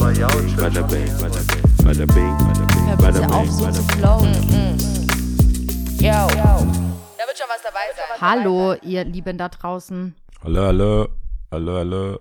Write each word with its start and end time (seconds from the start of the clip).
Aber 0.00 0.12
ja, 0.12 0.26
Bada 0.56 0.80
bing, 0.82 1.06
bada 1.20 1.40
bing, 1.40 1.84
bada 1.84 2.06
bing, 2.06 2.38
bada 2.38 2.64
bing, 2.66 2.86
Hör 2.86 2.96
bada 2.96 3.20
bitte 3.20 3.34
auf, 3.34 3.42
bing, 3.42 3.52
so 3.52 3.64
bada 3.64 3.74
zu 3.74 3.86
bing. 3.86 3.98
flowen. 3.98 4.32
Yo. 5.98 6.26
Da 7.18 7.26
wird 7.26 7.36
schon 7.36 7.48
was 7.50 7.62
dabei 7.62 7.86
sein. 7.94 8.20
Hallo, 8.20 8.74
ihr 8.80 9.04
Lieben 9.04 9.36
da 9.36 9.50
draußen. 9.50 10.14
Hallo, 10.42 10.62
hallo, 10.64 11.08
hallo, 11.50 11.76
hallo. 11.76 12.20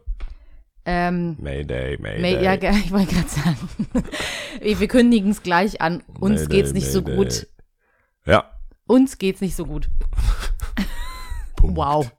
Ähm, 0.84 1.38
Mayday, 1.40 1.98
Mayday. 2.02 2.22
May, 2.22 2.44
ja, 2.44 2.54
ich 2.84 2.92
wollte 2.92 3.16
gerade 3.16 3.30
sagen. 3.30 3.58
wir 4.62 4.88
kündigen 4.90 5.32
es 5.32 5.42
gleich 5.42 5.80
an. 5.80 6.04
Uns 6.20 6.42
Mayday, 6.42 6.58
geht's 6.58 6.74
nicht 6.74 6.92
so 6.92 7.00
Mayday. 7.02 7.16
gut. 7.16 7.48
Ja. 8.26 8.52
Uns 8.88 9.18
geht's 9.18 9.40
nicht 9.40 9.56
so 9.56 9.66
gut. 9.66 9.90
Wow. 11.62 12.10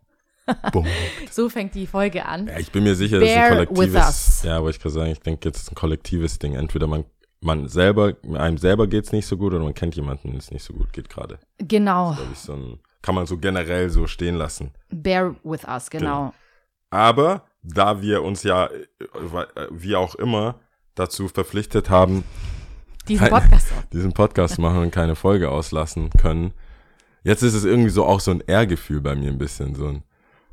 So 1.31 1.49
fängt 1.49 1.75
die 1.75 1.87
Folge 1.87 2.27
an. 2.27 2.47
Ja, 2.47 2.59
ich 2.59 2.73
bin 2.73 2.85
mir 2.85 2.95
sicher, 2.95 3.21
das 3.21 3.29
ist 3.29 3.35
Bear 3.35 3.47
ein 3.47 3.67
kollektives. 3.67 4.43
Ja, 4.43 4.59
aber 4.59 4.71
ich 4.71 4.81
kann 4.81 4.91
sagen, 4.91 5.11
ich 5.11 5.21
denke, 5.21 5.49
jetzt 5.49 5.63
ist 5.63 5.73
ein 5.73 5.75
kollektives 5.75 6.39
Ding. 6.39 6.55
Entweder 6.55 6.87
man, 6.87 7.05
man 7.41 7.69
selber, 7.69 8.15
einem 8.35 8.59
selber 8.59 8.87
geht's 8.87 9.13
nicht 9.13 9.27
so 9.27 9.37
gut 9.37 9.53
oder 9.53 9.63
man 9.63 9.75
kennt 9.75 9.95
jemanden, 9.97 10.37
es 10.37 10.51
nicht 10.51 10.65
so 10.65 10.73
gut 10.75 10.93
geht 10.93 11.09
gerade. 11.09 11.39
Genau. 11.59 12.15
Glaube 12.15 12.31
ich, 12.33 12.39
so 12.39 12.53
ein, 12.55 12.81
kann 13.03 13.15
man 13.15 13.27
so 13.27 13.39
generell 13.39 13.91
so 13.91 14.07
stehen 14.07 14.35
lassen. 14.35 14.73
Bear 14.91 15.37
with 15.45 15.65
us, 15.67 15.91
genau. 15.91 16.35
Aber 16.91 17.45
da 17.63 18.03
wir 18.03 18.23
uns 18.23 18.43
ja, 18.43 18.69
wie 19.71 19.95
auch 19.95 20.15
immer, 20.17 20.57
dazu 20.95 21.29
verpflichtet 21.29 21.89
haben, 21.91 22.25
Diesen 23.09 23.29
Podcast 23.29 23.73
diesen 23.93 24.13
Podcast 24.13 24.59
machen 24.59 24.83
und 24.83 24.91
keine 24.91 25.17
Folge 25.17 25.51
auslassen 25.51 26.11
können. 26.11 26.53
Jetzt 27.25 27.43
ist 27.43 27.55
es 27.55 27.65
irgendwie 27.65 27.91
so 27.91 28.05
auch 28.05 28.21
so 28.21 28.31
ein 28.31 28.43
Ehrgefühl 28.47 29.01
bei 29.01 29.15
mir 29.15 29.29
ein 29.29 29.39
bisschen 29.39 29.75
so 29.75 29.89
ein, 29.89 30.03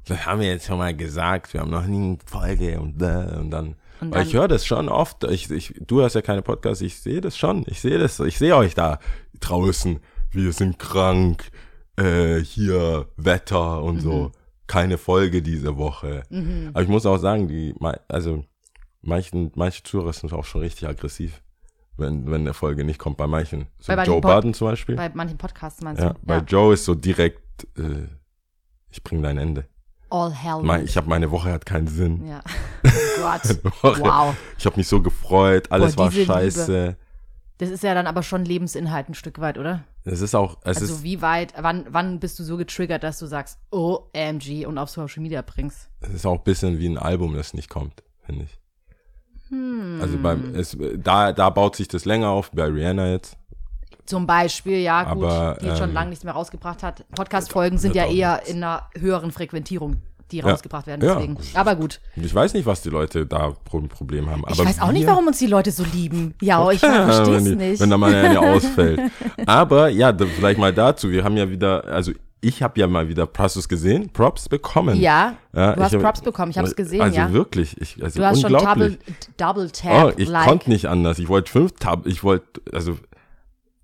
das 0.07 0.25
haben 0.25 0.41
wir 0.41 0.47
jetzt 0.47 0.65
schon 0.65 0.77
mal 0.77 0.95
gesagt, 0.95 1.53
wir 1.53 1.61
haben 1.61 1.71
noch 1.71 1.85
nie 1.85 1.97
eine 1.97 2.17
Folge 2.25 2.79
und, 2.79 3.01
und 3.01 3.49
dann, 3.51 3.75
Und 3.99 4.11
weil 4.11 4.11
dann- 4.11 4.27
ich 4.27 4.33
höre 4.33 4.47
das 4.47 4.65
schon 4.65 4.89
oft, 4.89 5.23
ich, 5.25 5.49
ich, 5.51 5.73
du 5.85 6.01
hast 6.03 6.13
ja 6.15 6.21
keine 6.21 6.41
Podcasts, 6.41 6.81
ich 6.81 6.97
sehe 6.99 7.21
das 7.21 7.37
schon, 7.37 7.63
ich 7.67 7.79
sehe 7.81 7.97
das, 7.97 8.19
ich 8.19 8.37
sehe 8.37 8.55
euch 8.55 8.73
da 8.75 8.99
draußen, 9.39 9.99
wir 10.31 10.51
sind 10.53 10.79
krank, 10.79 11.49
äh, 11.97 12.39
hier 12.39 13.07
Wetter 13.17 13.81
und 13.83 13.95
Mhm. 13.97 14.01
so, 14.01 14.31
keine 14.67 14.97
Folge 14.97 15.41
diese 15.41 15.77
Woche. 15.77 16.23
Aber 16.73 16.81
ich 16.81 16.89
muss 16.89 17.05
auch 17.05 17.17
sagen, 17.17 17.47
die, 17.47 17.73
also 18.09 18.43
manchen, 19.01 19.51
manche 19.55 19.81
Zuhörer 19.83 20.11
sind 20.11 20.33
auch 20.33 20.43
schon 20.43 20.61
richtig 20.61 20.87
aggressiv, 20.87 21.41
wenn, 21.95 22.25
wenn 22.29 22.41
eine 22.41 22.53
Folge 22.53 22.83
nicht 22.83 22.99
kommt. 22.99 23.15
Bei 23.17 23.27
manchen. 23.27 23.67
So 23.79 23.95
Bei 23.95 24.03
Joe 24.03 24.19
Budden 24.19 24.53
zum 24.53 24.67
Beispiel. 24.67 24.95
Bei 24.97 25.09
manchen 25.13 25.37
Podcasts 25.37 25.81
meinst 25.81 26.01
ja, 26.03 26.13
du? 26.13 26.19
bei 26.21 26.39
Joe 26.39 26.73
ist 26.73 26.83
so 26.83 26.95
direkt, 26.95 27.41
äh, 27.77 28.07
ich 28.89 29.01
bring 29.03 29.23
dein 29.23 29.37
Ende. 29.37 29.65
All 30.09 30.31
hell. 30.31 30.61
Mein, 30.61 30.85
ich 30.85 30.95
habe 30.95 31.09
meine 31.09 31.31
Woche 31.31 31.51
hat 31.51 31.65
keinen 31.65 31.87
Sinn. 31.87 32.25
ja. 32.27 32.41
Oh 33.19 33.21
Gott. 33.21 33.99
Wow. 33.99 34.35
Ich 34.57 34.65
habe 34.65 34.77
mich 34.77 34.87
so 34.87 35.01
gefreut, 35.01 35.71
alles 35.71 35.95
Boah, 35.95 36.05
war 36.05 36.11
scheiße. 36.11 36.95
Das 37.57 37.69
ist 37.69 37.83
ja 37.83 37.95
dann 37.95 38.05
aber 38.05 38.21
schon 38.21 38.45
Lebensinhalt 38.45 39.09
ein 39.09 39.15
Stück 39.15 39.39
weit, 39.39 39.57
oder? 39.57 39.83
Es 40.03 40.21
ist 40.21 40.35
auch, 40.35 40.57
es 40.61 40.77
Also 40.77 40.93
ist, 40.93 41.03
wie 41.03 41.21
weit, 41.23 41.53
wann, 41.57 41.85
wann 41.89 42.19
bist 42.19 42.37
du 42.37 42.43
so 42.43 42.55
getriggert, 42.57 43.03
dass 43.03 43.17
du 43.17 43.25
sagst, 43.25 43.57
OMG 43.71 44.65
und 44.67 44.77
auf 44.77 44.89
Social 44.89 45.23
Media 45.23 45.41
bringst? 45.41 45.89
es 46.01 46.09
ist 46.13 46.25
auch 46.25 46.37
ein 46.37 46.43
bisschen 46.43 46.77
wie 46.77 46.87
ein 46.87 46.97
Album, 46.99 47.33
das 47.35 47.53
nicht 47.55 47.69
kommt, 47.69 48.03
finde 48.25 48.43
ich. 48.45 48.59
Hm. 49.49 49.99
Also 50.01 50.17
beim, 50.19 50.53
es, 50.55 50.77
da, 50.97 51.33
da 51.33 51.49
baut 51.49 51.75
sich 51.75 51.87
das 51.87 52.05
länger 52.05 52.29
auf, 52.29 52.51
bei 52.51 52.65
Rihanna 52.65 53.09
jetzt. 53.11 53.37
Zum 54.07 54.25
Beispiel, 54.25 54.79
ja 54.79 55.13
gut, 55.13 55.25
Aber, 55.25 55.57
die 55.61 55.65
jetzt 55.67 55.77
schon 55.77 55.89
ähm, 55.89 55.93
lange 55.93 56.09
nichts 56.09 56.23
mehr 56.25 56.33
rausgebracht 56.33 56.81
hat. 56.81 57.05
Podcast-Folgen 57.15 57.77
sind 57.77 57.93
wird 57.93 58.05
ja 58.05 58.09
auch 58.09 58.15
eher 58.15 58.47
in 58.47 58.57
einer 58.63 58.83
höheren 58.97 59.31
Frequentierung, 59.31 59.97
die 60.31 60.37
Ja. 60.37 60.45
rausgebracht 60.47 60.87
werden, 60.87 61.05
Ja. 61.05 61.15
deswegen. 61.15 61.37
Aber 61.53 61.75
gut. 61.75 61.99
Ich 62.15 62.33
weiß 62.33 62.53
nicht, 62.53 62.65
was 62.65 62.81
die 62.81 62.89
Leute 62.89 63.25
da 63.25 63.51
pro 63.65 63.81
Problem 63.81 64.29
haben. 64.29 64.43
Ich 64.49 64.57
weiß 64.57 64.81
auch 64.81 64.91
nicht, 64.91 65.05
warum 65.05 65.27
uns 65.27 65.37
die 65.39 65.47
Leute 65.47 65.71
so 65.71 65.83
lieben. 65.93 66.33
Ja, 66.41 66.71
ich 66.71 66.81
Ja, 66.81 67.05
verstehe 67.05 67.35
es 67.35 67.43
nicht. 67.43 67.79
wenn 67.81 67.89
da 67.89 67.97
mal 67.97 68.15
eine 68.15 68.39
ausfällt. 68.53 68.99
Aber 69.45 69.89
ja, 69.89 70.15
vielleicht 70.17 70.59
mal 70.59 70.73
dazu. 70.73 71.09
Wir 71.11 71.23
haben 71.23 71.37
ja 71.37 71.49
wieder, 71.49 71.83
also 71.85 72.11
ich 72.39 72.61
habe 72.61 72.79
ja 72.79 72.87
mal 72.87 73.09
wieder, 73.09 73.27
hast 73.37 73.55
du 73.55 73.59
es 73.59 73.67
gesehen? 73.67 74.09
Props 74.13 74.47
bekommen. 74.47 74.95
ja, 75.01 75.33
Ja, 75.53 75.73
du 75.75 75.81
hast 75.83 75.93
hab- 75.95 76.01
Props 76.01 76.21
bekommen, 76.21 76.51
ich 76.51 76.57
habe 76.57 76.67
es 76.67 76.75
gesehen, 76.75 77.01
also 77.01 77.17
ja. 77.17 77.33
wirklich, 77.33 77.75
ich, 77.81 78.01
also 78.01 78.19
Du 78.19 78.25
hast 78.27 78.41
schon. 78.41 78.53
Double, 78.53 78.97
Double 79.37 79.71
Tap, 79.71 80.05
oh, 80.05 80.11
ich 80.15 80.29
like. 80.29 80.47
konnte 80.47 80.69
nicht 80.69 80.85
anders. 80.85 81.17
Ich 81.17 81.29
wollte 81.29 81.51
fünf 81.51 81.73
Tab, 81.73 82.05
ich 82.05 82.23
wollte, 82.23 82.61
also 82.71 82.97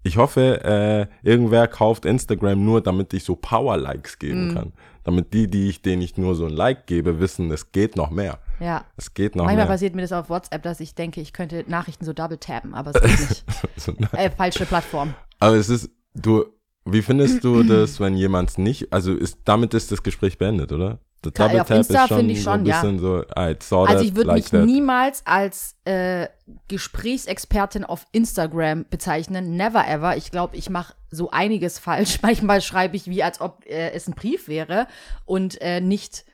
ich 0.04 0.18
hoffe, 0.18 0.62
äh, 0.64 1.08
irgendwer 1.28 1.68
kauft 1.68 2.06
Instagram 2.06 2.64
nur, 2.64 2.82
damit 2.82 3.14
ich 3.14 3.24
so 3.24 3.36
Power-Likes 3.36 4.20
geben 4.20 4.50
Mm. 4.50 4.54
kann. 4.54 4.74
Damit 5.06 5.34
die, 5.34 5.48
die 5.48 5.68
ich, 5.70 5.82
denen 5.82 6.02
ich 6.02 6.18
nur 6.18 6.36
so 6.36 6.46
ein 6.46 6.52
Like 6.54 6.88
gebe, 6.88 7.20
wissen, 7.20 7.52
es 7.52 7.72
geht 7.74 7.96
noch 7.98 8.10
mehr. 8.10 8.40
Ja. 8.62 8.86
Es 8.96 9.14
geht 9.14 9.36
noch 9.36 9.46
Manchmal 9.46 9.66
mehr. 9.66 9.74
passiert 9.74 9.96
mir 9.96 10.02
das 10.02 10.14
auf 10.14 10.30
WhatsApp, 10.30 10.64
dass 10.64 10.80
ich 10.80 10.96
denke, 10.96 11.20
ich 11.20 11.34
könnte 11.34 11.66
Nachrichten 11.68 12.06
so 12.06 12.14
double 12.14 12.38
tappen, 12.38 12.74
aber 12.74 12.92
es 12.96 13.02
geht 13.02 13.30
nicht. 13.30 13.46
So, 13.78 13.94
nein. 13.98 14.10
äh, 14.14 14.30
falsche 14.30 14.66
Plattform. 14.66 15.14
Aber 15.40 15.56
es 15.58 15.68
ist, 15.68 15.90
du, 16.14 16.46
wie 16.86 17.02
findest 17.02 17.44
du 17.44 17.64
das, 17.64 18.00
wenn 18.00 18.16
jemand 18.16 18.58
nicht, 18.58 18.94
also 18.94 19.14
ist, 19.14 19.40
damit 19.46 19.74
ist 19.74 19.92
das 19.92 20.04
Gespräch 20.04 20.38
beendet, 20.38 20.72
oder? 20.72 21.00
Klar, 21.32 21.50
Double 21.50 21.62
auf 21.62 21.68
Tap 21.68 21.78
Insta 21.78 22.04
ist 22.04 22.08
schon, 22.10 22.18
finde 22.18 22.34
ich 22.34 22.44
so 22.44 22.50
ein 22.50 22.60
schon, 22.60 22.66
ja. 22.66 22.82
bisschen 22.82 23.00
so, 23.00 23.84
Also 23.86 24.04
ich 24.04 24.16
würde 24.16 24.28
like 24.28 24.44
mich 24.44 24.50
that. 24.52 24.66
niemals 24.66 25.26
als 25.26 25.76
äh, 25.86 26.28
Gesprächsexpertin 26.68 27.84
auf 27.84 28.06
Instagram 28.12 28.86
bezeichnen. 28.90 29.56
Never 29.56 29.88
ever. 29.88 30.18
Ich 30.18 30.32
glaube, 30.32 30.56
ich 30.58 30.70
mache 30.70 30.94
so 31.10 31.32
einiges 31.32 31.80
falsch. 31.80 32.20
Manchmal 32.22 32.62
schreibe 32.62 32.96
ich, 32.96 33.08
wie 33.08 33.24
als 33.24 33.42
ob 33.42 33.66
äh, 33.66 33.92
es 33.92 34.08
ein 34.08 34.14
Brief 34.16 34.48
wäre 34.48 34.88
und 35.26 35.62
äh, 35.62 35.82
nicht, 35.82 36.26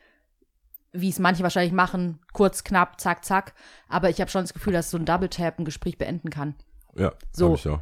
wie 0.92 1.10
es 1.10 1.20
manche 1.20 1.44
wahrscheinlich 1.44 1.74
machen, 1.74 2.20
kurz, 2.34 2.64
knapp, 2.64 3.00
zack, 3.00 3.24
zack. 3.26 3.54
Aber 3.88 4.10
ich 4.10 4.20
habe 4.22 4.32
schon 4.32 4.42
das 4.42 4.54
Gefühl, 4.54 4.74
dass 4.74 4.90
so 4.92 4.98
ein 4.98 5.06
Double 5.06 5.30
Tap 5.30 5.60
ein 5.60 5.66
Gespräch 5.66 5.98
beenden 5.98 6.30
kann. 6.30 6.56
Ja, 6.96 7.14
So. 7.32 7.54
ich 7.56 7.68
auch. 7.68 7.80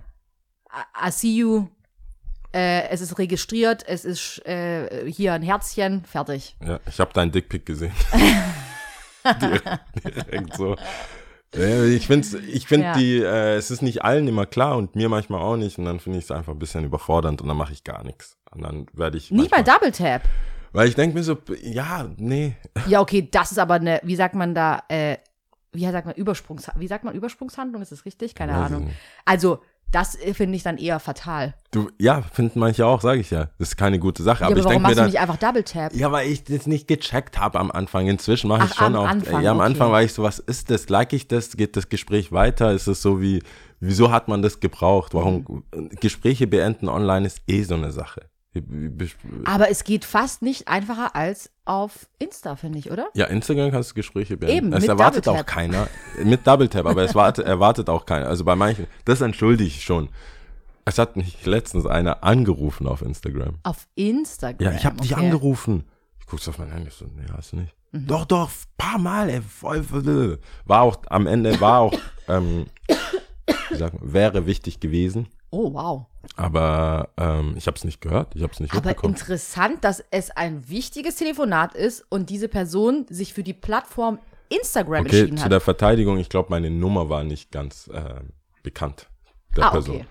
I, 0.69 1.07
I 1.07 1.11
see 1.11 1.35
you. 1.35 1.67
Äh, 2.57 2.89
es 2.89 3.01
ist 3.01 3.19
registriert, 3.19 3.83
es 3.87 4.03
ist 4.03 4.43
äh, 4.47 5.11
hier 5.11 5.33
ein 5.33 5.43
Herzchen, 5.43 6.03
fertig. 6.05 6.55
Ja, 6.65 6.79
ich 6.89 6.99
habe 6.99 7.13
deinen 7.13 7.31
Dickpick 7.31 7.67
gesehen. 7.67 7.91
direkt, 9.39 9.67
direkt 10.03 10.55
so. 10.57 10.75
Ich 11.53 12.07
finde, 12.07 12.39
ich 12.39 12.67
find 12.67 12.83
Ja. 12.83 12.93
die, 12.97 13.19
äh, 13.21 13.55
es 13.55 13.69
ist 13.69 13.83
nicht 13.83 14.03
allen 14.03 14.27
immer 14.27 14.47
klar 14.47 14.75
und 14.75 14.95
mir 14.95 15.07
manchmal 15.07 15.39
auch 15.39 15.55
nicht. 15.55 15.77
Und 15.77 15.85
dann 15.85 15.99
finde 15.99 16.17
ich 16.17 16.25
es 16.25 16.31
einfach 16.31 16.53
ein 16.53 16.59
bisschen 16.59 16.83
überfordernd 16.83 17.41
und 17.43 17.47
dann 17.47 17.57
mache 17.57 17.73
ich 17.73 17.83
gar 17.83 18.03
nichts. 18.03 18.37
Und 18.51 18.63
dann 18.63 18.87
werde 18.91 19.17
ich. 19.17 19.29
Nicht 19.29 19.51
mal 19.51 19.63
Double 19.63 19.91
Tap. 19.91 20.23
Weil 20.73 20.87
ich 20.89 20.95
denke 20.95 21.15
mir 21.15 21.23
so, 21.23 21.37
ja, 21.61 22.09
nee. 22.17 22.55
Ja, 22.87 23.01
okay, 23.01 23.27
das 23.31 23.51
ist 23.51 23.59
aber 23.59 23.75
eine, 23.75 24.01
wie 24.03 24.15
sagt 24.15 24.33
man 24.33 24.55
da, 24.55 24.81
äh, 24.89 25.17
wie 25.73 25.89
sagt 25.89 26.07
man, 26.07 26.15
Übersprungs, 26.15 26.69
wie 26.75 26.87
sagt 26.87 27.03
man 27.03 27.13
Übersprungshandlung, 27.13 27.83
ist 27.83 27.91
das 27.91 28.05
richtig? 28.05 28.33
Keine 28.33 28.53
Ahnung. 28.55 28.89
Also, 29.25 29.61
das 29.91 30.15
äh, 30.19 30.33
finde 30.33 30.57
ich 30.57 30.63
dann 30.63 30.77
eher 30.77 30.99
fatal. 30.99 31.53
Du, 31.71 31.89
ja, 31.97 32.21
finden 32.21 32.59
manche 32.59 32.85
auch, 32.85 33.01
sage 33.01 33.21
ich 33.21 33.31
ja. 33.31 33.49
Das 33.57 33.69
ist 33.69 33.77
keine 33.77 33.99
gute 33.99 34.23
Sache. 34.23 34.41
Ja, 34.41 34.47
aber 34.47 34.53
aber 34.53 34.59
ich 34.59 34.65
warum 34.65 34.73
denke 34.73 34.81
mir 34.81 34.83
machst 34.83 34.97
du 34.97 35.01
dann, 35.01 35.11
nicht 35.11 35.19
einfach 35.19 35.37
Double 35.37 35.63
Tap? 35.63 35.93
Ja, 35.95 36.11
weil 36.11 36.29
ich 36.29 36.43
das 36.43 36.67
nicht 36.67 36.87
gecheckt 36.87 37.39
habe 37.39 37.59
am 37.59 37.71
Anfang. 37.71 38.07
Inzwischen 38.07 38.47
mache 38.49 38.65
ich 38.65 38.71
Ach, 38.73 38.77
schon 38.77 38.95
am 38.95 39.03
auch. 39.03 39.07
Anfang, 39.07 39.43
ja, 39.43 39.51
am 39.51 39.57
okay. 39.57 39.65
Anfang 39.67 39.91
war 39.91 40.03
ich 40.03 40.13
so, 40.13 40.23
was 40.23 40.39
ist 40.39 40.69
das? 40.69 40.89
Like 40.89 41.13
ich 41.13 41.27
das? 41.27 41.55
Geht 41.55 41.75
das 41.77 41.89
Gespräch 41.89 42.31
weiter? 42.31 42.73
Ist 42.73 42.87
es 42.87 43.01
so 43.01 43.21
wie, 43.21 43.41
wieso 43.79 44.11
hat 44.11 44.27
man 44.27 44.41
das 44.41 44.59
gebraucht? 44.59 45.13
Warum? 45.13 45.63
Gespräche 45.99 46.47
beenden 46.47 46.89
online 46.89 47.27
ist 47.27 47.41
eh 47.47 47.63
so 47.63 47.75
eine 47.75 47.91
Sache. 47.91 48.21
Aber 49.45 49.69
es 49.69 49.83
geht 49.83 50.05
fast 50.05 50.41
nicht 50.41 50.67
einfacher 50.67 51.15
als 51.15 51.51
auf 51.65 52.07
Insta, 52.19 52.55
finde 52.55 52.79
ich, 52.79 52.91
oder? 52.91 53.07
Ja, 53.13 53.25
Instagram 53.25 53.71
kannst 53.71 53.91
du 53.91 53.95
Gespräche 53.95 54.37
beenden. 54.37 54.57
Eben, 54.57 54.73
es 54.73 54.81
mit 54.81 54.89
erwartet 54.89 55.27
auch 55.27 55.45
keiner. 55.45 55.87
Mit 56.23 56.47
Double 56.47 56.67
Tap, 56.67 56.85
aber 56.85 57.03
es 57.03 57.13
warte, 57.13 57.43
erwartet 57.43 57.89
auch 57.89 58.05
keiner. 58.05 58.27
Also 58.27 58.43
bei 58.45 58.55
manchen, 58.55 58.87
das 59.05 59.21
entschuldige 59.21 59.67
ich 59.67 59.83
schon. 59.83 60.09
Es 60.85 60.97
hat 60.97 61.17
mich 61.17 61.45
letztens 61.45 61.85
einer 61.85 62.23
angerufen 62.23 62.87
auf 62.87 63.01
Instagram. 63.01 63.55
Auf 63.63 63.87
Instagram. 63.95 64.71
Ja, 64.71 64.71
ich 64.71 64.85
habe 64.85 64.97
dich 65.01 65.13
okay. 65.13 65.25
angerufen. 65.25 65.83
Ich 66.19 66.27
guck's 66.27 66.47
auf 66.47 66.57
mein 66.57 66.71
Handy, 66.71 66.89
so, 66.91 67.05
nee, 67.05 67.25
hast 67.35 67.51
du 67.51 67.57
nicht. 67.57 67.75
Mhm. 67.91 68.07
Doch, 68.07 68.25
doch, 68.25 68.49
paar 68.77 68.97
Mal, 68.97 69.29
ey, 69.29 69.41
war 70.65 70.81
auch, 70.81 70.97
am 71.09 71.27
Ende 71.27 71.59
war 71.59 71.79
auch, 71.79 71.93
ähm, 72.27 72.67
wie 73.69 73.75
sagt 73.75 73.99
man, 73.99 74.13
wäre 74.13 74.45
wichtig 74.45 74.79
gewesen, 74.79 75.27
Oh, 75.49 75.73
wow. 75.73 76.05
aber 76.35 77.09
ähm, 77.17 77.53
ich 77.57 77.67
habe 77.67 77.77
es 77.77 77.83
nicht 77.85 78.01
gehört, 78.01 78.35
ich 78.35 78.43
habe 78.43 78.51
es 78.53 78.59
nicht 78.59 78.73
Aber 78.73 79.01
interessant, 79.03 79.83
dass 79.83 80.03
es 80.11 80.29
ein 80.31 80.67
wichtiges 80.69 81.15
Telefonat 81.15 81.73
ist 81.73 82.05
und 82.09 82.29
diese 82.29 82.47
Person 82.49 83.05
sich 83.09 83.33
für 83.33 83.43
die 83.43 83.53
Plattform 83.53 84.19
Instagram 84.49 85.05
Okay, 85.05 85.19
entschieden 85.19 85.37
zu 85.37 85.45
hat. 85.45 85.51
der 85.51 85.61
Verteidigung, 85.61 86.17
ich 86.17 86.29
glaube, 86.29 86.49
meine 86.49 86.69
Nummer 86.69 87.09
war 87.09 87.23
nicht 87.23 87.51
ganz 87.51 87.87
äh, 87.93 88.21
bekannt 88.63 89.07
der 89.55 89.65
Ah, 89.65 89.69
Person. 89.71 89.95
okay. 89.97 90.05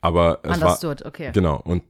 Aber 0.00 0.40
es 0.42 0.48
war, 0.60 0.68
Understood, 0.68 1.04
okay. 1.04 1.30
genau, 1.34 1.56
und 1.64 1.82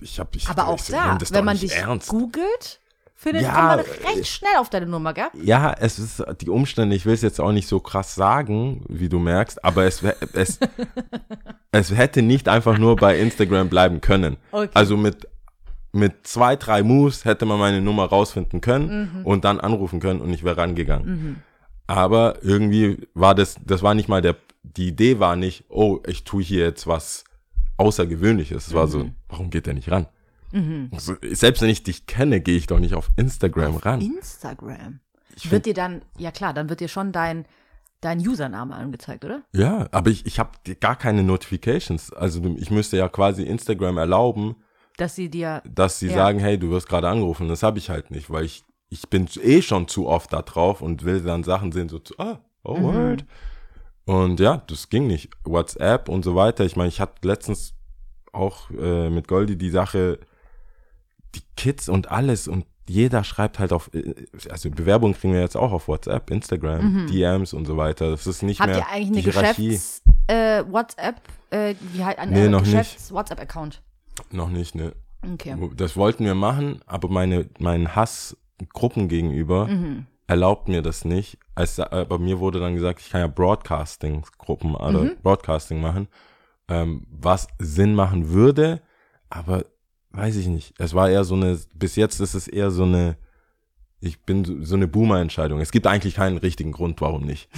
ich 0.00 0.18
habe, 0.18 0.30
ich, 0.34 0.48
Aber 0.48 0.68
auch 0.68 0.78
ich 0.78 0.86
da, 0.86 1.18
wenn 1.30 1.44
man 1.44 1.58
dich 1.58 1.72
ernst. 1.72 2.08
googelt, 2.08 2.80
findet 3.14 3.42
Ja, 3.42 3.52
man 3.52 3.78
äh, 3.80 3.82
recht 4.08 4.26
schnell 4.28 4.56
auf 4.58 4.70
deine 4.70 4.86
Nummer, 4.86 5.12
gell? 5.12 5.28
Ja, 5.34 5.72
es 5.78 5.98
ist 5.98 6.24
die 6.40 6.48
Umstände, 6.48 6.96
ich 6.96 7.04
will 7.04 7.12
es 7.14 7.22
jetzt 7.22 7.40
auch 7.40 7.52
nicht 7.52 7.68
so 7.68 7.78
krass 7.80 8.14
sagen, 8.14 8.84
wie 8.88 9.08
du 9.08 9.18
merkst, 9.18 9.62
aber 9.64 9.84
es, 9.84 10.02
es, 10.32 10.58
es 11.72 11.94
hätte 11.94 12.22
nicht 12.22 12.48
einfach 12.48 12.78
nur 12.78 12.96
bei 12.96 13.18
Instagram 13.18 13.68
bleiben 13.68 14.00
können. 14.00 14.36
Okay. 14.52 14.70
Also 14.74 14.96
mit, 14.96 15.28
mit 15.92 16.26
zwei, 16.26 16.56
drei 16.56 16.82
Moves 16.82 17.24
hätte 17.24 17.44
man 17.46 17.58
meine 17.58 17.80
Nummer 17.80 18.04
rausfinden 18.06 18.60
können 18.60 19.10
Mhm. 19.20 19.26
und 19.26 19.44
dann 19.44 19.60
anrufen 19.60 20.00
können 20.00 20.20
und 20.20 20.32
ich 20.32 20.44
wäre 20.44 20.56
rangegangen. 20.56 21.42
Aber 21.86 22.38
irgendwie 22.42 23.08
war 23.14 23.34
das, 23.34 23.56
das 23.64 23.82
war 23.82 23.94
nicht 23.94 24.08
mal 24.08 24.20
der, 24.22 24.36
die 24.62 24.88
Idee 24.88 25.18
war 25.18 25.36
nicht, 25.36 25.64
oh, 25.68 26.00
ich 26.06 26.24
tue 26.24 26.42
hier 26.42 26.64
jetzt 26.64 26.86
was 26.86 27.24
Außergewöhnliches. 27.78 28.68
Es 28.68 28.74
war 28.74 28.86
Mhm. 28.86 28.90
so, 28.90 29.10
warum 29.28 29.50
geht 29.50 29.66
der 29.66 29.74
nicht 29.74 29.90
ran? 29.90 30.06
So, 30.96 31.14
selbst 31.30 31.60
wenn 31.60 31.68
ich 31.68 31.82
dich 31.82 32.06
kenne, 32.06 32.40
gehe 32.40 32.56
ich 32.56 32.66
doch 32.66 32.78
nicht 32.80 32.94
auf 32.94 33.10
Instagram 33.16 33.76
ran. 33.76 34.00
Instagram. 34.00 35.00
Ich 35.36 35.50
Wird 35.50 35.66
dir 35.66 35.74
dann, 35.74 36.00
ja 36.16 36.30
klar, 36.32 36.54
dann 36.54 36.68
wird 36.70 36.80
dir 36.80 36.88
schon 36.88 37.12
dein, 37.12 37.44
dein 38.00 38.18
Username 38.20 38.74
angezeigt, 38.74 39.24
oder? 39.24 39.42
Ja, 39.52 39.88
aber 39.92 40.10
ich, 40.10 40.26
ich 40.26 40.38
habe 40.38 40.50
gar 40.80 40.96
keine 40.96 41.22
Notifications. 41.22 42.12
Also 42.12 42.42
ich 42.56 42.70
müsste 42.70 42.96
ja 42.96 43.08
quasi 43.08 43.42
Instagram 43.42 43.98
erlauben, 43.98 44.56
Dass 44.96 45.14
sie 45.16 45.28
dir, 45.30 45.62
dass 45.68 45.98
sie 45.98 46.08
Ja. 46.08 46.14
sagen, 46.14 46.38
hey, 46.38 46.58
du 46.58 46.70
wirst 46.70 46.88
gerade 46.88 47.08
angerufen. 47.08 47.48
Das 47.48 47.62
habe 47.62 47.78
ich 47.78 47.90
halt 47.90 48.10
nicht, 48.10 48.30
weil 48.30 48.44
ich, 48.44 48.64
ich 48.88 49.08
bin 49.08 49.28
eh 49.42 49.62
schon 49.62 49.88
zu 49.88 50.06
oft 50.08 50.32
da 50.32 50.42
drauf 50.42 50.80
und 50.82 51.04
will 51.04 51.20
dann 51.22 51.44
Sachen 51.44 51.72
sehen, 51.72 51.88
so, 51.88 51.98
zu, 51.98 52.14
ah, 52.18 52.40
oh, 52.64 52.78
Mhm. 52.78 52.82
word. 52.82 53.24
Und 54.06 54.40
ja, 54.40 54.58
das 54.66 54.88
ging 54.88 55.06
nicht. 55.06 55.30
WhatsApp 55.44 56.08
und 56.08 56.24
so 56.24 56.34
weiter. 56.34 56.64
Ich 56.64 56.76
meine, 56.76 56.88
ich 56.88 57.00
hatte 57.00 57.26
letztens 57.28 57.74
auch 58.32 58.70
äh, 58.70 59.10
mit 59.10 59.28
Goldi 59.28 59.58
die 59.58 59.70
Sache, 59.70 60.18
die 61.34 61.42
Kids 61.56 61.88
und 61.88 62.10
alles 62.10 62.48
und 62.48 62.64
jeder 62.88 63.24
schreibt 63.24 63.58
halt 63.58 63.72
auf, 63.72 63.90
äh, 63.94 64.14
also 64.50 64.70
Bewerbungen 64.70 65.14
kriegen 65.14 65.32
wir 65.34 65.40
jetzt 65.40 65.56
auch 65.56 65.72
auf 65.72 65.88
WhatsApp, 65.88 66.30
Instagram, 66.30 67.06
DMs 67.06 67.52
und 67.54 67.66
so 67.66 67.76
weiter. 67.76 68.10
Das 68.10 68.26
ist 68.26 68.42
nicht 68.42 68.58
Mhm. 68.58 68.62
habt 68.64 68.72
mehr 68.74 68.78
ihr 68.80 68.88
eigentlich 68.88 69.26
eine 69.26 69.32
Hierarchie. 69.34 69.66
Geschäfts, 69.68 70.02
äh, 70.26 70.64
WhatsApp, 70.70 71.16
äh, 71.50 71.74
wie 71.92 72.04
halt 72.04 72.18
ein 72.18 72.30
Nee, 72.30 72.48
noch 72.48 72.60
nicht. 72.60 72.70
Geschäfts-WhatsApp-Account? 72.72 73.82
Noch 74.30 74.48
nicht, 74.50 74.74
ne. 74.74 74.92
Okay. 75.34 75.56
Das 75.76 75.96
wollten 75.96 76.24
wir 76.24 76.34
machen, 76.34 76.80
aber 76.86 77.08
meine, 77.08 77.48
mein 77.58 77.94
Hass 77.96 78.36
Gruppen 78.72 79.08
gegenüber 79.08 79.66
Mhm. 79.66 80.06
erlaubt 80.26 80.68
mir 80.68 80.82
das 80.82 81.04
nicht. 81.04 81.38
Als, 81.54 81.78
aber 81.80 82.18
mir 82.18 82.38
wurde 82.40 82.60
dann 82.60 82.74
gesagt, 82.74 83.00
ich 83.00 83.10
kann 83.10 83.20
ja 83.20 83.26
Broadcasting-Gruppen 83.28 84.74
oder 84.74 85.04
Mhm. 85.04 85.16
Broadcasting 85.22 85.80
machen, 85.80 86.08
ähm, 86.68 87.06
was 87.10 87.48
Sinn 87.58 87.94
machen 87.94 88.30
würde, 88.30 88.80
aber 89.30 89.64
weiß 90.18 90.36
ich 90.36 90.46
nicht. 90.48 90.74
Es 90.78 90.94
war 90.94 91.08
eher 91.08 91.24
so 91.24 91.34
eine, 91.34 91.58
bis 91.74 91.96
jetzt 91.96 92.20
ist 92.20 92.34
es 92.34 92.48
eher 92.48 92.70
so 92.70 92.84
eine, 92.84 93.16
ich 94.00 94.20
bin 94.22 94.64
so, 94.64 94.76
eine 94.76 94.86
Boomer-Entscheidung. 94.86 95.60
Es 95.60 95.72
gibt 95.72 95.86
eigentlich 95.86 96.14
keinen 96.14 96.38
richtigen 96.38 96.72
Grund, 96.72 97.00
warum 97.00 97.24
nicht. 97.24 97.48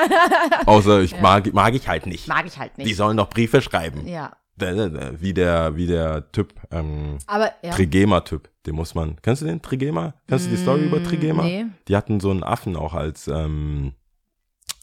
Außer 0.66 1.00
ich 1.00 1.20
mag, 1.20 1.52
mag 1.52 1.74
ich 1.74 1.88
halt 1.88 2.06
nicht. 2.06 2.26
Mag 2.28 2.46
ich 2.46 2.58
halt 2.58 2.72
Die 2.76 2.84
nicht. 2.84 2.96
sollen 2.96 3.16
doch 3.16 3.28
Briefe 3.28 3.60
schreiben. 3.60 4.06
Ja. 4.06 4.32
Wie 4.58 5.34
der, 5.34 5.76
wie 5.76 5.86
der 5.86 6.32
Typ, 6.32 6.54
ähm, 6.70 7.18
Aber, 7.26 7.52
ja. 7.62 7.72
Trigema-Typ, 7.72 8.48
den 8.64 8.74
muss 8.74 8.94
man. 8.94 9.16
Kennst 9.20 9.42
du 9.42 9.46
den 9.46 9.60
Trigema? 9.60 10.14
Kennst 10.26 10.46
du 10.46 10.50
die 10.50 10.56
Story 10.56 10.86
über 10.86 11.02
Trigema? 11.04 11.42
Mm, 11.42 11.46
nee. 11.46 11.64
Die 11.88 11.94
hatten 11.96 12.20
so 12.20 12.30
einen 12.30 12.42
Affen 12.42 12.74
auch 12.74 12.94
als. 12.94 13.28
Ähm, 13.28 13.92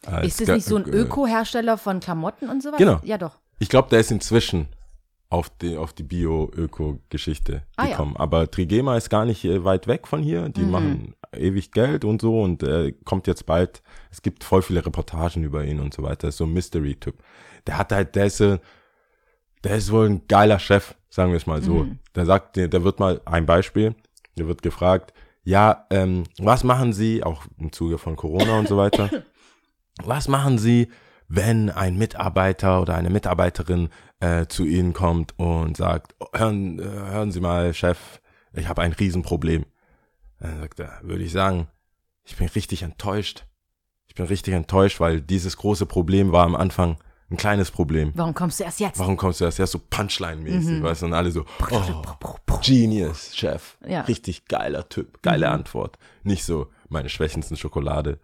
als 0.05 0.27
Ist 0.27 0.41
das 0.41 0.49
nicht 0.49 0.65
so 0.67 0.75
ein 0.75 0.85
äh, 0.85 0.89
Öko-Hersteller 0.95 1.79
von 1.79 1.99
Klamotten 1.99 2.49
und 2.49 2.61
sowas? 2.61 2.77
Genau. 2.77 2.99
Ja, 3.03 3.17
doch. 3.17 3.39
Ich 3.57 3.67
glaube, 3.69 3.89
der 3.89 3.99
ist 3.99 4.11
inzwischen 4.11 4.67
auf 5.33 5.49
die, 5.49 5.77
auf 5.77 5.93
die 5.93 6.03
Bio-Öko-Geschichte 6.03 7.63
Ah, 7.75 7.85
ja. 7.85 7.89
gekommen. 7.89 8.15
Aber 8.17 8.49
Trigema 8.51 8.95
ist 8.95 9.09
gar 9.09 9.25
nicht 9.25 9.43
äh, 9.45 9.63
weit 9.63 9.87
weg 9.87 10.07
von 10.07 10.21
hier. 10.21 10.43
Mhm. 10.43 10.53
Die 10.53 10.61
machen 10.61 11.15
ewig 11.35 11.71
Geld 11.71 12.05
und 12.05 12.21
so 12.21 12.39
und 12.39 12.61
äh, 12.61 12.93
kommt 13.03 13.25
jetzt 13.25 13.47
bald. 13.47 13.81
Es 14.11 14.21
gibt 14.21 14.43
voll 14.43 14.61
viele 14.61 14.85
Reportagen 14.85 15.43
über 15.43 15.65
ihn 15.65 15.79
und 15.79 15.91
so 15.91 16.03
weiter. 16.03 16.27
Ist 16.27 16.37
so 16.37 16.43
ein 16.45 16.53
Mystery-Typ. 16.53 17.15
Der 17.65 17.79
hat 17.79 17.91
halt, 17.91 18.15
der 18.15 18.27
ist, 18.27 18.41
äh, 18.41 18.59
der 19.63 19.77
ist 19.77 19.91
wohl 19.91 20.07
ein 20.07 20.21
geiler 20.27 20.59
Chef, 20.59 20.93
sagen 21.09 21.31
wir 21.31 21.37
es 21.37 21.47
mal 21.47 21.63
so. 21.63 21.85
Mhm. 21.85 21.97
Der 22.13 22.27
sagt, 22.27 22.55
der 22.57 22.83
wird 22.83 22.99
mal 22.99 23.19
ein 23.25 23.47
Beispiel, 23.47 23.95
der 24.37 24.47
wird 24.47 24.61
gefragt, 24.61 25.13
ja, 25.43 25.87
ähm, 25.89 26.25
was 26.37 26.63
machen 26.63 26.93
Sie, 26.93 27.23
auch 27.23 27.45
im 27.57 27.71
Zuge 27.71 27.97
von 27.97 28.15
Corona 28.15 28.59
und 28.59 28.67
so 28.67 28.77
weiter, 28.77 29.09
was 30.03 30.27
machen 30.27 30.59
Sie, 30.59 30.89
wenn 31.27 31.71
ein 31.71 31.97
Mitarbeiter 31.97 32.81
oder 32.81 32.93
eine 32.93 33.09
Mitarbeiterin 33.09 33.89
äh, 34.23 34.47
zu 34.47 34.63
Ihnen 34.65 34.93
kommt 34.93 35.37
und 35.37 35.75
sagt, 35.77 36.15
"Oh, 36.19 36.27
hören, 36.33 36.79
äh, 36.79 36.83
hören 36.83 37.31
Sie 37.31 37.39
mal, 37.41 37.73
Chef, 37.73 38.21
ich 38.53 38.67
habe 38.67 38.81
ein 38.81 38.93
Riesenproblem. 38.93 39.65
Dann 40.39 40.59
sagt 40.61 40.79
er, 40.79 40.99
würde 41.03 41.23
ich 41.23 41.31
sagen, 41.31 41.67
ich 42.23 42.35
bin 42.37 42.47
richtig 42.47 42.83
enttäuscht. 42.83 43.45
Ich 44.07 44.15
bin 44.15 44.25
richtig 44.25 44.53
enttäuscht, 44.53 44.99
weil 44.99 45.21
dieses 45.21 45.57
große 45.57 45.85
Problem 45.85 46.31
war 46.31 46.45
am 46.45 46.55
Anfang 46.55 46.97
ein 47.31 47.37
kleines 47.37 47.71
Problem. 47.71 48.11
Warum 48.15 48.33
kommst 48.35 48.59
du 48.59 48.63
erst 48.63 48.79
jetzt? 48.79 48.99
Warum 48.99 49.17
kommst 49.17 49.41
du 49.41 49.45
erst 49.45 49.59
erst 49.59 49.71
so 49.73 49.79
Punchline-mäßig, 49.79 50.79
Mhm. 50.79 50.83
weißt 50.83 51.01
du? 51.01 51.05
Und 51.07 51.13
alle 51.13 51.31
so, 51.31 51.45
oh, 51.71 52.57
Genius, 52.61 53.35
Chef. 53.35 53.77
Ja. 53.87 54.01
Richtig 54.01 54.45
geiler 54.45 54.87
Typ, 54.87 55.21
geile 55.23 55.47
Mhm. 55.47 55.53
Antwort. 55.53 55.97
Nicht 56.23 56.43
so 56.45 56.67
meine 56.89 57.09
schwächendsten 57.09 57.57
Schokolade. 57.57 58.19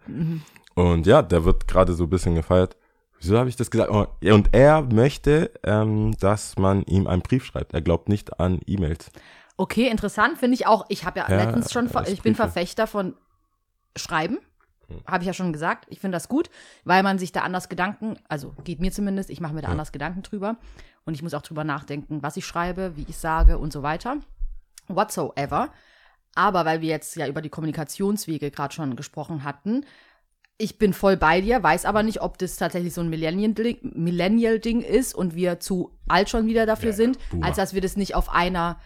Und 0.74 1.06
ja, 1.06 1.22
der 1.22 1.44
wird 1.44 1.66
gerade 1.66 1.92
so 1.94 2.04
ein 2.04 2.10
bisschen 2.10 2.36
gefeiert. 2.36 2.76
Wieso 3.20 3.38
habe 3.38 3.48
ich 3.50 3.56
das 3.56 3.70
gesagt? 3.70 3.90
Oh, 3.90 4.06
ja, 4.22 4.34
und 4.34 4.48
er 4.52 4.82
möchte, 4.82 5.50
ähm, 5.62 6.16
dass 6.18 6.56
man 6.58 6.82
ihm 6.84 7.06
einen 7.06 7.20
Brief 7.20 7.44
schreibt. 7.44 7.74
Er 7.74 7.82
glaubt 7.82 8.08
nicht 8.08 8.40
an 8.40 8.60
E-Mails. 8.66 9.10
Okay, 9.58 9.88
interessant 9.88 10.38
finde 10.38 10.54
ich 10.54 10.66
auch. 10.66 10.86
Ich 10.88 11.04
habe 11.04 11.20
ja, 11.20 11.28
Ja, 11.28 11.36
letztens 11.36 11.70
schon, 11.70 11.94
alles 11.94 12.08
ich 12.08 12.22
bin. 12.22 12.34
Verfechter 12.34 12.86
von 12.86 13.14
Schreiben. 13.94 14.38
Hm. 14.88 15.00
Habe 15.06 15.22
ich 15.22 15.26
ja 15.26 15.34
schon 15.34 15.52
gesagt. 15.52 15.86
Ich 15.90 16.00
finde 16.00 16.16
das 16.16 16.28
gut, 16.28 16.48
weil 16.84 17.02
man 17.02 17.18
sich 17.18 17.30
da 17.30 17.42
anders 17.42 17.68
Gedanken, 17.68 18.16
also 18.28 18.54
geht 18.64 18.80
mir 18.80 18.90
zumindest, 18.90 19.28
ich 19.28 19.40
mache 19.40 19.52
mir 19.52 19.60
da 19.60 19.68
anders 19.68 19.92
Gedanken 19.92 20.22
drüber. 20.22 20.56
Und 21.04 21.12
ich 21.12 21.22
muss 21.22 21.34
auch 21.34 21.42
drüber 21.42 21.64
nachdenken, 21.64 22.22
was 22.22 22.38
ich 22.38 22.46
schreibe, 22.46 22.96
wie 22.96 23.04
ich 23.06 23.18
sage 23.18 23.58
und 23.58 23.70
so 23.70 23.82
weiter. 23.82 24.16
Whatsoever. 24.88 25.70
Aber 26.34 26.64
weil 26.64 26.80
wir 26.80 26.88
jetzt 26.88 27.16
ja 27.16 27.26
über 27.26 27.42
die 27.42 27.48
Kommunikationswege 27.50 28.50
gerade 28.50 28.72
schon 28.72 28.96
gesprochen 28.96 29.44
hatten, 29.44 29.84
ich 30.60 30.78
bin 30.78 30.92
voll 30.92 31.16
bei 31.16 31.40
dir, 31.40 31.62
weiß 31.62 31.84
aber 31.86 32.02
nicht, 32.02 32.20
ob 32.20 32.38
das 32.38 32.56
tatsächlich 32.56 32.92
so 32.94 33.00
ein 33.00 33.08
Millennial-Ding 33.08 33.78
Millennial-Ding 33.94 34.82
ist 34.82 35.14
und 35.14 35.34
wir 35.34 35.58
zu 35.60 35.90
alt 36.08 36.28
schon 36.28 36.46
wieder 36.46 36.66
dafür 36.66 36.90
Ja, 36.90 36.96
sind, 36.96 37.18
Boomer. 37.30 37.46
als 37.46 37.56
dass 37.56 37.74
wir 37.74 37.80
das 37.80 37.96
nicht 37.96 38.14
auf 38.14 38.28
einer, 38.32 38.78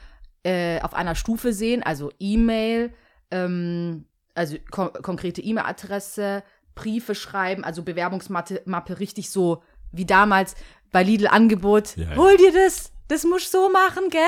äh, 0.45 0.81
auf 0.83 0.95
einer 0.95 1.15
Stufe 1.15 1.53
sehen, 1.53 1.83
also 1.83 2.11
E-Mail, 2.19 2.93
ähm, 3.31 4.07
also 4.35 4.57
kon 4.71 4.93
konkrete 5.03 5.41
E-Mail-Adresse, 5.43 6.43
Briefe 6.75 7.15
schreiben, 7.15 7.65
also 7.65 7.83
Bewerbungsmappe 7.83 8.63
Mappe 8.65 8.99
richtig 9.01 9.31
so 9.31 9.63
wie 9.93 10.05
damals 10.07 10.55
bei 10.91 11.03
Lidl 11.03 11.27
Angebot. 11.29 11.97
Ja, 11.97 12.11
ja. 12.11 12.17
Hol 12.17 12.37
dir 12.37 12.53
das, 12.53 12.93
das 13.09 13.25
musst 13.25 13.53
du 13.55 13.59
so 13.59 13.69
machen, 13.71 14.11
gell? 14.11 14.21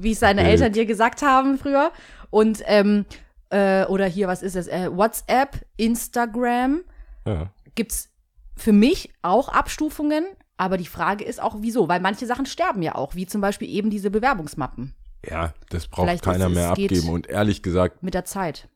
Wie 0.00 0.12
es 0.12 0.20
Bild. 0.20 0.38
Eltern 0.38 0.72
dir 0.72 0.86
gesagt 0.86 1.22
haben 1.22 1.58
früher. 1.58 1.90
Und 2.30 2.62
ähm, 2.66 3.06
äh, 3.50 3.84
oder 3.86 4.06
hier, 4.06 4.28
was 4.28 4.42
ist 4.42 4.56
das? 4.56 4.66
Äh, 4.68 4.90
WhatsApp, 4.94 5.64
Instagram. 5.76 6.82
Ja. 7.26 7.50
Gibt's 7.74 8.10
für 8.56 8.72
mich 8.72 9.12
auch 9.22 9.48
Abstufungen, 9.48 10.24
aber 10.56 10.78
die 10.78 10.86
Frage 10.86 11.24
ist 11.24 11.40
auch, 11.42 11.56
wieso? 11.60 11.88
Weil 11.88 12.00
manche 12.00 12.26
Sachen 12.26 12.46
sterben 12.46 12.82
ja 12.82 12.94
auch, 12.94 13.14
wie 13.14 13.26
zum 13.26 13.40
Beispiel 13.40 13.68
eben 13.68 13.90
diese 13.90 14.10
Bewerbungsmappen 14.10 14.94
Ja, 15.28 15.52
das 15.68 15.86
braucht 15.88 16.06
Vielleicht 16.06 16.24
keiner 16.24 16.48
mehr 16.48 16.70
es 16.70 16.76
geht- 16.76 16.92
abgeben. 16.92 17.08
Und 17.12 17.26
ehrlich 17.26 17.62
gesagt, 17.62 18.02
mit 18.02 18.14
der 18.14 18.24
Zeit. 18.24 18.68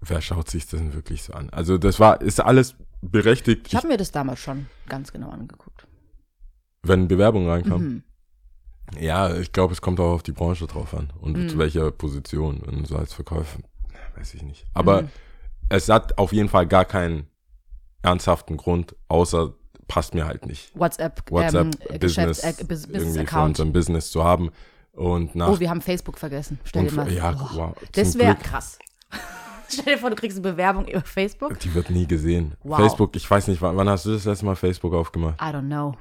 wer 0.00 0.20
schaut 0.20 0.50
sich 0.50 0.66
das 0.66 0.80
denn 0.80 0.94
wirklich 0.94 1.22
so 1.22 1.32
an? 1.34 1.50
Also 1.50 1.78
das 1.78 2.00
war, 2.00 2.20
ist 2.20 2.40
alles 2.40 2.74
berechtigt, 3.00 3.68
Ich 3.68 3.76
habe 3.76 3.86
mir 3.88 3.96
das 3.96 4.10
damals 4.10 4.40
schon 4.40 4.66
ganz 4.88 5.12
genau 5.12 5.30
angeguckt. 5.30 5.86
wenn 6.82 7.06
Bewerbungen 7.08 7.48
reinkommen. 7.48 7.88
Mhm. 7.88 8.02
Ja, 9.00 9.34
ich 9.36 9.52
glaube, 9.52 9.72
es 9.74 9.80
kommt 9.82 10.00
auch 10.00 10.14
auf 10.14 10.22
die 10.22 10.32
Branche 10.32 10.66
drauf 10.66 10.94
an 10.94 11.12
und 11.20 11.36
Mhm. 11.36 11.48
zu 11.50 11.58
welcher 11.58 11.90
Position, 11.92 12.62
wenn 12.64 12.78
du 12.82 12.86
so 12.86 12.96
als 12.96 13.12
Verkäufer, 13.12 13.58
weiß 14.18 14.34
ich 14.34 14.42
nicht. 14.42 14.64
Aber 14.74 15.02
Mhm. 15.02 15.08
es 15.68 15.88
hat 15.88 16.18
auf 16.18 16.32
jeden 16.32 16.48
Fall 16.48 16.66
gar 16.66 16.84
keinen 16.84 17.26
ernsthaften 18.02 18.56
Grund, 18.56 18.94
außer 19.08 19.54
passt 19.86 20.14
mir 20.14 20.26
halt 20.26 20.46
nicht. 20.46 20.70
WhatsApp, 20.78 21.22
WhatsApp, 21.30 21.66
ähm, 21.66 21.94
äh, 21.94 21.98
Business, 21.98 22.40
äh, 22.44 22.52
Bus- 22.52 22.84
irgendwie 22.84 22.86
für 22.86 22.92
Business-Account. 22.92 23.48
unserem 23.48 23.72
Business 23.72 24.10
zu 24.10 24.22
haben. 24.24 24.50
Und 24.92 25.34
nach 25.34 25.48
Oh, 25.48 25.60
wir 25.60 25.70
haben 25.70 25.80
Facebook 25.80 26.18
vergessen. 26.18 26.58
Stell 26.64 26.86
dir 26.86 26.92
mal 26.92 27.10
ja, 27.12 27.32
oh, 27.52 27.56
wow, 27.56 27.76
Das 27.92 28.18
wäre 28.18 28.34
krass. 28.34 28.78
Stell 29.70 29.94
dir 29.94 29.98
vor, 29.98 30.10
du 30.10 30.16
kriegst 30.16 30.38
eine 30.38 30.50
Bewerbung 30.50 30.86
über 30.88 31.02
Facebook. 31.02 31.58
Die 31.60 31.72
wird 31.74 31.90
nie 31.90 32.06
gesehen. 32.06 32.54
Wow. 32.62 32.78
Facebook, 32.78 33.14
ich 33.16 33.30
weiß 33.30 33.48
nicht, 33.48 33.60
wann, 33.62 33.76
wann 33.76 33.88
hast 33.88 34.06
du 34.06 34.12
das 34.12 34.24
letzte 34.24 34.44
Mal 34.46 34.56
Facebook 34.56 34.94
aufgemacht? 34.94 35.40
I 35.40 35.44
don't 35.46 35.66
know. 35.66 35.94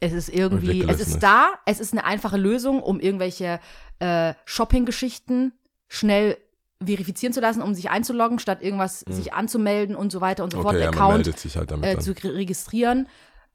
Es 0.00 0.12
ist 0.14 0.30
irgendwie, 0.30 0.82
es 0.88 0.98
ist 1.00 1.22
da, 1.22 1.52
es 1.66 1.78
ist 1.78 1.92
eine 1.92 2.04
einfache 2.04 2.38
Lösung, 2.38 2.82
um 2.82 2.98
irgendwelche 3.00 3.60
äh, 3.98 4.32
Shopping-Geschichten 4.46 5.52
schnell 5.88 6.38
verifizieren 6.84 7.32
zu 7.32 7.40
lassen, 7.40 7.62
um 7.62 7.74
sich 7.74 7.90
einzuloggen, 7.90 8.38
statt 8.38 8.62
irgendwas 8.62 9.00
sich 9.00 9.32
anzumelden 9.34 9.94
und 9.96 10.10
so 10.12 10.20
weiter 10.20 10.44
und 10.44 10.52
so 10.52 10.62
fort. 10.62 10.74
Okay, 10.74 10.84
ja, 10.84 10.88
einen 10.90 10.96
man 10.96 11.04
Account 11.04 11.24
meldet 11.26 11.38
sich 11.38 11.56
halt 11.56 11.70
damit 11.70 11.86
äh, 11.86 11.98
zu 11.98 12.12
re- 12.12 12.34
registrieren. 12.34 13.06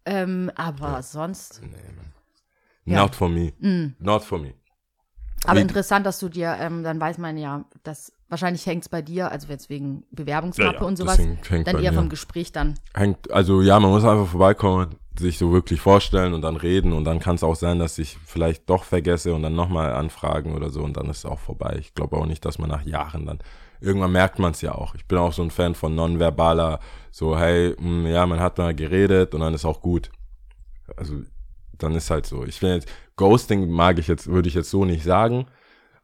Ähm, 0.06 0.52
aber 0.56 1.02
sonst. 1.02 1.62
Ja. 2.86 3.02
Not 3.02 3.16
for 3.16 3.28
me. 3.30 3.54
Mm. 3.60 3.96
Not 3.98 4.24
for 4.24 4.38
me. 4.38 4.54
Aber 5.46 5.58
Wie- 5.58 5.62
interessant, 5.64 6.06
dass 6.06 6.20
du 6.20 6.30
dir, 6.30 6.56
ähm, 6.60 6.84
dann 6.84 7.00
weiß 7.00 7.18
man 7.18 7.38
ja, 7.38 7.66
dass 7.84 8.12
wahrscheinlich 8.30 8.66
hängt 8.68 8.84
es 8.84 8.90
bei 8.90 9.02
dir, 9.02 9.32
also 9.32 9.48
jetzt 9.48 9.70
wegen 9.70 10.04
Bewerbungsmappe 10.12 10.76
Ja, 10.76 10.82
ja, 10.82 10.88
und 10.88 10.96
sowas, 10.98 11.18
dann 11.66 11.80
eher 11.84 11.94
vom 11.94 12.10
Gespräch 12.10 12.52
dann. 12.52 12.76
Hängt, 12.94 13.32
also 13.32 13.62
ja, 13.62 13.80
man 13.80 13.90
muss 13.92 14.04
einfach 14.04 14.28
vorbeikommen, 14.28 14.96
sich 15.18 15.38
so 15.38 15.52
wirklich 15.52 15.82
vorstellen 15.82 16.34
und 16.34 16.42
dann 16.42 16.56
reden 16.56 16.94
und 16.94 17.04
dann 17.06 17.20
kann 17.20 17.36
es 17.36 17.44
auch 17.44 17.56
sein, 17.56 17.80
dass 17.80 17.98
ich 17.98 18.18
vielleicht 18.26 18.70
doch 18.70 18.84
vergesse 18.84 19.34
und 19.34 19.44
dann 19.44 19.56
nochmal 19.56 19.94
anfragen 19.94 20.56
oder 20.56 20.70
so 20.70 20.82
und 20.84 20.98
dann 20.98 21.10
ist 21.10 21.20
es 21.20 21.26
auch 21.26 21.40
vorbei. 21.40 21.78
Ich 21.80 21.94
glaube 21.94 22.18
auch 22.18 22.26
nicht, 22.26 22.44
dass 22.46 22.60
man 22.60 22.70
nach 22.70 22.86
Jahren 22.86 23.26
dann 23.26 23.40
irgendwann 23.82 24.12
merkt 24.12 24.40
man 24.40 24.52
es 24.52 24.62
ja 24.62 24.74
auch. 24.74 24.96
Ich 24.96 25.06
bin 25.06 25.18
auch 25.18 25.34
so 25.34 25.44
ein 25.44 25.52
Fan 25.52 25.76
von 25.76 25.96
nonverbaler, 25.96 26.80
so, 27.12 27.38
hey, 27.38 27.76
mh, 27.80 28.10
ja, 28.10 28.26
man 28.26 28.40
hat 28.40 28.58
mal 28.58 28.76
geredet 28.76 29.34
und 29.34 29.42
dann 29.42 29.54
ist 29.54 29.66
auch 29.66 29.82
gut. 29.82 30.12
Also, 30.98 31.22
dann 31.78 31.96
ist 31.96 32.10
halt 32.10 32.26
so. 32.26 32.46
Ich 32.46 32.60
finde 32.60 32.76
jetzt, 32.76 32.90
Ghosting 33.16 33.70
mag 33.70 34.00
ich 34.00 34.08
jetzt, 34.08 34.28
würde 34.28 34.48
ich 34.48 34.56
jetzt 34.56 34.70
so 34.70 34.86
nicht 34.86 35.04
sagen. 35.04 35.46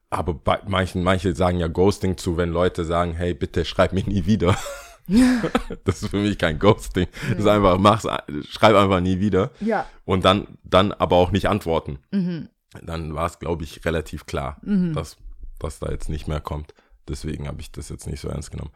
Aber 0.09 0.33
bei 0.33 0.59
manchen, 0.67 1.03
manche 1.03 1.33
sagen 1.35 1.59
ja 1.59 1.67
Ghosting 1.67 2.17
zu, 2.17 2.35
wenn 2.37 2.49
Leute 2.49 2.83
sagen, 2.83 3.13
hey, 3.13 3.33
bitte 3.33 3.63
schreib 3.65 3.93
mich 3.93 4.07
nie 4.07 4.25
wieder. 4.25 4.57
das 5.83 6.03
ist 6.03 6.09
für 6.09 6.17
mich 6.17 6.37
kein 6.37 6.59
Ghosting. 6.59 7.07
Das 7.29 7.39
ist 7.39 7.47
einfach, 7.47 7.77
mach's, 7.77 8.07
schreib 8.49 8.75
einfach 8.75 8.99
nie 8.99 9.19
wieder. 9.19 9.51
Ja. 9.59 9.85
Und 10.05 10.25
dann, 10.25 10.47
dann 10.63 10.91
aber 10.91 11.15
auch 11.17 11.31
nicht 11.31 11.47
antworten. 11.49 11.99
Dann 12.81 13.15
war 13.15 13.25
es, 13.25 13.39
glaube 13.39 13.63
ich, 13.63 13.83
relativ 13.85 14.25
klar, 14.25 14.57
dass, 14.61 15.17
dass 15.59 15.79
da 15.79 15.91
jetzt 15.91 16.09
nicht 16.09 16.27
mehr 16.27 16.39
kommt. 16.39 16.73
Deswegen 17.07 17.47
habe 17.47 17.61
ich 17.61 17.71
das 17.71 17.89
jetzt 17.89 18.07
nicht 18.07 18.21
so 18.21 18.29
ernst 18.29 18.51
genommen. 18.51 18.71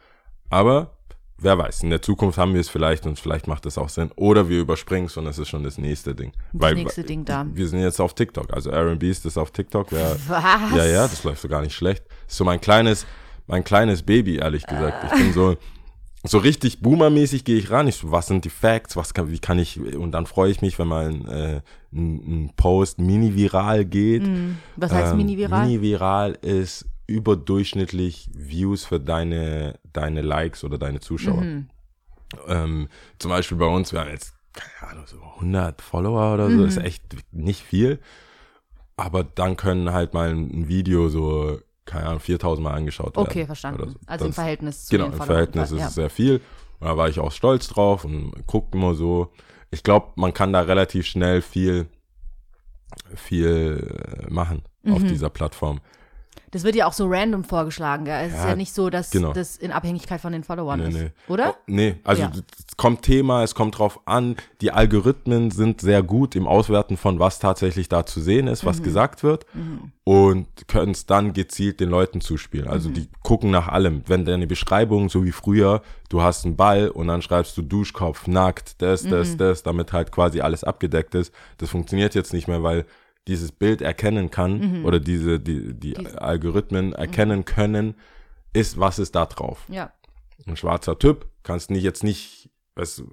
Aber 0.50 0.98
wer 1.38 1.58
weiß, 1.58 1.84
in 1.84 1.89
der 1.89 2.01
Zukunft 2.01 2.38
haben 2.38 2.53
wir 2.53 2.62
es 2.62 2.70
vielleicht 2.70 3.05
und 3.05 3.20
vielleicht 3.20 3.48
macht 3.48 3.65
das 3.65 3.77
auch 3.77 3.89
Sinn. 3.89 4.12
Oder 4.15 4.50
wir 4.50 4.60
überspringen 4.60 5.08
es 5.08 5.17
und 5.17 5.27
es 5.27 5.38
ist 5.38 5.50
schon 5.50 5.63
das 5.63 5.77
nächste 5.77 6.15
Ding. 6.15 6.32
Das 6.53 6.74
nächste 6.74 7.03
Ding 7.03 7.25
da. 7.25 7.46
Wir 7.51 7.67
sind 7.67 7.79
jetzt 7.79 8.00
auf 8.00 8.13
TikTok. 8.13 8.53
Also 8.53 8.72
Aaron 8.72 9.00
Beast 9.00 9.25
ist 9.25 9.38
auf 9.38 9.51
TikTok. 9.51 9.91
Wer, 9.91 10.17
Was? 10.27 10.75
ja, 10.75 10.86
ja, 10.86 11.01
das 11.08 11.24
läuft 11.24 11.41
so 11.41 11.48
gar 11.48 11.62
nicht 11.62 11.75
schlecht. 11.75 12.03
Ist 12.27 12.38
so 12.38 12.44
mein 12.44 12.62
kleines, 12.62 13.05
mein 13.48 13.63
kleines 13.63 14.03
Baby, 14.03 14.38
ehrlich 14.38 14.65
gesagt. 14.65 15.03
Ich 15.05 15.20
bin 15.20 15.34
so, 15.34 15.55
so 16.27 16.38
richtig 16.38 16.79
boomermäßig 16.82 17.44
gehe 17.44 17.58
ich 17.58 17.70
ran. 17.70 17.88
Ich 17.88 17.96
so, 17.98 18.12
was 18.12 18.27
sind 18.27 18.46
die 18.46 18.50
Facts? 18.50 18.96
Was 18.96 19.13
kann, 19.13 19.32
wie 19.32 19.39
kann 19.39 19.60
ich, 19.60 19.79
und 19.79 20.12
dann 20.12 20.25
freue 20.25 20.51
ich 20.51 20.62
mich, 20.62 20.79
wenn 20.79 20.88
mal 20.88 21.08
ein, 21.08 21.27
äh, 21.27 21.62
ein, 21.94 22.15
ein 22.46 22.51
Post 22.55 23.00
mini-viral 23.00 23.86
geht. 23.86 24.24
Was 24.75 24.91
heißt 24.91 25.12
Ähm, 25.12 25.17
mini-viral? 25.17 25.65
Mini-viral 25.65 26.32
ist 26.41 26.86
überdurchschnittlich 27.08 28.29
Views 28.34 28.86
für 28.86 29.00
deine, 29.00 29.79
deine 29.94 30.22
Likes 30.22 30.63
oder 30.63 30.77
deine 30.77 31.00
Zuschauer. 31.00 31.41
Mhm. 31.41 31.70
Ähm, 32.48 32.88
zum 33.20 33.29
Beispiel 33.29 33.58
bei 33.58 33.67
uns, 33.67 33.94
wir 33.94 34.00
haben 34.01 34.10
jetzt, 34.10 34.34
keine 34.53 34.91
Ahnung, 34.91 35.05
so 35.08 35.17
100 35.36 35.82
Follower 35.82 36.34
oder 36.34 36.50
so, 36.50 36.63
ist 36.63 36.77
echt 36.77 37.03
nicht 37.32 37.62
viel. 37.62 38.00
Aber 38.98 39.24
dann 39.24 39.58
können 39.58 39.91
halt 39.91 40.13
mal 40.13 40.29
ein 40.29 40.67
Video 40.67 41.10
so, 41.10 41.60
keine 41.86 42.08
Ahnung, 42.08 42.20
4000 42.20 42.63
Mal 42.63 42.74
angeschaut 42.74 43.15
werden. 43.15 43.27
Okay, 43.27 43.46
verstanden. 43.46 43.89
so. 43.92 44.00
Also 44.08 44.25
im 44.25 44.30
Das- 44.32 44.36
Verhältnis 44.36 44.86
zu 44.86 44.92
Genau, 44.98 45.06
im. 45.08 45.13
Verhältnis 45.13 45.72
ist 45.72 45.80
ja. 45.80 45.88
es 45.88 45.96
sehr 45.96 46.10
viel. 46.10 46.42
Und 46.80 46.88
da 46.88 46.98
war 46.98 47.08
ich 47.10 47.20
auch 47.20 47.32
stolz 47.32 47.68
drauf 47.68 48.04
und 48.06 48.34
guckt 48.48 48.74
immer 48.75 48.96
so. 48.96 49.32
Ich 49.72 49.84
glaube, 49.84 50.08
man 50.15 50.34
kann 50.34 50.51
da 50.54 50.62
relativ 50.62 51.06
schnell 51.06 51.42
viel, 51.42 51.88
viel 53.15 54.25
äh, 54.27 54.32
machen 54.32 54.63
auf 54.88 55.00
Mhm. 55.00 55.08
dieser 55.08 55.30
Plattform. 55.30 55.80
Das 56.51 56.63
wird 56.63 56.75
ja 56.75 56.86
auch 56.88 56.94
so 56.94 57.08
random 57.10 57.44
vorgeschlagen, 57.44 58.06
gell? 58.06 58.27
Es 58.27 58.34
ist 58.34 58.39
Ja, 58.44 58.50
ja 58.50 58.56
nicht 58.56 58.74
so, 58.74 58.89
dass 58.89 59.12
genau. 59.12 59.34
das 59.34 59.58
in 59.58 59.72
Abhängigkeit 59.72 60.22
von 60.22 60.32
den 60.32 60.44
Followern 60.44 60.80
Nee, 60.80 60.88
ist. 60.88 60.94
nee. 60.96 61.12
Oder? 61.27 61.50
Oh, 61.50 61.62
nee, 61.68 61.96
also 62.04 62.22
Ja. 62.24 62.32
es 62.36 62.77
kommt 62.77 63.01
Thema, 63.01 63.44
es 63.44 63.56
kommt 63.56 63.77
drauf 63.77 64.00
an. 64.06 64.36
Die 64.62 64.72
Algorithmen 64.72 65.51
sind 65.51 65.82
sehr 65.82 66.01
gut 66.04 66.36
im 66.36 66.48
Auswerten 66.48 66.96
von 66.98 67.20
was 67.20 67.39
tatsächlich 67.39 67.89
da 67.89 68.06
zu 68.06 68.22
sehen 68.22 68.48
ist, 68.48 68.63
Mhm. 68.63 68.68
was 68.68 68.84
gesagt 68.84 69.24
wird 69.24 69.46
und 70.04 70.48
können 70.68 70.92
es 70.92 71.06
dann 71.06 71.34
gezielt 71.34 71.80
den 71.80 71.89
Leuten 71.89 72.22
zuspielen. 72.22 72.68
Also 72.68 72.89
Mhm. 72.89 72.94
die 72.94 73.10
gucken 73.24 73.51
nach 73.51 73.68
allem. 73.68 74.04
Wenn 74.08 74.24
deine 74.25 74.48
Beschreibung, 74.48 75.10
so 75.10 75.24
wie 75.24 75.32
früher, 75.32 75.82
du 76.10 76.22
hast 76.22 76.46
einen 76.46 76.56
Ball 76.56 76.89
und 76.89 77.08
dann 77.08 77.22
schreibst 77.22 77.58
du 77.58 77.62
Duschkopf, 77.63 78.27
nackt, 78.27 78.82
das, 78.82 79.04
Mhm. 79.04 79.10
das, 79.10 79.38
das, 79.38 79.63
damit 79.63 79.94
halt 79.94 80.12
quasi 80.12 80.42
alles 80.42 80.63
abgedeckt 80.63 81.15
ist. 81.15 81.34
Das 81.58 81.70
funktioniert 81.70 82.15
jetzt 82.15 82.34
nicht 82.34 82.48
mehr, 82.48 82.63
weil 82.63 82.86
dieses 83.27 83.51
Bild 83.51 83.82
erkennen 83.82 84.29
kann 84.32 84.79
Mhm. 84.79 84.86
oder 84.86 85.00
diese, 85.00 85.39
die, 85.39 85.74
die 85.74 85.98
Algorithmen 85.98 86.94
erkennen 86.94 87.46
können, 87.46 87.96
ist, 88.53 88.79
was 88.79 89.00
ist 89.00 89.15
da 89.15 89.25
drauf 89.25 89.65
Ja. 89.67 89.91
ein 90.48 90.55
schwarzer 90.58 90.98
Typ, 91.00 91.27
kannst 91.44 91.70
nicht 91.72 91.84
jetzt 91.84 92.03
nicht, 92.03 92.50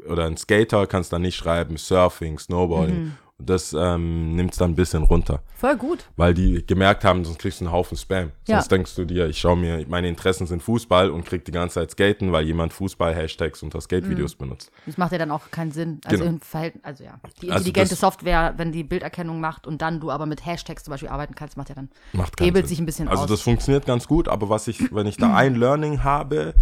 oder 0.09 0.27
ein 0.27 0.37
Skater 0.37 0.87
kannst 0.87 1.13
dann 1.13 1.23
nicht 1.23 1.37
schreiben, 1.37 1.77
Surfing, 1.77 2.39
Snowboarding. 2.39 3.13
Das 3.47 3.73
ähm, 3.79 4.35
nimmt 4.37 4.53
es 4.53 4.59
dann 4.59 4.73
ein 4.73 4.75
bisschen 4.75 5.03
runter, 5.03 5.43
Voll 5.57 5.77
gut. 5.77 6.09
weil 6.17 6.35
die 6.35 6.65
gemerkt 6.67 7.05
haben, 7.05 7.25
sonst 7.25 7.39
kriegst 7.39 7.61
du 7.61 7.65
einen 7.65 7.73
Haufen 7.73 7.97
Spam. 7.97 8.33
Ja. 8.47 8.57
Sonst 8.57 8.71
denkst 8.73 8.95
du 8.95 9.05
dir, 9.05 9.27
ich 9.27 9.39
schaue 9.39 9.57
mir, 9.57 9.85
meine 9.89 10.09
Interessen 10.09 10.47
sind 10.47 10.63
Fußball 10.63 11.11
und 11.11 11.25
krieg 11.25 11.45
die 11.45 11.53
ganze 11.53 11.75
Zeit 11.75 11.91
Skaten, 11.91 12.33
weil 12.33 12.45
jemand 12.45 12.73
Fußball-Hashtags 12.73 13.63
unter 13.63 13.81
Skate-Videos 13.81 14.35
benutzt. 14.37 14.71
Das 14.87 14.97
macht 14.99 15.13
ja 15.13 15.19
dann 15.19 15.31
auch 15.31 15.51
keinen 15.51 15.73
Sinn. 15.73 16.01
Also 16.05 16.19
Genau. 16.19 16.31
im 16.37 16.41
Verhältnis, 16.41 16.85
also 16.85 17.05
ja. 17.05 17.21
Die 17.41 17.51
Also 17.51 17.59
intelligente 17.67 17.91
das- 17.91 18.01
Software, 18.01 18.55
wenn 18.57 18.73
die 18.73 18.85
Bilderkennung 18.85 19.41
macht 19.41 19.67
und 19.67 19.83
dann 19.83 20.01
du 20.01 20.11
aber 20.11 20.27
mit 20.27 20.45
Hashtags 20.47 20.85
zum 20.85 20.93
Beispiel 20.93 21.09
arbeiten 21.09 21.35
kannst, 21.35 21.57
macht 21.57 21.69
ja 21.69 21.75
dann, 21.75 21.89
Macht 22.13 22.41
hebelt 22.41 22.67
Sinn. 22.67 22.69
sich 22.69 22.79
ein 22.81 22.87
bisschen 22.87 23.09
Also 23.09 23.25
aus. 23.25 23.29
das 23.31 23.41
funktioniert 23.43 23.87
ganz 23.87 24.07
gut, 24.09 24.29
aber 24.29 24.49
was 24.49 24.69
ich, 24.69 24.95
wenn 24.95 25.07
ich 25.07 25.17
da 25.17 25.35
ein 25.37 25.55
Learning 25.55 26.05
habe, 26.05 26.55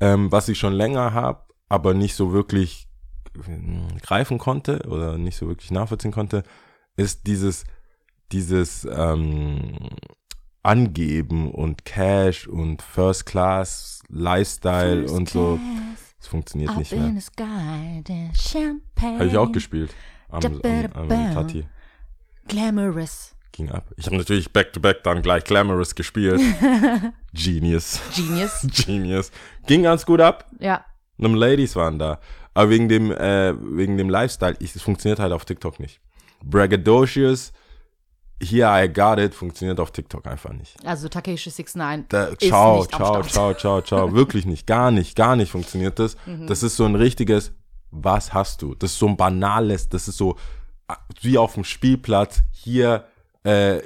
ähm, 0.00 0.30
was 0.32 0.48
ich 0.48 0.58
schon 0.58 0.72
länger 0.72 1.12
habe, 1.14 1.40
aber 1.68 1.94
nicht 1.94 2.14
so 2.14 2.32
wirklich 2.32 2.88
greifen 4.02 4.38
konnte 4.38 4.82
oder 4.88 5.18
nicht 5.18 5.36
so 5.36 5.48
wirklich 5.48 5.70
nachvollziehen 5.70 6.12
konnte, 6.12 6.42
ist 6.96 7.26
dieses, 7.26 7.64
dieses 8.32 8.86
ähm, 8.90 9.76
Angeben 10.62 11.50
und 11.50 11.84
Cash 11.84 12.46
und 12.48 12.82
First 12.82 13.26
Class 13.26 14.02
Lifestyle 14.08 15.10
und 15.10 15.28
so. 15.28 15.58
Das 16.18 16.28
funktioniert 16.28 16.70
Up 16.70 16.78
nicht 16.78 16.92
mehr. 16.92 17.02
Habe 19.00 19.26
ich 19.26 19.36
auch 19.36 19.52
gespielt. 19.52 19.94
Am, 20.30 20.42
am, 20.42 20.92
am. 20.94 21.08
Tati. 21.08 21.66
Glamorous. 22.48 23.34
Ging 23.52 23.70
ab. 23.70 23.92
Ich 23.96 24.06
habe 24.06 24.16
natürlich 24.16 24.52
Back-to-Back 24.52 25.04
dann 25.04 25.22
gleich 25.22 25.44
Glamorous 25.44 25.94
gespielt. 25.94 26.40
Genius. 27.32 28.00
Genius. 28.16 28.66
Genius. 28.86 29.30
Ging 29.66 29.82
ganz 29.82 30.04
gut 30.04 30.20
ab. 30.20 30.46
ja. 30.60 30.84
Einem 31.16 31.36
Ladies 31.36 31.76
waren 31.76 31.98
da. 32.00 32.18
Aber 32.54 32.70
wegen 32.70 32.88
dem, 32.88 33.10
äh, 33.10 33.54
wegen 33.76 33.98
dem 33.98 34.08
Lifestyle, 34.08 34.56
ich, 34.60 34.74
es 34.74 34.82
funktioniert 34.82 35.18
halt 35.18 35.32
auf 35.32 35.44
TikTok 35.44 35.80
nicht. 35.80 36.00
Braggadocious, 36.44 37.52
here 38.40 38.84
I 38.84 38.88
got 38.92 39.18
it, 39.18 39.34
funktioniert 39.34 39.80
auf 39.80 39.90
TikTok 39.90 40.26
einfach 40.26 40.52
nicht. 40.52 40.76
Also 40.84 41.08
Takeshi 41.08 41.50
69 41.50 42.06
Da, 42.08 42.24
ist 42.26 42.40
ciao, 42.40 42.78
nicht 42.78 42.94
am 42.94 42.98
ciao, 42.98 43.22
Start. 43.22 43.30
ciao, 43.30 43.54
ciao, 43.54 43.82
ciao. 43.82 44.12
Wirklich 44.14 44.46
nicht. 44.46 44.66
Gar 44.66 44.90
nicht, 44.90 45.16
gar 45.16 45.36
nicht 45.36 45.50
funktioniert 45.50 45.98
das. 45.98 46.16
Mhm. 46.26 46.46
Das 46.46 46.62
ist 46.62 46.76
so 46.76 46.84
ein 46.84 46.94
richtiges, 46.94 47.52
was 47.90 48.32
hast 48.32 48.62
du? 48.62 48.74
Das 48.74 48.92
ist 48.92 48.98
so 48.98 49.08
ein 49.08 49.16
banales, 49.16 49.88
das 49.88 50.08
ist 50.08 50.16
so 50.16 50.36
äh, 50.88 50.94
wie 51.22 51.38
auf 51.38 51.54
dem 51.54 51.64
Spielplatz, 51.64 52.42
hier 52.52 53.06
äh, 53.44 53.82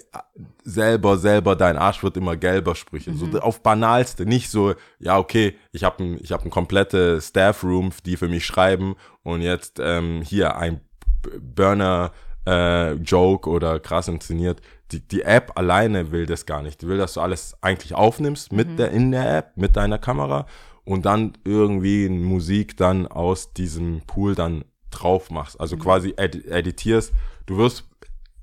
selber, 0.64 1.18
selber, 1.18 1.56
dein 1.56 1.76
Arsch 1.76 2.02
wird 2.02 2.16
immer 2.16 2.36
gelber 2.36 2.74
Sprüche. 2.74 3.10
Mhm. 3.10 3.32
So 3.32 3.40
auf 3.40 3.62
banalste, 3.62 4.24
nicht 4.24 4.50
so, 4.50 4.74
ja, 4.98 5.18
okay, 5.18 5.56
ich 5.72 5.84
habe 5.84 6.02
ein, 6.02 6.18
ich 6.22 6.32
hab 6.32 6.44
ein 6.44 6.50
komplette 6.50 7.20
Staff-Room, 7.20 7.90
die 8.06 8.16
für 8.16 8.28
mich 8.28 8.46
schreiben 8.46 8.94
und 9.22 9.42
jetzt 9.42 9.80
ähm, 9.80 10.22
hier 10.22 10.56
ein 10.56 10.80
B- 11.22 11.38
Burner 11.40 12.12
äh, 12.46 12.92
Joke 12.94 13.50
oder 13.50 13.80
krass 13.80 14.08
inszeniert. 14.08 14.60
Die, 14.92 15.00
die 15.00 15.22
App 15.22 15.52
alleine 15.56 16.12
will 16.12 16.24
das 16.24 16.46
gar 16.46 16.62
nicht. 16.62 16.80
Die 16.80 16.88
will, 16.88 16.96
dass 16.96 17.14
du 17.14 17.20
alles 17.20 17.56
eigentlich 17.60 17.94
aufnimmst 17.94 18.52
mit 18.52 18.78
der 18.78 18.90
in 18.90 19.10
der 19.10 19.38
App, 19.38 19.56
mit 19.56 19.76
deiner 19.76 19.98
Kamera 19.98 20.46
und 20.84 21.04
dann 21.04 21.36
irgendwie 21.44 22.08
Musik 22.08 22.76
dann 22.78 23.06
aus 23.06 23.52
diesem 23.52 24.00
Pool 24.06 24.34
dann 24.34 24.64
drauf 24.90 25.30
machst. 25.30 25.60
Also 25.60 25.76
quasi 25.76 26.14
ed 26.16 26.46
editierst. 26.46 27.12
Du 27.44 27.58
wirst 27.58 27.84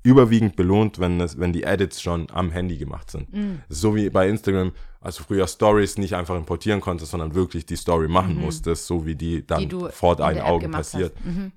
überwiegend 0.06 0.54
belohnt, 0.54 1.00
wenn, 1.00 1.20
es, 1.20 1.38
wenn 1.38 1.52
die 1.52 1.64
Edits 1.64 2.00
schon 2.00 2.28
am 2.30 2.52
Handy 2.52 2.78
gemacht 2.78 3.10
sind. 3.10 3.28
Das 3.68 3.76
ist 3.76 3.80
so 3.82 3.96
wie 3.96 4.08
bei 4.08 4.28
Instagram, 4.28 4.72
als 5.00 5.16
du 5.16 5.24
früher 5.24 5.48
Stories 5.48 5.98
nicht 5.98 6.14
einfach 6.14 6.36
importieren 6.36 6.80
konntest, 6.80 7.10
sondern 7.10 7.34
wirklich 7.34 7.66
die 7.66 7.76
Story 7.76 8.06
machen 8.06 8.36
musstest, 8.40 8.86
so 8.86 9.04
wie 9.04 9.16
die 9.16 9.44
dann 9.44 9.68
Die 9.68 9.76
vor 9.90 10.12
in 10.12 10.18
deinen 10.18 10.40
Augen 10.40 10.70
passiert. 10.70 11.12
Mhm. 11.24 11.52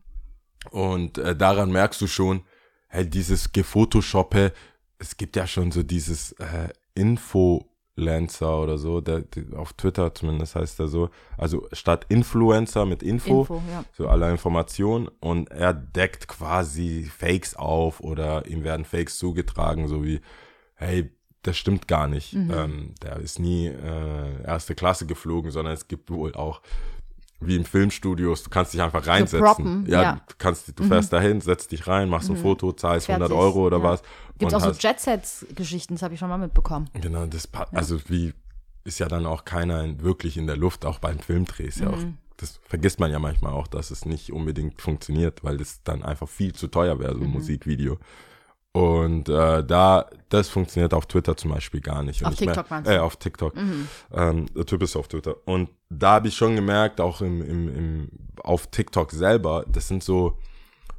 Und 0.72 1.18
äh, 1.20 1.36
daran 1.36 1.72
merkst 1.72 2.02
du 2.02 2.08
schon, 2.08 2.42
hey, 2.88 3.08
dieses 3.08 3.52
Gefotoshoppe, 3.52 4.52
es 4.98 5.16
gibt 5.16 5.36
ja 5.36 5.46
schon 5.46 5.72
so 5.72 5.84
dieses 5.84 6.32
äh, 6.34 6.70
Infolancer 8.00 8.60
oder 8.62 8.78
so, 8.78 9.02
der, 9.02 9.22
der, 9.22 9.60
auf 9.60 9.74
Twitter 9.74 10.14
zumindest 10.14 10.56
heißt 10.56 10.80
er 10.80 10.88
so. 10.88 11.10
Also 11.38 11.68
statt 11.74 12.06
Influencer 12.10 12.86
mit 12.86 13.04
Info, 13.04 13.42
Info, 13.42 13.62
ja. 13.72 13.84
so 13.94 14.08
aller 14.08 14.32
Informationen 14.32 15.10
und 15.20 15.52
er 15.52 15.74
deckt 15.74 16.28
quasi 16.28 17.04
Fakes 17.06 17.56
auf 17.56 18.00
oder 18.00 18.48
ihm 18.48 18.64
werden 18.64 18.86
Fakes 18.86 19.18
zugetragen, 19.18 19.88
so 19.88 20.04
wie, 20.04 20.22
hey, 20.76 21.12
das 21.44 21.58
stimmt 21.58 21.88
gar 21.88 22.08
nicht. 22.08 22.34
Mhm. 22.34 22.52
Ähm, 22.54 22.96
der 23.02 23.18
ist 23.18 23.40
nie 23.40 23.68
äh, 23.68 24.44
erste 24.44 24.76
Klasse 24.76 25.06
geflogen, 25.06 25.52
sondern 25.52 25.74
es 25.74 25.88
gibt 25.88 26.12
wohl 26.12 26.36
auch 26.36 26.62
wie 27.42 27.56
im 27.56 27.64
Filmstudios, 27.66 28.44
du 28.44 28.50
kannst 28.50 28.74
dich 28.74 28.82
einfach 28.82 29.08
reinsetzen. 29.08 29.40
proppen, 29.46 29.86
ja, 29.88 30.02
ja. 30.02 30.12
Mhm. 30.14 30.20
du 30.28 30.34
kannst, 30.38 30.80
du 30.80 30.84
fährst 30.84 31.14
dahin, 31.14 31.40
setzt 31.42 31.72
dich 31.72 31.88
rein, 31.88 32.10
machst 32.10 32.30
ein 32.30 32.36
Foto, 32.38 32.74
zahlst 32.74 33.10
100 33.10 33.30
Fertig, 33.30 33.42
Euro 33.44 33.66
oder 33.68 33.78
ja. 33.78 33.84
was. 33.84 34.02
Gibt 34.38 34.54
auch 34.54 34.60
so 34.62 34.72
Jet-Sets-Geschichten, 34.72 35.96
das 35.96 36.04
habe 36.04 36.14
ich 36.14 36.20
schon 36.20 36.30
mal 36.30 36.38
mitbekommen. 36.38 36.90
Genau, 36.94 37.26
das 37.26 37.48
also 37.72 38.00
wie 38.10 38.34
ist 38.84 39.00
ja 39.00 39.08
dann 39.08 39.26
auch 39.26 39.46
keiner 39.46 39.84
in, 39.84 40.02
wirklich 40.02 40.38
in 40.38 40.48
der 40.48 40.58
Luft, 40.58 40.86
auch 40.86 41.00
beim 41.00 41.20
Filmdreh 41.20 41.64
ist 41.66 41.80
ja 41.80 41.90
auch, 41.90 41.98
Mhm. 41.98 42.18
das 42.38 42.60
vergisst 42.66 43.00
man 43.00 43.12
ja 43.12 43.20
manchmal 43.20 43.54
auch, 43.54 43.68
dass 43.68 43.92
es 43.92 44.06
nicht 44.06 44.32
unbedingt 44.34 44.82
funktioniert, 44.82 45.44
weil 45.44 45.58
das 45.58 45.82
dann 45.84 46.04
einfach 46.04 46.28
viel 46.28 46.54
zu 46.54 46.68
teuer 46.68 47.00
wäre, 47.00 47.14
Mhm. 47.14 47.20
so 47.20 47.24
ein 47.26 47.32
Musikvideo. 47.32 47.98
Und 48.72 49.30
äh, 49.30 49.64
da, 49.64 50.10
das 50.30 50.48
funktioniert 50.50 50.94
auf 50.94 51.08
Twitter 51.08 51.36
zum 51.36 51.52
Beispiel 51.52 51.82
gar 51.82 52.04
nicht. 52.04 52.22
Und 52.22 52.28
Auf 52.28 52.36
TikTok 52.36 52.70
meinst 52.70 52.88
du? 52.88 52.94
Mhm. 52.94 53.00
Äh, 53.00 53.02
auf 53.02 53.16
TikTok. 53.16 53.54
Ähm, 54.14 54.46
der 54.56 54.66
Typ 54.66 54.84
ist 54.84 54.96
auf 54.96 55.08
Twitter. 55.08 55.36
Und 55.46 55.70
da 55.90 56.12
habe 56.14 56.28
ich 56.28 56.36
schon 56.36 56.56
gemerkt, 56.56 57.02
auch 57.02 57.22
im, 57.22 57.42
im, 57.42 57.76
im, 57.76 58.10
auf 58.44 58.68
TikTok 58.68 59.12
selber, 59.12 59.66
das 59.68 59.88
sind 59.88 60.04
so 60.04 60.38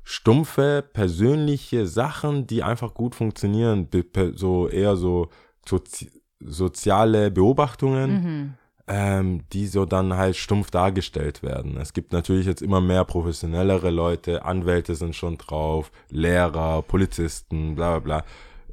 stumpfe, 0.03 0.85
persönliche 0.93 1.87
Sachen, 1.87 2.47
die 2.47 2.62
einfach 2.65 2.93
gut 2.95 3.15
funktionieren. 3.15 3.89
So 4.35 4.69
eher 4.69 4.97
so 4.97 5.29
sozi 5.67 6.11
soziale 6.43 7.31
Beobachtungen 7.31 8.12
Mhm. 8.12 8.55
Ähm, 8.87 9.43
die 9.53 9.67
so 9.67 9.85
dann 9.85 10.17
halt 10.17 10.37
stumpf 10.37 10.71
dargestellt 10.71 11.43
werden. 11.43 11.77
Es 11.77 11.93
gibt 11.93 12.13
natürlich 12.13 12.47
jetzt 12.47 12.63
immer 12.63 12.81
mehr 12.81 13.05
professionellere 13.05 13.91
Leute, 13.91 14.45
Anwälte 14.45 14.95
sind 14.95 15.15
schon 15.15 15.39
drauf, 15.39 15.91
Lehrer, 16.11 16.83
Polizisten, 16.83 17.77
bla 17.77 17.99
bla 17.99 18.21
bla. 18.21 18.25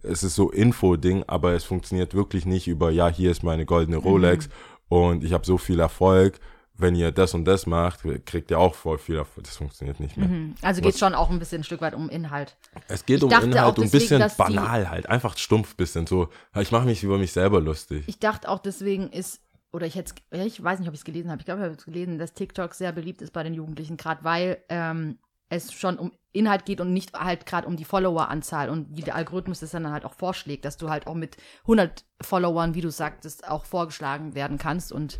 Es 0.03 0.23
ist 0.23 0.35
so 0.35 0.51
Info-Ding, 0.51 1.23
aber 1.27 1.53
es 1.53 1.63
funktioniert 1.63 2.13
wirklich 2.13 2.45
nicht 2.45 2.67
über, 2.67 2.91
ja, 2.91 3.09
hier 3.09 3.31
ist 3.31 3.43
meine 3.43 3.65
goldene 3.65 3.97
Rolex 3.97 4.49
und 4.89 5.23
ich 5.23 5.33
habe 5.33 5.45
so 5.45 5.57
viel 5.57 5.79
Erfolg. 5.79 6.39
Wenn 6.79 6.93
ihr 6.93 7.11
das 7.11 7.33
und 7.33 7.45
das 7.45 7.65
macht, 7.65 8.01
kriegt 8.27 8.51
ihr 8.51 8.59
auch 8.59 8.75
voll 8.75 8.99
viel 8.99 9.15
Erfolg. 9.15 9.43
Das 9.47 9.57
funktioniert 9.57 9.99
nicht 9.99 10.15
mehr. 10.15 10.29
Also 10.61 10.79
geht 10.81 10.95
schon 10.95 11.15
auch 11.15 11.31
ein 11.31 11.39
bisschen 11.39 11.61
ein 11.61 11.63
Stück 11.63 11.81
weit 11.81 11.95
um 11.95 12.07
Inhalt. 12.07 12.55
Es 12.87 13.03
geht 13.03 13.17
Ich 13.17 13.23
um 13.23 13.31
Inhalt 13.31 13.79
und 13.79 13.85
ein 13.85 13.91
deswegen, 13.91 14.19
bisschen 14.19 14.37
banal 14.37 14.87
halt. 14.87 15.09
Einfach 15.09 15.35
stumpf 15.39 15.75
bisschen 15.75 16.05
so. 16.05 16.29
Ich 16.55 16.71
mache 16.71 16.85
mich 16.85 17.03
über 17.03 17.17
mich 17.17 17.31
selber 17.31 17.61
lustig. 17.61 18.03
Ich 18.05 18.19
dachte 18.19 18.47
auch 18.47 18.59
deswegen 18.59 19.09
ist, 19.09 19.41
oder 19.71 19.85
ich 19.85 19.95
hätte 19.95 20.13
ich 20.31 20.63
weiß 20.63 20.79
nicht, 20.79 20.87
ob 20.87 20.93
ich 20.93 21.01
es 21.01 21.05
gelesen 21.05 21.29
habe, 21.29 21.39
ich 21.41 21.45
glaube, 21.45 21.61
ich 21.61 21.65
habe 21.65 21.75
es 21.77 21.85
gelesen, 21.85 22.17
dass 22.19 22.33
TikTok 22.33 22.73
sehr 22.73 22.91
beliebt 22.91 23.21
ist 23.21 23.33
bei 23.33 23.43
den 23.43 23.53
Jugendlichen, 23.53 23.97
gerade 23.97 24.23
weil 24.23 24.57
ähm, 24.69 25.17
es 25.49 25.71
schon 25.73 25.97
um 25.97 26.11
Inhalt 26.33 26.65
geht 26.65 26.81
und 26.81 26.93
nicht 26.93 27.13
halt 27.13 27.45
gerade 27.45 27.67
um 27.67 27.77
die 27.77 27.85
Followeranzahl 27.85 28.69
und 28.69 28.95
wie 28.95 29.01
der 29.01 29.15
Algorithmus 29.15 29.59
das 29.61 29.71
dann 29.71 29.89
halt 29.91 30.05
auch 30.05 30.13
vorschlägt, 30.13 30.65
dass 30.65 30.77
du 30.77 30.89
halt 30.89 31.07
auch 31.07 31.15
mit 31.15 31.37
100 31.63 32.05
Followern, 32.21 32.75
wie 32.75 32.81
du 32.81 32.91
sagtest, 32.91 33.47
auch 33.47 33.65
vorgeschlagen 33.65 34.35
werden 34.35 34.57
kannst 34.57 34.91
und 34.91 35.19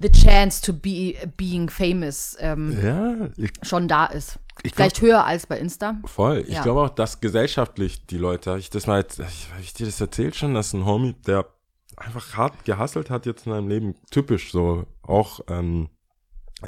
the 0.00 0.10
chance 0.10 0.60
to 0.60 0.72
be 0.72 1.14
being 1.36 1.68
famous 1.70 2.36
ähm, 2.40 2.76
ja, 2.82 3.28
ich 3.36 3.52
schon 3.62 3.86
da 3.86 4.06
ist. 4.06 4.38
Ich 4.62 4.72
glaub- 4.72 4.74
Vielleicht 4.76 5.00
höher 5.02 5.24
als 5.24 5.46
bei 5.46 5.58
Insta. 5.58 5.96
Voll. 6.04 6.44
Ich 6.48 6.54
Ja. 6.54 6.62
glaube 6.62 6.80
auch, 6.82 6.90
dass 6.90 7.20
gesellschaftlich 7.20 8.06
die 8.06 8.18
Leute, 8.18 8.56
ich 8.58 8.70
das 8.70 8.86
mal 8.86 9.00
jetzt, 9.00 9.18
ich, 9.20 9.48
hab 9.52 9.60
ich 9.60 9.72
dir 9.74 9.86
das 9.86 10.00
erzählt 10.00 10.34
schon, 10.36 10.54
dass 10.54 10.72
ein 10.72 10.84
Homie, 10.84 11.14
der 11.26 11.46
einfach 11.96 12.36
hart 12.36 12.64
gehasselt 12.64 13.10
hat 13.10 13.26
jetzt 13.26 13.46
in 13.46 13.52
seinem 13.52 13.68
Leben, 13.68 13.94
typisch 14.10 14.52
so, 14.52 14.84
auch 15.02 15.40
ähm, 15.48 15.88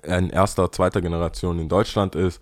in 0.03 0.31
erster, 0.31 0.71
zweiter 0.73 1.01
Generation 1.01 1.59
in 1.59 1.69
Deutschland 1.69 2.15
ist, 2.15 2.41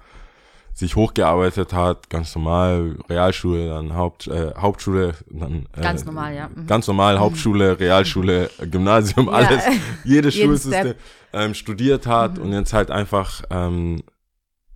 sich 0.72 0.96
hochgearbeitet 0.96 1.72
hat, 1.72 2.10
ganz 2.10 2.34
normal, 2.34 2.96
Realschule, 3.08 3.68
dann 3.68 3.94
Haupt, 3.94 4.26
äh, 4.26 4.52
Hauptschule, 4.56 5.14
dann 5.30 5.68
äh, 5.76 5.82
Ganz 5.82 6.04
normal, 6.04 6.34
ja. 6.34 6.48
Mhm. 6.52 6.66
Ganz 6.66 6.88
normal, 6.88 7.20
Hauptschule, 7.20 7.78
Realschule, 7.78 8.50
Gymnasium, 8.70 9.26
Ja. 9.26 9.32
alles, 9.32 9.62
jedes 10.02 10.34
Schulsystem 10.34 10.94
ähm, 11.32 11.54
studiert 11.54 12.08
hat 12.08 12.40
und 12.40 12.52
jetzt 12.52 12.72
halt 12.72 12.90
einfach 12.90 13.42
ähm, 13.50 14.02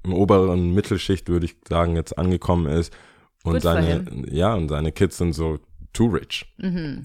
im 0.05 0.15
oberen 0.15 0.73
Mittelschicht, 0.73 1.29
würde 1.29 1.47
ich 1.47 1.57
sagen, 1.69 1.97
jetzt 1.97 2.17
angekommen 2.17 2.67
ist. 2.67 2.97
Und 3.43 3.55
for 3.55 3.61
seine, 3.61 4.05
ja, 4.31 4.55
und 4.55 4.69
seine 4.69 4.93
Kids 4.93 5.19
sind 5.19 5.33
so 5.33 5.59
too 5.93 6.07
rich. 6.07 6.47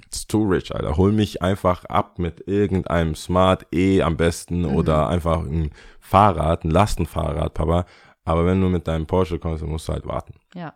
It's 0.06 0.28
too 0.28 0.44
rich, 0.44 0.74
Alter. 0.74 0.98
Hol 0.98 1.12
mich 1.12 1.42
einfach 1.42 1.86
ab 1.86 2.20
mit 2.20 2.48
irgendeinem 2.48 3.16
Smart 3.16 3.66
E 3.74 4.02
am 4.02 4.18
besten 4.18 4.66
oder 4.66 5.10
einfach 5.10 5.44
ein 5.44 5.72
Fahrrad, 6.00 6.64
ein 6.64 6.72
Lastenfahrrad, 6.72 7.54
Papa. 7.54 7.86
Aber 8.26 8.46
wenn 8.46 8.62
du 8.62 8.70
mit 8.70 8.88
deinem 8.88 9.06
Porsche 9.06 9.40
kommst, 9.40 9.64
dann 9.64 9.70
musst 9.70 9.88
du 9.88 9.94
halt 9.94 10.06
warten. 10.06 10.36
Ja. 10.56 10.74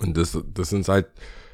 Und 0.00 0.16
das, 0.16 0.38
das 0.52 0.70
sind 0.70 0.88
halt, 0.88 1.06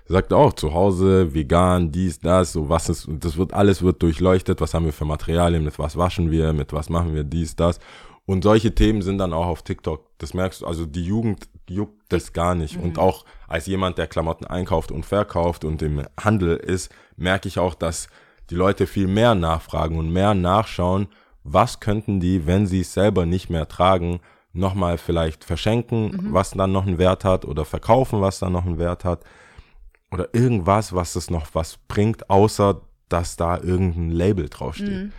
sagt 0.07 0.33
er 0.33 0.39
auch, 0.39 0.53
zu 0.55 0.73
Hause, 0.73 1.35
vegan, 1.35 1.93
dies, 1.93 2.21
das, 2.21 2.53
so 2.53 2.69
was 2.69 2.89
ist, 2.89 3.09
das 3.09 3.37
wird, 3.37 3.53
alles 3.53 3.83
wird 3.83 4.03
durchleuchtet, 4.03 4.61
was 4.61 4.75
haben 4.75 4.87
wir 4.87 4.93
für 4.93 5.05
Materialien, 5.05 5.65
mit 5.65 5.79
was 5.79 5.97
waschen 5.97 6.31
wir, 6.31 6.53
mit 6.53 6.73
was 6.73 6.89
machen 6.89 7.15
wir 7.15 7.25
dies, 7.25 7.57
das. 7.57 7.81
Und 8.25 8.45
solche 8.45 8.75
Themen 8.75 9.03
sind 9.03 9.19
dann 9.19 9.33
auch 9.33 9.47
auf 9.47 9.63
TikTok. 9.63 10.10
Das 10.21 10.35
merkst 10.35 10.61
du, 10.61 10.67
also 10.67 10.85
die 10.85 11.05
Jugend 11.05 11.49
juckt 11.67 12.13
das 12.13 12.35
gar 12.35 12.55
nicht. 12.55 12.77
Und 12.77 12.99
auch 12.99 13.25
als 13.49 13.67
jemand, 13.67 13.97
der 13.97 14.07
Klamotten 14.07 14.47
einkauft 14.47 14.93
und 14.93 15.07
verkauft 15.07 15.65
und 15.65 15.81
im 15.81 16.05
Handel 16.23 16.57
ist, 16.57 16.93
merke 17.17 17.49
ich 17.49 17.59
auch, 17.59 17.75
dass 17.75 18.09
die 18.51 18.55
Leute 18.55 18.87
viel 18.87 19.07
mehr 19.07 19.35
nachfragen 19.35 19.99
und 19.99 20.13
mehr 20.13 20.35
nachschauen, 20.35 21.09
was 21.43 21.81
könnten 21.81 22.21
die, 22.21 22.47
wenn 22.47 22.67
sie 22.67 22.81
es 22.81 22.93
selber 22.93 23.25
nicht 23.25 23.49
mehr 23.49 23.67
tragen, 23.67 24.21
nochmal 24.53 24.99
vielleicht 24.99 25.45
verschenken, 25.45 26.11
was 26.35 26.51
dann 26.51 26.73
noch 26.73 26.87
einen 26.87 26.99
Wert 26.99 27.25
hat 27.25 27.47
oder 27.47 27.65
verkaufen, 27.65 28.21
was 28.21 28.41
dann 28.41 28.53
noch 28.53 28.67
einen 28.67 28.79
Wert 28.79 29.05
hat 29.07 29.25
oder 30.11 30.29
irgendwas, 30.35 30.93
was 30.93 31.17
es 31.17 31.31
noch 31.31 31.47
was 31.55 31.79
bringt, 31.89 32.29
außer 32.29 32.83
dass 33.09 33.37
da 33.37 33.57
irgendein 33.59 34.11
Label 34.11 34.49
draufsteht. 34.51 35.13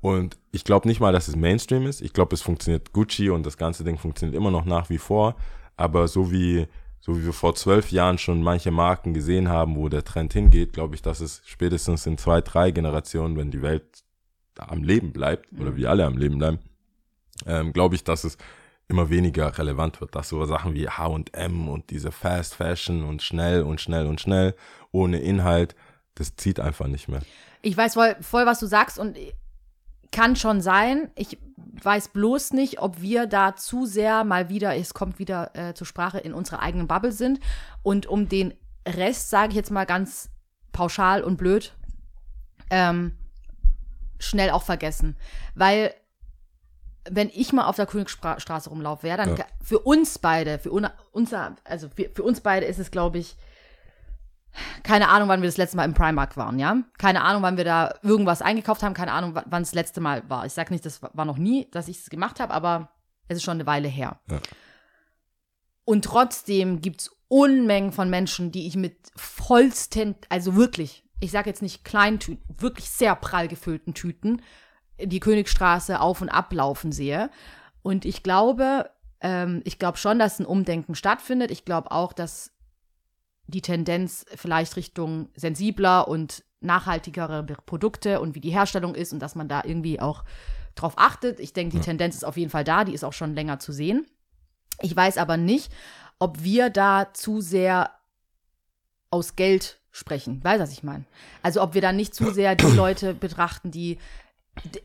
Und 0.00 0.38
ich 0.50 0.64
glaube 0.64 0.88
nicht 0.88 1.00
mal, 1.00 1.12
dass 1.12 1.28
es 1.28 1.36
Mainstream 1.36 1.86
ist. 1.86 2.00
Ich 2.00 2.12
glaube, 2.12 2.34
es 2.34 2.42
funktioniert 2.42 2.92
Gucci 2.92 3.30
und 3.30 3.44
das 3.44 3.56
ganze 3.56 3.84
Ding 3.84 3.98
funktioniert 3.98 4.36
immer 4.36 4.50
noch 4.50 4.64
nach 4.64 4.88
wie 4.88 4.98
vor. 4.98 5.36
Aber 5.76 6.08
so 6.08 6.32
wie, 6.32 6.66
so 7.00 7.16
wie 7.18 7.24
wir 7.24 7.32
vor 7.32 7.54
zwölf 7.54 7.90
Jahren 7.90 8.18
schon 8.18 8.42
manche 8.42 8.70
Marken 8.70 9.12
gesehen 9.12 9.48
haben, 9.48 9.76
wo 9.76 9.88
der 9.88 10.04
Trend 10.04 10.32
hingeht, 10.32 10.72
glaube 10.72 10.94
ich, 10.94 11.02
dass 11.02 11.20
es 11.20 11.42
spätestens 11.44 12.06
in 12.06 12.16
zwei, 12.16 12.40
drei 12.40 12.70
Generationen, 12.70 13.36
wenn 13.36 13.50
die 13.50 13.62
Welt 13.62 14.04
am 14.56 14.82
Leben 14.82 15.12
bleibt 15.12 15.48
oder 15.58 15.76
wir 15.76 15.90
alle 15.90 16.04
am 16.04 16.16
Leben 16.16 16.38
bleiben, 16.38 16.58
ähm, 17.46 17.72
glaube 17.72 17.94
ich, 17.94 18.04
dass 18.04 18.24
es 18.24 18.36
immer 18.88 19.08
weniger 19.08 19.56
relevant 19.56 20.00
wird, 20.00 20.14
dass 20.14 20.28
so 20.28 20.44
Sachen 20.44 20.74
wie 20.74 20.88
H&M 20.88 21.68
und 21.68 21.90
diese 21.90 22.10
Fast 22.10 22.56
Fashion 22.56 23.04
und 23.04 23.22
schnell 23.22 23.62
und 23.62 23.80
schnell 23.80 24.06
und 24.06 24.20
schnell 24.20 24.54
ohne 24.90 25.20
Inhalt, 25.20 25.76
das 26.16 26.36
zieht 26.36 26.58
einfach 26.58 26.88
nicht 26.88 27.08
mehr. 27.08 27.22
Ich 27.62 27.76
weiß 27.76 27.94
voll, 27.94 28.16
voll, 28.20 28.46
was 28.46 28.58
du 28.58 28.66
sagst 28.66 28.98
und 28.98 29.16
kann 30.12 30.36
schon 30.36 30.60
sein. 30.60 31.10
Ich 31.14 31.38
weiß 31.82 32.08
bloß 32.08 32.52
nicht, 32.52 32.80
ob 32.80 33.00
wir 33.00 33.26
da 33.26 33.56
zu 33.56 33.86
sehr 33.86 34.24
mal 34.24 34.48
wieder, 34.48 34.76
es 34.76 34.92
kommt 34.94 35.18
wieder 35.18 35.50
äh, 35.54 35.74
zur 35.74 35.86
Sprache, 35.86 36.18
in 36.18 36.34
unserer 36.34 36.60
eigenen 36.60 36.88
Bubble 36.88 37.12
sind. 37.12 37.40
Und 37.82 38.06
um 38.06 38.28
den 38.28 38.54
Rest, 38.86 39.30
sage 39.30 39.50
ich 39.50 39.56
jetzt 39.56 39.70
mal 39.70 39.86
ganz 39.86 40.30
pauschal 40.72 41.22
und 41.22 41.36
blöd, 41.36 41.74
ähm, 42.70 43.12
schnell 44.18 44.50
auch 44.50 44.62
vergessen. 44.62 45.16
Weil 45.54 45.94
wenn 47.08 47.30
ich 47.32 47.52
mal 47.52 47.64
auf 47.66 47.76
der 47.76 47.86
Königsstraße 47.86 48.68
rumlaufe, 48.68 49.08
ja, 49.08 49.16
dann 49.16 49.36
Ja. 49.36 49.44
für 49.62 49.78
uns 49.78 50.18
beide, 50.18 50.58
für 50.58 50.70
unser, 50.70 51.56
also 51.64 51.88
für, 51.88 52.10
für 52.14 52.22
uns 52.22 52.40
beide 52.40 52.66
ist 52.66 52.78
es, 52.78 52.90
glaube 52.90 53.18
ich, 53.18 53.36
keine 54.82 55.08
Ahnung, 55.08 55.28
wann 55.28 55.42
wir 55.42 55.48
das 55.48 55.56
letzte 55.56 55.76
Mal 55.76 55.84
im 55.84 55.94
Primark 55.94 56.36
waren, 56.36 56.58
ja? 56.58 56.78
Keine 56.98 57.22
Ahnung, 57.22 57.42
wann 57.42 57.56
wir 57.56 57.64
da 57.64 57.94
irgendwas 58.02 58.42
eingekauft 58.42 58.82
haben, 58.82 58.94
keine 58.94 59.12
Ahnung, 59.12 59.34
wa- 59.34 59.44
wann 59.46 59.62
es 59.62 59.68
das 59.70 59.74
letzte 59.74 60.00
Mal 60.00 60.28
war. 60.28 60.46
Ich 60.46 60.52
sage 60.52 60.72
nicht, 60.72 60.84
das 60.84 61.02
war 61.02 61.24
noch 61.24 61.38
nie, 61.38 61.68
dass 61.70 61.88
ich 61.88 61.98
es 62.00 62.10
gemacht 62.10 62.40
habe, 62.40 62.52
aber 62.52 62.90
es 63.28 63.36
ist 63.38 63.44
schon 63.44 63.56
eine 63.58 63.66
Weile 63.66 63.88
her. 63.88 64.18
Ja. 64.30 64.40
Und 65.84 66.04
trotzdem 66.04 66.80
gibt 66.80 67.02
es 67.02 67.10
Unmengen 67.28 67.92
von 67.92 68.10
Menschen, 68.10 68.50
die 68.50 68.66
ich 68.66 68.74
mit 68.76 68.96
vollsten, 69.14 70.16
also 70.28 70.56
wirklich, 70.56 71.04
ich 71.20 71.30
sage 71.30 71.48
jetzt 71.48 71.62
nicht 71.62 71.84
Kleintüten, 71.84 72.42
wirklich 72.58 72.90
sehr 72.90 73.14
prall 73.14 73.46
gefüllten 73.46 73.94
Tüten, 73.94 74.42
die 75.00 75.20
Königstraße 75.20 76.00
auf 76.00 76.20
und 76.22 76.28
ablaufen 76.28 76.90
sehe. 76.92 77.30
Und 77.82 78.04
ich 78.04 78.22
glaube, 78.22 78.90
ähm, 79.20 79.62
ich 79.64 79.78
glaube 79.78 79.96
schon, 79.96 80.18
dass 80.18 80.40
ein 80.40 80.46
Umdenken 80.46 80.94
stattfindet. 80.94 81.50
Ich 81.50 81.64
glaube 81.64 81.92
auch, 81.92 82.12
dass 82.12 82.52
die 83.50 83.62
Tendenz 83.62 84.24
vielleicht 84.34 84.76
Richtung 84.76 85.28
sensibler 85.34 86.08
und 86.08 86.44
nachhaltigere 86.60 87.42
Produkte 87.66 88.20
und 88.20 88.34
wie 88.34 88.40
die 88.40 88.50
Herstellung 88.50 88.94
ist 88.94 89.12
und 89.12 89.20
dass 89.20 89.34
man 89.34 89.48
da 89.48 89.62
irgendwie 89.64 90.00
auch 90.00 90.24
drauf 90.74 90.94
achtet. 90.96 91.40
Ich 91.40 91.52
denke, 91.52 91.76
die 91.76 91.82
Tendenz 91.82 92.16
ist 92.16 92.24
auf 92.24 92.36
jeden 92.36 92.50
Fall 92.50 92.64
da, 92.64 92.84
die 92.84 92.94
ist 92.94 93.04
auch 93.04 93.12
schon 93.12 93.34
länger 93.34 93.58
zu 93.58 93.72
sehen. 93.72 94.06
Ich 94.80 94.94
weiß 94.94 95.18
aber 95.18 95.36
nicht, 95.36 95.72
ob 96.18 96.42
wir 96.42 96.70
da 96.70 97.12
zu 97.12 97.40
sehr 97.40 97.90
aus 99.10 99.36
Geld 99.36 99.80
sprechen. 99.90 100.42
Weißt 100.44 100.58
du, 100.58 100.62
was 100.62 100.72
ich 100.72 100.82
meine? 100.82 101.04
Also 101.42 101.62
ob 101.62 101.74
wir 101.74 101.80
da 101.80 101.92
nicht 101.92 102.14
zu 102.14 102.30
sehr 102.30 102.54
die 102.54 102.66
Leute 102.76 103.14
betrachten, 103.14 103.70
die 103.70 103.98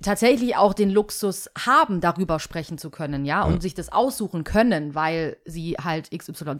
tatsächlich 0.02 0.56
auch 0.56 0.74
den 0.74 0.90
Luxus 0.90 1.50
haben, 1.58 2.02
darüber 2.02 2.40
sprechen 2.40 2.78
zu 2.78 2.90
können, 2.90 3.26
ja, 3.26 3.44
und 3.44 3.62
sich 3.62 3.74
das 3.74 3.92
aussuchen 3.92 4.44
können, 4.44 4.96
weil 4.96 5.38
sie 5.46 5.74
halt 5.74 6.10
XY 6.12 6.58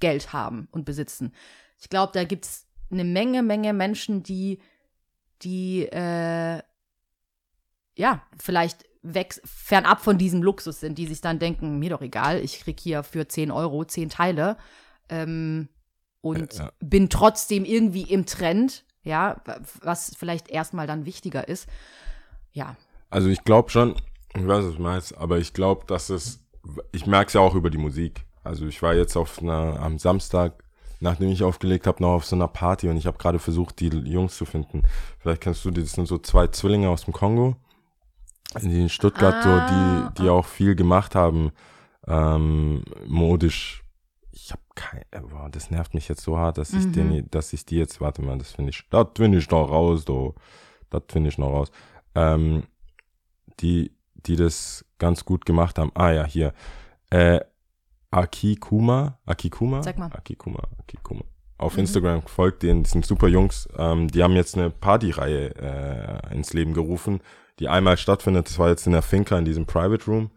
Geld 0.00 0.32
haben 0.32 0.68
und 0.72 0.84
besitzen. 0.84 1.32
Ich 1.78 1.88
glaube, 1.88 2.12
da 2.12 2.24
gibt 2.24 2.44
es 2.44 2.66
eine 2.90 3.04
Menge, 3.04 3.42
Menge 3.42 3.72
Menschen, 3.72 4.22
die, 4.22 4.60
die, 5.42 5.86
äh, 5.86 6.62
ja, 7.96 8.22
vielleicht 8.38 8.84
weg, 9.02 9.40
fernab 9.44 10.00
von 10.00 10.18
diesem 10.18 10.42
Luxus 10.42 10.80
sind, 10.80 10.98
die 10.98 11.06
sich 11.06 11.20
dann 11.20 11.38
denken, 11.38 11.78
mir 11.78 11.90
doch 11.90 12.02
egal, 12.02 12.40
ich 12.40 12.60
krieg 12.60 12.78
hier 12.80 13.02
für 13.02 13.28
10 13.28 13.50
Euro 13.50 13.84
10 13.84 14.08
Teile 14.10 14.56
ähm, 15.08 15.68
und 16.20 16.54
Ja, 16.54 16.64
ja. 16.66 16.72
bin 16.80 17.08
trotzdem 17.08 17.64
irgendwie 17.64 18.02
im 18.02 18.26
Trend, 18.26 18.84
ja, 19.02 19.42
was 19.80 20.14
vielleicht 20.16 20.48
erstmal 20.48 20.86
dann 20.86 21.06
wichtiger 21.06 21.46
ist. 21.48 21.68
Ja, 22.52 22.76
Also 23.10 23.28
ich 23.28 23.44
glaube 23.44 23.70
schon, 23.70 23.94
ich 24.34 24.46
weiß, 24.46 24.64
was 24.64 24.74
du 24.76 24.82
meinst, 24.82 25.16
aber 25.16 25.38
ich 25.38 25.52
glaube, 25.52 25.86
dass 25.86 26.10
es, 26.10 26.40
ich 26.92 27.06
merke 27.06 27.28
es 27.28 27.34
ja 27.34 27.40
auch 27.40 27.54
über 27.54 27.70
die 27.70 27.78
Musik. 27.78 28.24
Also 28.46 28.66
ich 28.66 28.80
war 28.82 28.94
jetzt 28.94 29.16
auf 29.16 29.40
einer, 29.42 29.80
am 29.80 29.98
Samstag 29.98 30.62
nachdem 31.00 31.30
ich 31.30 31.42
aufgelegt 31.42 31.86
habe, 31.86 32.02
noch 32.02 32.14
auf 32.14 32.24
so 32.24 32.36
einer 32.36 32.48
Party 32.48 32.88
und 32.88 32.96
ich 32.96 33.06
habe 33.06 33.18
gerade 33.18 33.38
versucht, 33.38 33.80
die 33.80 33.88
Jungs 33.88 34.36
zu 34.36 34.44
finden. 34.44 34.82
Vielleicht 35.18 35.42
kennst 35.42 35.64
du 35.64 35.70
die, 35.70 35.82
das 35.82 35.92
sind 35.92 36.06
so 36.06 36.18
zwei 36.18 36.46
Zwillinge 36.48 36.88
aus 36.88 37.04
dem 37.04 37.12
Kongo, 37.12 37.56
die 38.60 38.80
in 38.80 38.88
Stuttgart 38.88 39.34
Ah, 39.34 39.42
so, 39.42 39.74
die, 39.74 40.22
die 40.22 40.28
auch 40.30 40.46
viel 40.46 40.74
gemacht 40.74 41.14
haben, 41.14 41.52
ähm, 42.06 42.82
modisch. 43.06 43.82
Ich 44.30 44.52
habe 44.52 44.62
kein, 44.74 45.02
äh, 45.10 45.20
boah, 45.20 45.48
das 45.50 45.70
nervt 45.70 45.94
mich 45.94 46.08
jetzt 46.08 46.22
so 46.22 46.38
hart, 46.38 46.58
dass 46.58 46.72
ich 46.72 46.92
den, 46.92 47.28
dass 47.30 47.52
ich 47.52 47.64
die 47.64 47.76
jetzt, 47.76 48.00
warte 48.00 48.22
mal, 48.22 48.38
das 48.38 48.52
finde 48.52 48.70
ich, 48.70 48.82
das 48.90 49.08
finde 49.16 49.38
ich 49.38 49.50
noch 49.50 49.68
raus, 49.70 50.04
do, 50.04 50.34
das 50.90 51.02
finde 51.08 51.30
ich 51.30 51.38
noch 51.38 51.50
raus. 51.50 51.70
Ähm, 52.14 52.64
die, 53.60 53.92
die 54.14 54.36
das 54.36 54.84
ganz 54.98 55.24
gut 55.24 55.46
gemacht 55.46 55.78
haben. 55.78 55.90
Ah 55.94 56.10
ja, 56.10 56.24
hier. 56.24 56.52
Äh, 57.10 57.40
Akikuma, 58.10 59.18
Akikuma? 59.26 59.82
Sag 59.82 59.98
mal. 59.98 60.10
Akikuma, 60.12 60.62
Akikuma. 60.78 61.24
Auf 61.58 61.78
Instagram 61.78 62.22
folgt 62.22 62.62
denen, 62.62 62.82
das 62.82 62.92
sind 62.92 63.06
super 63.06 63.28
Jungs. 63.28 63.68
Ähm, 63.78 64.08
die 64.08 64.22
haben 64.22 64.34
jetzt 64.34 64.56
eine 64.56 64.68
Partyreihe 64.70 65.54
äh, 65.56 66.34
ins 66.34 66.52
Leben 66.52 66.74
gerufen, 66.74 67.20
die 67.58 67.68
einmal 67.68 67.96
stattfindet. 67.96 68.46
Das 68.48 68.58
war 68.58 68.68
jetzt 68.68 68.86
in 68.86 68.92
der 68.92 69.02
Finca 69.02 69.38
in 69.38 69.46
diesem 69.46 69.64
Private 69.64 70.04
Room. 70.06 70.30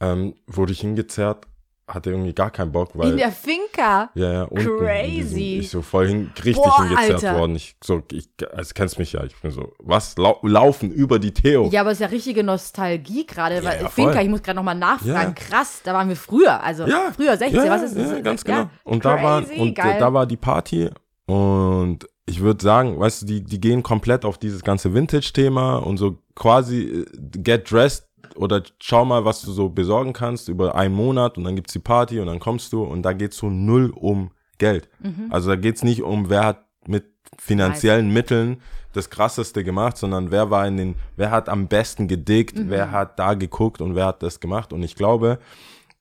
Ähm, 0.00 0.34
wurde 0.46 0.72
ich 0.72 0.80
hingezerrt, 0.80 1.46
hatte 1.90 2.10
irgendwie 2.10 2.32
gar 2.32 2.50
keinen 2.50 2.72
Bock, 2.72 2.90
weil 2.94 3.10
In 3.10 3.16
der 3.16 3.32
Finca. 3.32 4.10
ja, 4.14 4.32
ja, 4.32 4.42
unten 4.44 4.64
Crazy. 4.78 5.58
Ich 5.60 5.70
so 5.70 5.82
voll 5.82 6.06
hin, 6.08 6.32
richtig 6.44 6.54
Boah, 6.64 6.78
hingezerrt 6.88 7.24
Alter. 7.24 7.38
worden. 7.38 7.56
Ich 7.56 7.76
so, 7.82 8.02
ich, 8.12 8.28
also 8.52 8.72
kennst 8.74 8.98
mich 8.98 9.12
ja, 9.12 9.24
ich 9.24 9.36
bin 9.40 9.50
so, 9.50 9.72
was, 9.80 10.16
lau 10.16 10.38
laufen 10.42 10.90
über 10.90 11.18
die 11.18 11.32
Theo. 11.32 11.68
Ja, 11.70 11.80
aber 11.82 11.90
es 11.90 11.96
ist 11.98 12.02
ja 12.02 12.06
richtige 12.06 12.42
Nostalgie 12.44 13.26
gerade, 13.26 13.62
weil 13.64 13.82
ja, 13.82 13.88
Finca, 13.88 14.12
voll. 14.14 14.22
ich 14.22 14.28
muss 14.28 14.42
gerade 14.42 14.56
nochmal 14.56 14.74
nachfragen, 14.76 15.08
Ja. 15.08 15.30
krass, 15.32 15.80
da 15.84 15.92
waren 15.94 16.08
wir 16.08 16.16
früher, 16.16 16.62
also 16.62 16.86
Ja. 16.86 17.12
früher 17.14 17.36
16, 17.36 17.64
ja, 17.64 17.70
was 17.70 17.82
ist 17.82 17.96
das? 17.96 18.10
Ja, 18.10 18.20
ganz 18.20 18.44
Ja, 18.46 18.56
genau. 18.62 18.70
Und 18.84 19.04
da 19.04 19.22
war 19.22 19.42
crazy, 19.42 19.60
und 19.60 19.74
geil. 19.74 19.96
da 19.98 20.12
war 20.12 20.26
die 20.26 20.36
Party 20.36 20.90
und 21.26 22.06
ich 22.26 22.40
würde 22.40 22.62
sagen, 22.62 22.98
weißt 22.98 23.22
du, 23.22 23.26
die 23.26 23.42
die 23.42 23.60
gehen 23.60 23.82
komplett 23.82 24.24
auf 24.24 24.38
dieses 24.38 24.62
ganze 24.62 24.94
Vintage-Thema 24.94 25.76
und 25.78 25.96
so 25.96 26.18
quasi 26.36 26.82
äh, 26.82 27.04
get 27.38 27.70
dressed 27.70 28.04
oder 28.36 28.62
schau 28.80 29.04
mal, 29.04 29.24
was 29.24 29.42
du 29.42 29.52
so 29.52 29.68
besorgen 29.68 30.12
kannst 30.12 30.48
über 30.48 30.74
einen 30.74 30.94
Monat 30.94 31.38
und 31.38 31.44
dann 31.44 31.56
gibt's 31.56 31.72
die 31.72 31.78
Party 31.78 32.20
und 32.20 32.26
dann 32.26 32.40
kommst 32.40 32.72
du 32.72 32.82
und 32.82 33.02
da 33.02 33.12
geht's 33.12 33.36
so 33.36 33.50
null 33.50 33.92
um 33.94 34.30
Geld. 34.58 34.88
Mhm. 35.00 35.26
Also 35.30 35.50
da 35.50 35.56
geht's 35.56 35.82
nicht 35.82 36.02
um, 36.02 36.28
wer 36.30 36.44
hat 36.44 36.64
mit 36.86 37.04
finanziellen 37.38 38.12
Mitteln 38.12 38.60
das 38.92 39.08
krasseste 39.08 39.62
gemacht, 39.64 39.96
sondern 39.96 40.30
wer 40.30 40.50
war 40.50 40.66
in 40.66 40.76
den, 40.76 40.94
wer 41.16 41.30
hat 41.30 41.48
am 41.48 41.68
besten 41.68 42.08
gedickt, 42.08 42.56
Mhm. 42.58 42.70
wer 42.70 42.90
hat 42.90 43.18
da 43.18 43.34
geguckt 43.34 43.80
und 43.80 43.94
wer 43.94 44.06
hat 44.06 44.22
das 44.22 44.40
gemacht. 44.40 44.72
Und 44.72 44.82
ich 44.82 44.96
glaube, 44.96 45.38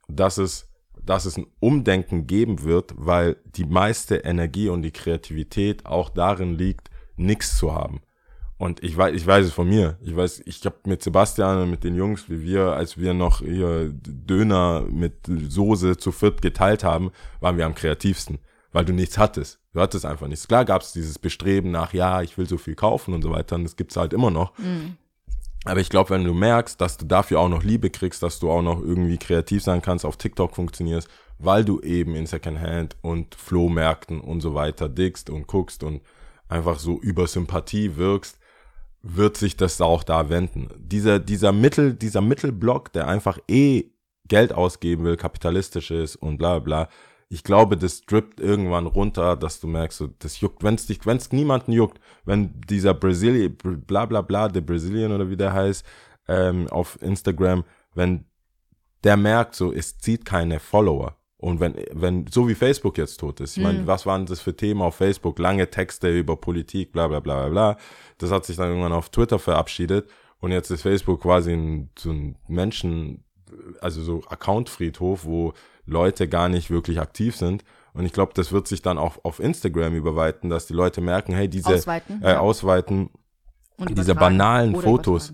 dass 0.08 0.38
es, 0.38 0.68
dass 1.06 1.26
es 1.26 1.38
ein 1.38 1.48
Umdenken 1.60 2.28
geben 2.28 2.64
wird, 2.64 2.94
weil 2.98 3.38
die 3.46 3.66
meiste 3.66 4.18
Energie 4.18 4.70
und 4.70 4.82
die 4.82 4.92
Kreativität 4.92 5.86
auch 5.86 6.10
darin 6.10 6.58
liegt, 6.58 6.90
nichts 7.16 7.58
zu 7.58 7.74
haben. 7.74 8.02
Und 8.60 8.84
ich 8.84 8.96
weiß, 8.98 9.16
ich 9.16 9.26
weiß 9.26 9.46
es 9.46 9.54
von 9.54 9.70
mir. 9.70 9.98
Ich 10.02 10.14
weiß, 10.14 10.42
ich 10.46 10.66
habe 10.66 10.76
mit 10.86 11.02
Sebastian 11.02 11.62
und 11.62 11.72
mit 11.72 11.86
den 11.86 11.96
Jungs, 11.96 12.30
wie 12.30 12.42
wir, 12.42 12.74
als 12.74 12.98
wir 12.98 13.14
noch 13.14 13.40
hier 13.40 13.90
Döner 13.94 14.86
mit 14.92 15.14
Soße 15.26 15.96
zu 15.96 16.12
viert 16.12 16.42
geteilt 16.42 16.84
haben, 16.84 17.12
waren 17.40 17.58
wir 17.58 17.66
am 17.66 17.74
kreativsten, 17.74 18.40
weil 18.74 18.84
du 18.84 18.92
nichts 18.92 19.18
hattest. 19.18 19.62
Du 19.72 19.80
hattest 19.80 20.06
einfach 20.06 20.28
nichts. 20.28 20.46
Klar 20.46 20.66
gab 20.66 20.82
es 20.82 20.92
dieses 20.92 21.18
Bestreben 21.20 21.72
nach, 21.72 21.94
ja, 21.94 22.22
ich 22.22 22.38
will 22.38 22.50
so 22.50 22.58
viel 22.58 22.76
kaufen 22.76 23.14
und 23.14 23.22
so 23.22 23.32
weiter. 23.32 23.56
Und 23.56 23.64
das 23.64 23.78
gibt's 23.78 23.96
halt 23.96 24.12
immer 24.12 24.30
noch. 24.30 24.52
Aber 25.64 25.80
ich 25.80 25.90
glaube, 25.90 26.10
wenn 26.10 26.26
du 26.26 26.34
merkst, 26.34 26.82
dass 26.82 26.98
du 26.98 27.06
dafür 27.06 27.40
auch 27.40 27.50
noch 27.50 27.64
Liebe 27.64 27.90
kriegst, 27.90 28.24
dass 28.24 28.40
du 28.40 28.52
auch 28.52 28.62
noch 28.62 28.82
irgendwie 28.82 29.18
kreativ 29.18 29.64
sein 29.64 29.82
kannst, 29.82 30.04
auf 30.04 30.18
TikTok 30.18 30.54
funktionierst, 30.54 31.08
weil 31.38 31.64
du 31.64 31.80
eben 31.80 32.14
in 32.14 32.26
Secondhand 32.26 32.98
und 33.02 33.36
Flohmärkten 33.36 34.20
und 34.20 34.42
so 34.42 34.54
weiter 34.54 34.90
dickst 34.90 35.30
und 35.30 35.48
guckst 35.48 35.84
und 35.84 36.02
einfach 36.50 36.78
so 36.80 37.00
über 37.00 37.26
Sympathie 37.26 37.96
wirkst, 37.96 38.39
wird 39.02 39.38
sich 39.38 39.56
das 39.56 39.80
auch 39.82 40.04
da 40.04 40.30
wenden. 40.30 40.70
Dieser, 40.78 41.20
dieser 41.20 41.52
Mittel, 41.52 41.94
dieser 41.94 42.22
Mittelblock, 42.22 42.92
der 42.94 43.08
einfach 43.08 43.40
eh 43.48 43.86
Geld 44.28 44.54
ausgeben 44.54 45.06
will, 45.06 45.18
kapitalistisch 45.18 45.92
ist 45.92 46.16
und 46.18 46.38
bla 46.38 46.60
bla 46.60 46.86
bla, 46.86 46.90
ich 47.32 47.44
glaube, 47.44 47.78
das 47.78 48.02
drippt 48.02 48.40
irgendwann 48.40 48.88
runter, 48.88 49.36
dass 49.36 49.60
du 49.60 49.68
merkst, 49.68 50.00
so, 50.00 50.08
das 50.08 50.42
juckt, 50.42 50.64
wenn 50.64 50.76
es 50.76 50.88
dich, 50.88 51.06
wenn 51.06 51.18
es 51.18 51.32
niemanden 51.32 51.72
juckt, 51.72 52.00
wenn 52.26 52.60
dieser 52.62 52.96
Brazilian, 52.96 53.56
bla 53.56 54.08
bla 54.08 54.22
bla, 54.22 54.48
der 54.48 54.62
Brazilian 54.62 55.12
oder 55.12 55.30
wie 55.30 55.38
der 55.38 55.54
heißt, 55.54 55.86
ähm, 56.28 56.68
auf 56.70 57.00
Instagram, 57.02 57.64
wenn 57.94 58.26
der 59.04 59.16
merkt, 59.16 59.56
so, 59.56 59.72
es 59.72 60.00
zieht 60.00 60.26
keine 60.26 60.60
Follower. 60.60 61.19
Und 61.40 61.62
wenn, 61.62 61.76
wenn, 61.94 62.28
so 62.28 62.50
wie 62.50 62.56
Facebook 62.56 62.98
jetzt 62.98 63.18
tot 63.18 63.40
ist, 63.40 63.56
ich 63.56 63.64
meine, 63.64 63.88
was 63.88 64.06
waren 64.06 64.26
das 64.26 64.42
für 64.42 64.54
Themen 64.54 64.82
auf 64.82 64.96
Facebook? 64.96 65.40
Lange 65.40 65.70
Texte 65.70 66.10
über 66.10 66.36
Politik, 66.36 66.92
bla 66.92 67.08
bla 67.08 67.22
bla 67.22 67.48
bla 67.48 67.50
bla. 67.50 67.78
Das 68.18 68.30
hat 68.30 68.46
sich 68.46 68.58
dann 68.58 68.68
irgendwann 68.68 68.92
auf 68.92 69.10
Twitter 69.10 69.40
verabschiedet 69.40 70.10
und 70.40 70.52
jetzt 70.52 70.70
ist 70.70 70.82
Facebook 70.82 71.22
quasi 71.22 71.54
ein, 71.54 71.90
so 71.98 72.12
ein 72.12 72.36
Menschen, 72.48 73.24
also 73.82 74.02
so 74.02 74.24
Account-Friedhof, 74.28 75.26
wo 75.26 75.54
Leute 75.86 76.28
gar 76.28 76.50
nicht 76.50 76.70
wirklich 76.70 77.00
aktiv 77.00 77.36
sind. 77.36 77.64
Und 77.94 78.06
ich 78.06 78.14
glaube, 78.14 78.34
das 78.36 78.52
wird 78.52 78.68
sich 78.68 78.82
dann 78.82 78.98
auch 78.98 79.18
auf 79.24 79.40
Instagram 79.40 79.96
überweiten, 79.96 80.50
dass 80.50 80.68
die 80.68 80.74
Leute 80.74 81.02
merken, 81.02 81.34
hey, 81.34 81.50
diese 81.50 81.74
Ausweiten, 81.74 82.22
äh, 82.22 82.32
ja. 82.32 82.40
ausweiten, 82.40 83.10
Und 83.78 83.98
diese 83.98 84.16
banalen 84.16 84.76
Fotos, 84.76 85.34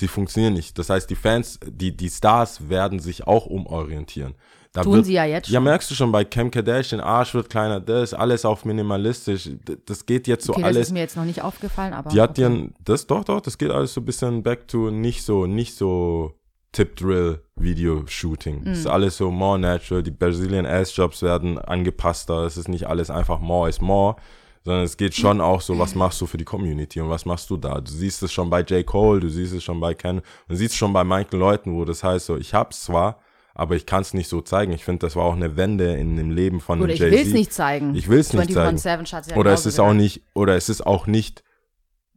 die 0.00 0.08
funktionieren 0.08 0.54
nicht. 0.54 0.78
Das 0.78 0.90
heißt, 0.90 1.08
die 1.10 1.14
Fans, 1.14 1.60
die, 1.64 1.96
die 1.96 2.08
Stars 2.10 2.68
werden 2.68 2.98
sich 2.98 3.26
auch 3.26 3.46
umorientieren. 3.46 4.34
Da 4.74 4.82
Tun 4.82 4.94
wird, 4.94 5.06
sie 5.06 5.12
ja 5.14 5.24
jetzt 5.24 5.48
Ja, 5.48 5.58
schon. 5.58 5.64
merkst 5.64 5.88
du 5.90 5.94
schon 5.94 6.10
bei 6.10 6.24
Kim 6.24 6.50
Kardashian, 6.50 7.00
Arsch 7.00 7.32
wird 7.32 7.48
kleiner, 7.48 7.80
das, 7.80 8.12
alles 8.12 8.44
auf 8.44 8.64
minimalistisch. 8.64 9.48
Das 9.86 10.04
geht 10.04 10.26
jetzt 10.26 10.44
so 10.44 10.52
Okay, 10.52 10.62
das 10.62 10.68
alles. 10.68 10.88
ist 10.88 10.92
mir 10.92 10.98
jetzt 10.98 11.16
noch 11.16 11.24
nicht 11.24 11.40
aufgefallen, 11.42 11.92
aber. 11.92 12.10
Die 12.10 12.20
hat 12.20 12.30
okay. 12.30 12.40
ihren, 12.42 12.74
das 12.84 13.06
doch, 13.06 13.22
doch, 13.22 13.40
das 13.40 13.56
geht 13.56 13.70
alles 13.70 13.94
so 13.94 14.00
ein 14.00 14.04
bisschen 14.04 14.42
back 14.42 14.66
to 14.66 14.90
nicht 14.90 15.22
so, 15.22 15.46
nicht 15.46 15.76
so 15.76 16.34
Tip-Drill-Video-Shooting. 16.72 18.60
Mhm. 18.60 18.64
Das 18.64 18.78
ist 18.78 18.86
alles 18.86 19.16
so 19.16 19.30
more 19.30 19.58
natural. 19.58 20.02
Die 20.02 20.10
Brazilian 20.10 20.66
Ass-Jobs 20.66 21.22
werden 21.22 21.58
angepasster. 21.58 22.42
Es 22.44 22.56
ist 22.56 22.68
nicht 22.68 22.86
alles 22.88 23.10
einfach 23.10 23.38
more 23.40 23.68
is 23.68 23.80
more, 23.80 24.16
sondern 24.64 24.82
es 24.82 24.96
geht 24.96 25.14
schon 25.14 25.40
auch 25.40 25.60
so, 25.60 25.78
was 25.78 25.94
machst 25.94 26.20
du 26.20 26.26
für 26.26 26.36
die 26.36 26.44
Community 26.44 27.00
und 27.00 27.10
was 27.10 27.26
machst 27.26 27.48
du 27.50 27.56
da? 27.56 27.80
Du 27.80 27.90
siehst 27.92 28.22
es 28.22 28.32
schon 28.32 28.50
bei 28.50 28.62
J. 28.62 28.84
Cole, 28.84 29.20
du 29.20 29.28
siehst 29.28 29.54
es 29.54 29.62
schon 29.62 29.78
bei 29.78 29.94
Ken, 29.94 30.20
du 30.48 30.56
siehst 30.56 30.72
es 30.72 30.76
schon 30.78 30.92
bei 30.92 31.04
manchen 31.04 31.38
Leuten, 31.38 31.74
wo 31.74 31.84
das 31.84 32.02
heißt 32.02 32.26
so, 32.26 32.36
ich 32.36 32.54
hab's 32.54 32.84
zwar, 32.84 33.20
aber 33.54 33.76
ich 33.76 33.86
kann 33.86 34.02
es 34.02 34.14
nicht 34.14 34.28
so 34.28 34.40
zeigen. 34.40 34.72
Ich 34.72 34.84
finde, 34.84 35.06
das 35.06 35.14
war 35.16 35.24
auch 35.24 35.34
eine 35.36 35.56
Wende 35.56 35.94
in 35.94 36.16
dem 36.16 36.30
Leben 36.30 36.60
von 36.60 36.78
Oder 36.80 36.86
einem 36.88 36.94
ich 36.94 37.00
Jay-Z. 37.00 37.18
will 37.20 37.26
es 37.28 37.32
nicht 37.32 37.52
zeigen. 37.52 37.94
Ich 37.94 38.08
will 38.08 38.18
es 38.18 38.32
nicht 38.32 38.52
zeigen. 38.52 38.76
24/7 38.78 39.12
hat's 39.12 39.28
ja 39.28 39.36
Oder 39.36 39.52
es 39.52 39.64
ist 39.66 39.78
auch 39.78 39.92
nicht, 39.94 40.22
oder 40.34 40.56
es 40.56 40.68
ist 40.68 40.84
auch 40.86 41.06
nicht 41.06 41.42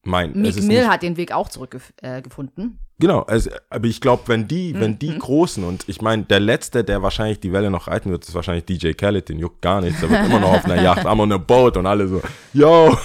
mein. 0.04 0.34
Meek 0.34 0.58
es 0.58 0.64
Mill 0.64 0.80
nicht, 0.82 0.90
hat 0.90 1.04
den 1.04 1.16
Weg 1.18 1.32
auch 1.32 1.50
zurückgefunden. 1.50 2.80
Genau, 3.00 3.22
also, 3.22 3.52
aber 3.70 3.86
ich 3.86 4.02
glaube, 4.02 4.24
wenn 4.26 4.48
die, 4.48 4.74
wenn 4.74 4.92
Mhm. 4.94 5.00
die 5.00 5.18
Großen 5.20 5.64
und 5.64 5.88
ich 5.88 6.02
meine, 6.02 6.24
der 6.24 6.40
Letzte, 6.40 6.84
der 6.84 7.04
wahrscheinlich 7.04 7.40
die 7.40 7.54
Welle 7.54 7.70
noch 7.70 7.88
reiten 7.88 8.10
wird, 8.10 8.28
ist 8.28 8.34
wahrscheinlich 8.34 8.66
DJ 8.66 8.94
Khaled, 8.94 9.30
den 9.30 9.38
juckt 9.38 9.62
gar 9.62 9.82
nichts, 9.82 10.00
der 10.00 10.10
wird 10.10 10.26
immer 10.26 10.40
noch 10.40 10.52
auf 10.54 10.66
einer 10.66 10.82
Yacht, 10.82 11.06
I'm 11.06 11.22
on 11.22 11.32
a 11.32 11.38
boat 11.38 11.78
und 11.78 11.86
alle 11.86 12.08
so, 12.08 12.24
yo, 12.54 12.98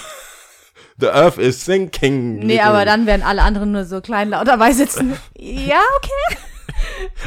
the 0.98 1.08
earth 1.08 1.36
is 1.36 1.62
sinking. 1.62 2.38
Nee, 2.38 2.60
aber 2.60 2.86
dann 2.86 3.04
werden 3.04 3.22
alle 3.22 3.42
anderen 3.42 3.72
nur 3.72 3.84
so 3.84 4.00
kleinlaut 4.00 4.48
dabei 4.48 4.72
sitzen. 4.72 5.12
ja, 5.36 5.80
okay. 5.98 6.38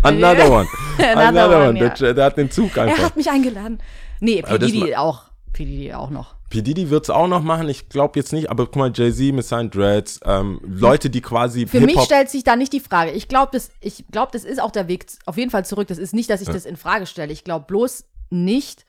Another 0.04 0.52
one. 0.52 0.68
Another 0.98 1.28
Another 1.28 1.58
one, 1.58 1.70
one. 1.70 1.80
ja. 1.80 1.90
Der, 1.90 2.14
der 2.14 2.26
hat 2.26 2.38
den 2.38 2.52
Zug 2.52 2.76
Er 2.78 2.84
einfach. 2.84 3.04
hat 3.04 3.16
mich 3.18 3.30
eingeladen. 3.30 3.80
Nee, 4.20 4.42
P. 4.42 4.96
Auch. 4.96 5.24
P. 5.54 5.94
Auch 5.94 6.10
noch. 6.10 6.36
P. 6.50 6.62
Diddy 6.62 6.90
wird's 6.90 7.10
auch 7.10 7.28
noch 7.28 7.42
machen, 7.42 7.68
ich 7.70 7.90
glaube 7.90 8.20
jetzt 8.20 8.32
nicht, 8.32 8.50
aber 8.50 8.66
guck 8.66 8.76
mal, 8.76 8.92
Jay-Z 8.94 9.34
mit 9.34 9.46
seinen 9.46 9.72
Dreads, 9.72 10.20
ähm, 10.26 10.62
Leute, 10.64 11.10
die 11.10 11.22
quasi 11.22 11.66
Für 11.66 11.82
mich 11.82 12.00
stellt 12.02 12.30
sich 12.30 12.44
da 12.44 12.56
nicht 12.56 12.72
die 12.72 12.80
Frage. 12.80 13.12
Ich 13.12 13.28
glaube, 13.28 13.50
das, 13.52 13.72
ich 13.82 14.06
glaub, 14.12 14.32
das 14.32 14.44
ist 14.44 14.62
auch 14.62 14.72
der 14.72 14.88
Weg 14.88 15.06
auf 15.26 15.38
jeden 15.38 15.50
Fall 15.50 15.66
zurück. 15.66 15.88
Das 15.88 15.98
ist 15.98 16.14
nicht, 16.14 16.30
dass 16.30 16.42
ich 16.42 16.48
das 16.48 16.66
in 16.66 16.78
Frage 16.78 17.08
stelle. 17.08 17.34
Ich 17.34 17.44
glaube 17.44 17.66
bloß 17.66 18.06
nicht, 18.30 18.86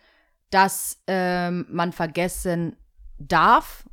dass 0.51 0.99
ähm, 1.07 1.66
man 1.70 1.92
vergessen 1.92 2.77
darf, 3.18 3.85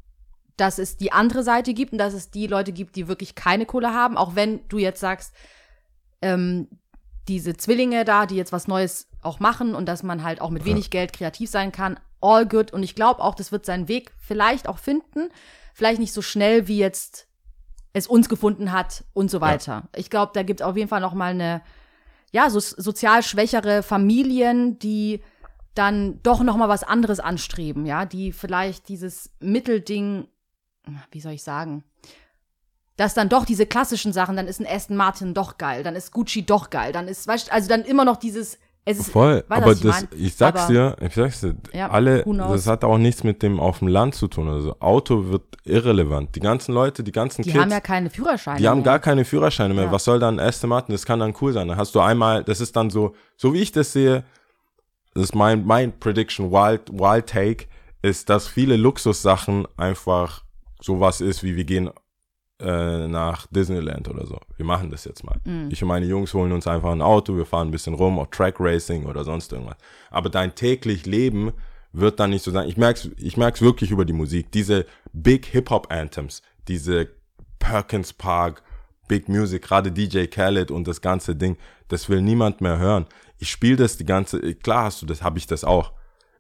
dass 0.58 0.78
es 0.78 0.98
die 0.98 1.12
andere 1.12 1.42
Seite 1.44 1.74
gibt 1.74 1.94
und 1.94 1.98
dass 1.98 2.14
es 2.14 2.32
die 2.32 2.48
Leute 2.48 2.74
gibt, 2.74 2.96
die 2.96 3.08
wirklich 3.08 3.34
keine 3.34 3.66
Kohle 3.66 3.94
haben. 3.94 4.18
Auch 4.18 4.36
wenn 4.36 4.68
du 4.68 4.78
jetzt 4.78 5.00
sagst, 5.00 5.34
ähm, 6.22 6.68
diese 7.28 7.56
Zwillinge 7.56 8.06
da, 8.06 8.26
die 8.26 8.36
jetzt 8.36 8.52
was 8.52 8.68
Neues 8.68 9.08
auch 9.22 9.40
machen 9.40 9.76
und 9.76 9.86
dass 9.86 10.04
man 10.04 10.24
halt 10.24 10.42
auch 10.42 10.50
mit 10.50 10.66
wenig 10.66 10.90
Geld 10.90 11.14
kreativ 11.14 11.50
sein 11.50 11.72
kann, 11.72 12.00
all 12.22 12.46
good. 12.46 12.72
Und 12.74 12.84
ich 12.84 12.96
glaube 12.96 13.22
auch, 13.22 13.36
das 13.36 13.52
wird 13.52 13.66
seinen 13.66 13.88
Weg 13.88 14.12
vielleicht 14.18 14.68
auch 14.68 14.78
finden. 14.78 15.30
Vielleicht 15.74 16.00
nicht 16.00 16.14
so 16.14 16.22
schnell, 16.22 16.68
wie 16.68 16.78
jetzt 16.78 17.28
es 17.94 18.08
uns 18.08 18.28
gefunden 18.28 18.72
hat 18.72 19.04
und 19.14 19.30
so 19.30 19.40
weiter. 19.40 19.88
Ich 19.96 20.10
glaube, 20.10 20.32
da 20.34 20.44
gibt 20.44 20.62
es 20.62 20.66
auf 20.66 20.76
jeden 20.76 20.90
Fall 20.90 21.02
noch 21.02 21.14
mal 21.14 21.32
eine, 21.32 21.62
ja, 22.32 22.50
so 22.50 22.60
sozial 22.60 23.22
schwächere 23.22 23.84
Familien, 23.84 24.80
die 24.80 25.22
dann 25.76 26.22
doch 26.24 26.42
noch 26.42 26.58
mal 26.58 26.70
was 26.70 26.84
anderes 26.84 27.20
anstreben, 27.20 27.86
ja, 27.86 28.06
die 28.06 28.32
vielleicht 28.32 28.90
dieses 28.90 29.32
Mittelding, 29.40 30.28
wie 31.12 31.22
soll 31.22 31.34
ich 31.34 31.44
sagen, 31.44 31.84
dass 33.04 33.13
dann 33.13 33.30
doch 33.30 33.46
diese 33.46 33.66
klassischen 33.66 34.13
Sachen, 34.13 34.36
dann 34.38 34.48
ist 34.48 34.60
ein 34.60 34.68
Aston 34.68 34.96
Martin 34.98 35.34
doch 35.34 35.58
geil, 35.58 35.84
dann 35.84 35.96
ist 35.96 36.12
Gucci 36.12 36.46
doch 36.46 36.70
geil, 36.70 36.92
dann 36.94 37.08
ist, 37.08 37.28
weißt, 37.28 37.52
also 37.52 37.68
dann 37.70 37.82
immer 37.84 38.06
noch 38.06 38.18
dieses 38.18 38.58
Es 38.86 39.00
ist, 39.00 39.12
Voll, 39.12 39.44
aber 39.50 39.72
ich 39.74 39.82
das, 39.82 40.02
mein? 40.02 40.08
ich 40.20 40.36
sag's 40.36 40.62
Aber- 40.63 40.74
dir, 40.74 40.96
ich 41.02 41.13
sag's 41.16 41.39
dir, 41.42 41.56
Ja, 41.74 41.89
alle, 41.89 42.24
das 42.26 42.68
hat 42.68 42.84
auch 42.84 42.98
nichts 42.98 43.24
mit 43.24 43.42
dem 43.44 43.60
auf 43.60 43.80
dem 43.80 43.88
Land 43.88 44.16
zu 44.16 44.28
tun. 44.28 44.50
Also 44.50 44.76
Auto 44.80 45.30
wird 45.30 45.44
irrelevant. 45.63 46.36
Die 46.36 46.42
ganzen 46.42 46.74
Leute, 46.74 47.02
die 47.04 47.13
ganzen 47.13 47.44
Die 47.44 47.52
Kids, 47.52 47.62
haben 47.62 47.72
ja 47.72 47.80
keine 47.80 48.10
Führerscheine. 48.10 48.60
die 48.60 48.68
haben 48.68 48.80
mehr. 48.80 48.86
gar 48.86 49.00
keine 49.00 49.24
Führerscheine 49.24 49.74
mehr. 49.74 49.86
Ja. 49.86 49.92
Was 49.94 50.04
soll 50.04 50.20
dann 50.20 50.38
Aston 50.39 50.70
Martin? 50.70 50.94
Das 50.94 51.06
kann 51.06 51.20
dann 51.20 51.34
cool 51.39 51.54
sein. 51.54 51.68
Dann 51.70 51.78
hast 51.78 51.96
du 51.96 52.02
einmal, 52.02 52.44
das 52.44 52.60
ist 52.60 52.76
dann 52.76 52.89
so, 52.89 53.13
so 53.38 53.54
wie 53.54 53.60
ich 53.62 53.72
das 53.72 53.94
sehe, 53.94 54.24
das 55.13 55.24
ist 55.26 55.36
mein, 55.36 55.66
mein 55.66 55.98
Prediction, 56.00 56.52
Wild, 56.52 56.89
Wild 56.92 57.28
Take, 57.28 57.66
ist, 58.02 58.30
dass 58.30 58.48
viele 58.50 58.76
Luxussachen 58.76 59.66
einfach 59.78 60.44
sowas 60.82 61.22
ist, 61.22 61.42
wie 61.44 61.56
wir 61.56 61.63
gehen 61.63 61.89
äh, 62.60 63.08
nach 63.08 63.48
Disneyland 63.48 64.08
oder 64.10 64.26
so. 64.26 64.39
Wir 64.58 64.66
machen 64.66 64.92
das 64.92 65.06
jetzt 65.06 65.24
mal. 65.24 65.39
Mhm. 65.44 65.70
Ich 65.72 65.82
und 65.82 65.88
meine 65.88 66.06
Jungs 66.06 66.34
holen 66.34 66.52
uns 66.52 66.68
einfach 66.68 66.92
ein 66.92 67.02
Auto, 67.02 67.36
wir 67.36 67.46
fahren 67.46 67.70
ein 67.70 67.72
bisschen 67.72 67.94
rum, 67.94 68.20
auch 68.20 68.28
Track 68.28 68.56
Racing 68.60 69.06
oder 69.06 69.24
sonst 69.24 69.52
irgendwas. 69.52 69.78
Aber 70.12 70.30
dein 70.30 70.56
täglich 70.56 71.06
Leben 71.06 71.52
wird 71.94 72.20
dann 72.20 72.32
nicht 72.32 72.44
so 72.44 72.52
sein. 72.52 72.68
Ich 72.68 72.78
merk's, 72.78 73.10
ich 73.18 73.38
merk's 73.38 73.62
wirklich 73.62 73.92
über 73.92 74.06
die 74.06 74.13
Musik. 74.13 74.52
Diese 74.52 74.86
Big 75.13 75.46
Hip-Hop 75.48 75.92
Anthems, 75.92 76.42
diese 76.68 77.10
Perkins 77.60 78.13
Park, 78.13 78.63
Big 79.08 79.30
Music, 79.30 79.62
gerade 79.62 79.92
DJ 79.92 80.26
Khaled 80.26 80.72
und 80.72 80.88
das 80.88 81.02
ganze 81.02 81.36
Ding, 81.36 81.58
das 81.88 82.10
will 82.10 82.22
niemand 82.22 82.62
mehr 82.62 82.80
hören. 82.80 83.06
Ich 83.38 83.52
spiele 83.52 83.76
das 83.76 83.98
die 83.98 84.06
ganze, 84.06 84.56
klar 84.56 84.86
hast 84.86 85.02
du 85.02 85.06
das, 85.06 85.22
habe 85.22 85.38
ich 85.38 85.48
das 85.48 85.63
auch. 85.63 85.92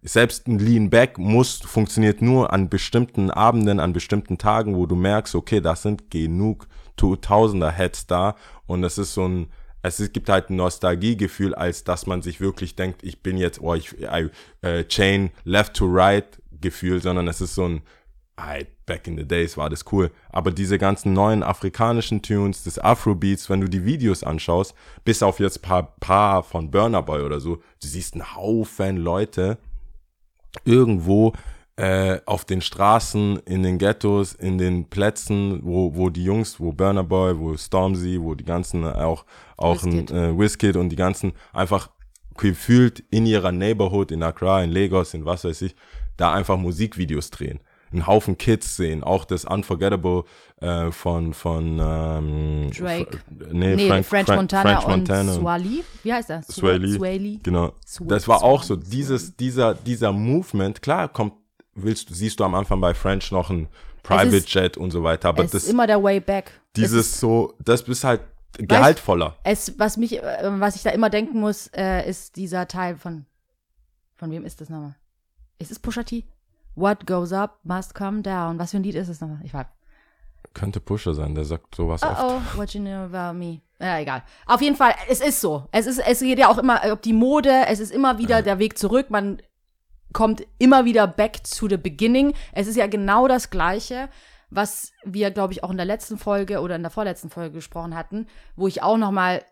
Selbst 0.05 0.47
ein 0.47 0.59
Lean 0.59 0.89
Back 0.89 1.17
muss, 1.17 1.59
funktioniert 1.59 2.21
nur 2.21 2.51
an 2.51 2.69
bestimmten 2.69 3.31
Abenden, 3.31 3.79
an 3.79 3.93
bestimmten 3.93 4.37
Tagen, 4.37 4.75
wo 4.75 4.85
du 4.85 4.95
merkst, 4.95 5.33
okay, 5.33 5.61
das 5.61 5.81
sind 5.81 6.11
genug 6.11 6.67
Tu- 6.97 7.15
Tausender 7.15 7.71
Heads 7.71 8.05
da 8.07 8.35
und 8.67 8.83
es 8.83 8.97
ist 8.97 9.13
so 9.13 9.25
ein, 9.25 9.47
es 9.81 10.11
gibt 10.11 10.29
halt 10.29 10.49
ein 10.49 10.57
Nostalgiegefühl, 10.57 11.55
als 11.55 11.83
dass 11.83 12.05
man 12.05 12.21
sich 12.21 12.41
wirklich 12.41 12.75
denkt, 12.75 13.01
ich 13.03 13.23
bin 13.23 13.37
jetzt, 13.37 13.61
oh, 13.61 13.75
ich, 13.75 13.93
I, 14.01 14.29
äh, 14.61 14.83
Chain 14.85 15.31
left 15.45 15.75
to 15.75 15.85
right 15.87 16.25
Gefühl, 16.61 17.01
sondern 17.01 17.27
es 17.27 17.41
ist 17.41 17.55
so 17.55 17.65
ein, 17.65 17.81
I, 18.39 18.65
back 18.85 19.07
in 19.07 19.17
the 19.17 19.27
days 19.27 19.57
war 19.57 19.69
das 19.69 19.85
cool. 19.91 20.11
Aber 20.29 20.51
diese 20.51 20.77
ganzen 20.77 21.13
neuen 21.13 21.43
afrikanischen 21.43 22.21
Tunes, 22.21 22.63
das 22.63 22.79
Afrobeats, 22.79 23.49
wenn 23.49 23.61
du 23.61 23.69
die 23.69 23.85
Videos 23.85 24.23
anschaust, 24.23 24.73
bis 25.05 25.21
auf 25.23 25.39
jetzt 25.39 25.61
paar, 25.61 25.95
paar 25.99 26.43
von 26.43 26.71
Burner 26.71 27.03
Boy 27.03 27.21
oder 27.21 27.39
so, 27.39 27.57
du 27.57 27.87
siehst 27.87 28.13
einen 28.15 28.35
Haufen 28.35 28.97
Leute 28.97 29.57
irgendwo 30.65 31.33
äh, 31.75 32.19
auf 32.25 32.45
den 32.45 32.61
Straßen, 32.61 33.39
in 33.45 33.63
den 33.63 33.77
Ghettos, 33.79 34.33
in 34.33 34.57
den 34.57 34.85
Plätzen, 34.85 35.59
wo, 35.63 35.95
wo 35.95 36.09
die 36.09 36.23
Jungs, 36.23 36.59
wo 36.59 36.71
Burner 36.71 37.03
Boy, 37.03 37.37
wo 37.39 37.57
Stormzy, 37.57 38.19
wo 38.21 38.35
die 38.35 38.45
ganzen 38.45 38.83
äh, 38.83 38.89
auch, 38.89 39.25
auch 39.57 39.83
ein 39.83 39.93
Wizkid. 39.93 40.11
äh, 40.11 40.37
Wizkid 40.37 40.75
und 40.75 40.89
die 40.89 40.95
ganzen 40.95 41.33
einfach 41.51 41.89
gefühlt 42.37 43.03
in 43.09 43.25
ihrer 43.25 43.51
Neighborhood, 43.51 44.11
in 44.11 44.23
Accra, 44.23 44.63
in 44.63 44.71
Lagos, 44.71 45.13
in 45.13 45.25
was 45.25 45.43
weiß 45.43 45.63
ich, 45.63 45.75
da 46.17 46.33
einfach 46.33 46.57
Musikvideos 46.57 47.31
drehen. 47.31 47.59
Einen 47.93 48.07
Haufen 48.07 48.37
Kids 48.37 48.75
sehen, 48.75 49.03
auch 49.03 49.23
das 49.23 49.45
Unforgettable 49.45 50.23
äh, 50.61 50.91
von, 50.91 51.33
von 51.33 51.79
ähm, 51.81 52.71
Drake. 52.75 53.19
Nee, 53.51 53.75
Nee, 53.75 53.87
Frank, 53.87 54.05
French 54.05 54.25
Frank- 54.25 54.39
Montana 54.41 54.81
French 54.81 54.97
Montana 54.97 55.31
und 55.33 55.39
Swali. 55.41 55.83
Wie 56.03 56.11
heißt 56.13 56.29
das? 56.29 56.47
Sway 56.47 56.77
Lee. 56.77 57.39
Genau. 57.43 57.73
Sw- 57.87 58.07
Das 58.07 58.27
war 58.27 58.43
auch 58.43 58.63
so, 58.63 58.75
dieses, 58.75 59.35
dieser, 59.37 59.75
dieser 59.75 60.11
Movement, 60.11 60.81
klar 60.81 61.07
kommt, 61.07 61.33
willst 61.75 62.09
du, 62.09 62.13
siehst 62.13 62.39
du 62.39 62.43
am 62.43 62.55
Anfang 62.55 62.81
bei 62.81 62.93
French 62.93 63.31
noch 63.31 63.49
ein 63.51 63.67
Private 64.01 64.35
ist- 64.35 64.53
Jet 64.53 64.75
und 64.75 64.91
so 64.91 65.03
weiter, 65.03 65.29
aber 65.29 65.43
es 65.45 65.51
das, 65.51 65.63
ist 65.65 65.69
immer 65.69 65.87
der 65.87 66.01
Way 66.03 66.19
Back. 66.19 66.47
Es 66.49 66.73
dieses 66.73 67.07
ist- 67.07 67.19
so, 67.19 67.53
das 67.63 67.81
ist 67.83 68.03
halt 68.03 68.21
gehaltvoller. 68.57 69.37
Es, 69.43 69.77
was 69.79 69.97
mich, 69.97 70.21
äh, 70.21 70.49
was 70.59 70.75
ich 70.75 70.83
da 70.83 70.89
immer 70.89 71.09
denken 71.09 71.39
muss, 71.39 71.67
äh, 71.75 72.07
ist 72.09 72.35
dieser 72.35 72.67
Teil 72.67 72.95
von, 72.97 73.25
von 74.15 74.29
wem 74.31 74.45
ist 74.45 74.61
das 74.61 74.69
nochmal? 74.69 74.95
Ist 75.59 75.71
es 75.71 75.79
Pusha 75.79 76.03
T? 76.03 76.25
What 76.75 77.05
goes 77.05 77.31
up 77.31 77.59
must 77.63 77.93
come 77.95 78.21
down. 78.21 78.57
Was 78.59 78.71
für 78.71 78.77
ein 78.77 78.83
Lied 78.83 78.95
ist 78.95 79.09
es 79.09 79.21
nochmal? 79.21 79.39
Ich 79.43 79.53
weiß. 79.53 79.65
Könnte 80.53 80.79
Pusher 80.79 81.13
sein, 81.13 81.33
der 81.35 81.45
sagt 81.45 81.73
sowas 81.75 82.01
Oh 82.03 82.07
oft. 82.07 82.21
oh, 82.23 82.57
what 82.57 82.73
you 82.73 82.81
know 82.81 83.05
about 83.11 83.37
me. 83.37 83.61
Ja, 83.79 83.99
egal. 83.99 84.23
Auf 84.45 84.61
jeden 84.61 84.75
Fall, 84.75 84.93
es 85.09 85.19
ist 85.19 85.41
so. 85.41 85.67
Es 85.71 85.87
ist, 85.87 85.99
es 85.99 86.19
geht 86.19 86.37
ja 86.37 86.49
auch 86.49 86.57
immer, 86.57 86.81
ob 86.91 87.01
die 87.01 87.13
Mode, 87.13 87.65
es 87.67 87.79
ist 87.79 87.91
immer 87.91 88.17
wieder 88.17 88.41
der 88.41 88.59
Weg 88.59 88.77
zurück. 88.77 89.09
Man 89.09 89.41
kommt 90.13 90.45
immer 90.59 90.85
wieder 90.85 91.07
back 91.07 91.43
to 91.43 91.67
the 91.67 91.77
beginning. 91.77 92.33
Es 92.51 92.67
ist 92.67 92.75
ja 92.75 92.87
genau 92.87 93.27
das 93.27 93.49
Gleiche, 93.49 94.09
was 94.51 94.91
wir, 95.03 95.31
glaube 95.31 95.53
ich, 95.53 95.63
auch 95.63 95.71
in 95.71 95.77
der 95.77 95.85
letzten 95.87 96.17
Folge 96.17 96.59
oder 96.61 96.75
in 96.75 96.83
der 96.83 96.91
vorletzten 96.91 97.29
Folge 97.29 97.55
gesprochen 97.55 97.95
hatten, 97.95 98.27
wo 98.55 98.67
ich 98.67 98.83
auch 98.83 98.97
noch 98.97 99.11
mal 99.11 99.43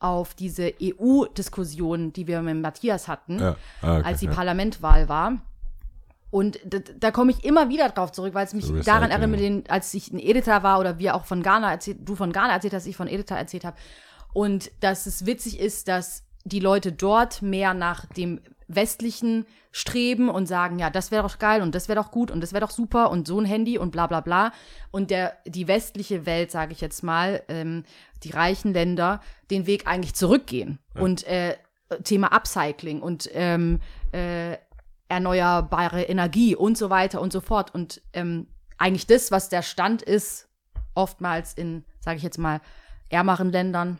auf 0.00 0.34
diese 0.34 0.72
EU-Diskussion, 0.82 2.12
die 2.12 2.26
wir 2.26 2.42
mit 2.42 2.60
Matthias 2.60 3.08
hatten, 3.08 3.38
Ja. 3.38 3.56
Ah, 3.80 3.98
okay, 3.98 4.06
als 4.08 4.20
die 4.20 4.26
ja. 4.26 4.32
Parlamentwahl 4.32 5.08
war. 5.08 5.38
Und 6.32 6.58
da, 6.64 6.78
da 6.78 7.10
komme 7.10 7.30
ich 7.30 7.44
immer 7.44 7.68
wieder 7.68 7.90
drauf 7.90 8.10
zurück, 8.10 8.32
weil 8.32 8.46
es 8.46 8.54
mich 8.54 8.64
So 8.64 8.72
daran 8.72 9.10
Recycling. 9.10 9.34
erinnert, 9.34 9.40
den, 9.40 9.70
als 9.70 9.92
ich 9.92 10.10
ein 10.10 10.18
Editor 10.18 10.62
war 10.62 10.80
oder 10.80 10.98
wir 10.98 11.14
auch 11.14 11.26
von 11.26 11.42
Ghana 11.42 11.70
erzählt, 11.70 11.98
du 12.00 12.16
von 12.16 12.32
Ghana 12.32 12.54
erzählt 12.54 12.72
hast, 12.72 12.86
ich 12.86 12.96
von 12.96 13.06
Editor 13.06 13.36
erzählt 13.36 13.66
habe. 13.66 13.76
Und 14.32 14.70
dass 14.80 15.04
es 15.04 15.26
witzig 15.26 15.60
ist, 15.60 15.88
dass 15.88 16.24
die 16.44 16.58
Leute 16.58 16.90
dort 16.90 17.42
mehr 17.42 17.74
nach 17.74 18.06
dem 18.06 18.40
Westlichen 18.66 19.44
streben 19.72 20.30
und 20.30 20.46
sagen, 20.46 20.78
ja, 20.78 20.88
das 20.88 21.10
wäre 21.10 21.22
doch 21.22 21.38
geil 21.38 21.60
und 21.60 21.74
das 21.74 21.88
wäre 21.88 22.00
doch 22.00 22.10
gut 22.10 22.30
und 22.30 22.40
das 22.40 22.54
wäre 22.54 22.62
doch 22.62 22.70
super 22.70 23.10
und 23.10 23.28
so 23.28 23.38
ein 23.38 23.44
Handy 23.44 23.76
und 23.76 23.90
bla 23.90 24.06
bla 24.06 24.22
bla. 24.22 24.52
Und 24.90 25.10
der, 25.10 25.36
die 25.44 25.68
westliche 25.68 26.24
Welt, 26.24 26.50
sage 26.50 26.72
ich 26.72 26.80
jetzt 26.80 27.02
mal, 27.02 27.42
ähm, 27.48 27.84
die 28.22 28.30
reichen 28.30 28.72
Länder, 28.72 29.20
den 29.50 29.66
Weg 29.66 29.86
eigentlich 29.86 30.14
zurückgehen. 30.14 30.78
Und 30.94 31.24
äh, 31.26 31.58
Thema 32.04 32.32
Upcycling 32.32 33.02
und 33.02 33.28
ähm, 33.34 33.80
äh, 34.12 34.56
erneuerbare 35.12 36.02
Energie 36.04 36.56
und 36.56 36.78
so 36.78 36.88
weiter 36.88 37.20
und 37.20 37.32
so 37.32 37.40
fort. 37.40 37.74
Und 37.74 38.00
ähm, 38.14 38.46
eigentlich 38.78 39.06
das, 39.06 39.30
was 39.30 39.50
der 39.50 39.60
Stand 39.60 40.00
ist, 40.00 40.48
oftmals 40.94 41.52
in, 41.52 41.84
sage 42.00 42.16
ich 42.16 42.22
jetzt 42.22 42.38
mal, 42.38 42.60
ärmeren 43.10 43.52
Ländern, 43.52 43.98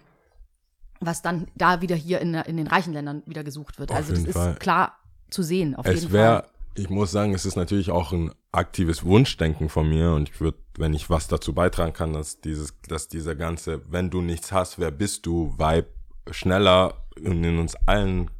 was 1.00 1.20
dann 1.20 1.48
da 1.54 1.82
wieder 1.82 1.96
hier 1.96 2.20
in, 2.20 2.32
in 2.34 2.56
den 2.56 2.66
reichen 2.66 2.94
Ländern 2.94 3.22
wieder 3.26 3.44
gesucht 3.44 3.78
wird. 3.78 3.90
Auf 3.90 3.96
also 3.98 4.10
das 4.10 4.20
jeden 4.20 4.30
ist 4.30 4.36
Fall. 4.36 4.54
klar 4.54 4.98
zu 5.28 5.42
sehen, 5.42 5.74
auf 5.74 5.84
Es 5.84 6.02
jeden 6.02 6.12
wäre, 6.12 6.42
Fall. 6.42 6.48
ich 6.76 6.88
muss 6.88 7.12
sagen, 7.12 7.34
es 7.34 7.44
ist 7.44 7.56
natürlich 7.56 7.90
auch 7.90 8.12
ein 8.12 8.32
aktives 8.50 9.04
Wunschdenken 9.04 9.68
von 9.68 9.88
mir 9.88 10.12
und 10.12 10.30
ich 10.30 10.40
würde, 10.40 10.58
wenn 10.78 10.94
ich 10.94 11.10
was 11.10 11.28
dazu 11.28 11.52
beitragen 11.52 11.92
kann, 11.92 12.14
dass 12.14 12.40
dieses, 12.40 12.74
dass 12.88 13.08
dieser 13.08 13.34
ganze, 13.34 13.82
wenn 13.90 14.08
du 14.08 14.22
nichts 14.22 14.50
hast, 14.52 14.78
wer 14.78 14.90
bist 14.90 15.26
du, 15.26 15.54
Vibe 15.58 15.88
schneller 16.30 16.94
und 17.16 17.44
in 17.44 17.58
uns 17.58 17.76
allen 17.86 18.30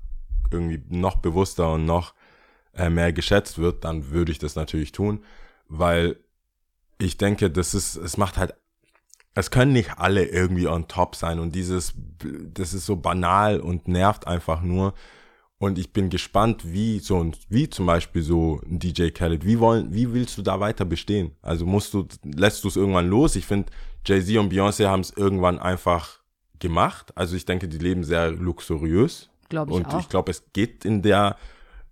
irgendwie 0.51 0.83
noch 0.89 1.17
bewusster 1.17 1.73
und 1.73 1.85
noch 1.85 2.15
äh, 2.77 2.91
mehr 2.91 3.13
geschätzt 3.13 3.59
wird, 3.59 3.85
dann 3.85 4.11
würde 4.11 4.33
ich 4.33 4.39
das 4.39 4.55
natürlich 4.55 4.93
tun, 4.93 5.25
weil 5.69 6.17
ich 6.99 7.17
denke, 7.17 7.51
das 7.51 7.75
ist, 7.75 7.97
es 7.97 8.17
macht 8.17 8.37
halt, 8.37 8.55
es 9.35 9.51
können 9.51 9.73
nicht 9.73 9.99
alle 9.99 10.25
irgendwie 10.25 10.69
on 10.69 10.89
top 10.89 11.17
sein 11.17 11.39
und 11.39 11.55
dieses, 11.55 11.95
das 12.55 12.75
ist 12.75 12.87
so 12.87 12.97
banal 12.97 13.61
und 13.61 13.89
nervt 13.89 14.27
einfach 14.27 14.63
nur. 14.63 14.95
Und 15.59 15.79
ich 15.79 15.93
bin 15.93 16.11
gespannt, 16.11 16.73
wie 16.73 16.99
so 16.99 17.23
ein, 17.23 17.37
wie 17.49 17.71
zum 17.71 17.87
Beispiel 17.87 18.23
so 18.23 18.61
ein 18.67 18.81
DJ 18.81 19.11
Khaled, 19.11 19.47
wie 19.47 19.61
wollen, 19.61 19.95
wie 19.95 20.13
willst 20.13 20.37
du 20.37 20.43
da 20.43 20.59
weiter 20.59 20.85
bestehen? 20.85 21.37
Also 21.41 21.67
musst 21.67 21.95
du, 21.95 22.09
lässt 22.25 22.65
du 22.65 22.69
es 22.69 22.75
irgendwann 22.75 23.09
los? 23.09 23.37
Ich 23.37 23.47
finde, 23.47 23.71
Jay-Z 24.05 24.39
und 24.39 24.53
Beyoncé 24.53 24.89
haben 24.89 25.03
es 25.03 25.13
irgendwann 25.13 25.61
einfach 25.61 26.19
gemacht. 26.59 27.13
Also 27.17 27.37
ich 27.37 27.45
denke, 27.45 27.69
die 27.69 27.79
leben 27.79 28.03
sehr 28.03 28.33
luxuriös. 28.33 29.31
Glaube 29.49 29.71
ich 29.71 29.77
und 29.77 29.87
auch. 29.87 30.01
ich 30.01 30.09
glaube, 30.09 30.33
es 30.33 30.53
geht 30.53 30.85
in 30.85 31.01
der, 31.01 31.37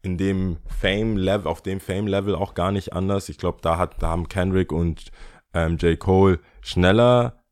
in 0.03 0.17
dem 0.17 0.57
Fame-Level, 0.81 1.47
auf 1.47 1.63
dem 1.63 1.81
Fame-Level 1.81 2.35
auch 2.35 2.55
gar 2.55 2.73
nicht 2.73 2.93
anders. 2.93 3.29
Ich 3.29 3.39
glaube, 3.39 3.59
da 3.63 3.77
hat, 3.79 4.03
da 4.03 4.09
haben 4.09 4.29
Kendrick 4.29 4.73
und 4.73 5.11
ähm, 5.53 5.77
J. 5.79 5.99
Cole 5.99 6.39
schneller 6.63 7.43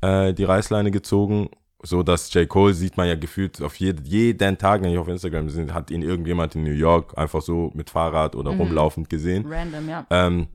äh, 0.00 0.32
die 0.34 0.44
Reißleine 0.44 0.90
gezogen, 0.90 1.48
so 1.82 2.02
dass 2.02 2.32
J. 2.34 2.48
Cole 2.48 2.74
sieht 2.74 2.96
man 2.96 3.08
ja 3.08 3.14
gefühlt 3.14 3.60
auf 3.62 3.76
jed 3.76 4.06
jeden 4.06 4.58
Tag, 4.58 4.82
wenn 4.82 4.90
ich 4.92 4.98
auf 4.98 5.08
Instagram 5.08 5.48
sind, 5.50 5.74
hat 5.74 5.90
ihn 5.90 6.02
irgendjemand 6.02 6.54
in 6.54 6.64
New 6.64 6.70
York 6.72 7.16
einfach 7.18 7.42
so 7.42 7.70
mit 7.74 7.90
Fahrrad 7.90 8.34
Mhm. 8.34 8.40
oder 8.40 8.50
rumlaufend 8.52 9.08
gesehen. 9.10 9.46
Random, 9.48 9.88
ja. 9.88 10.06
Ähm, 10.10 10.48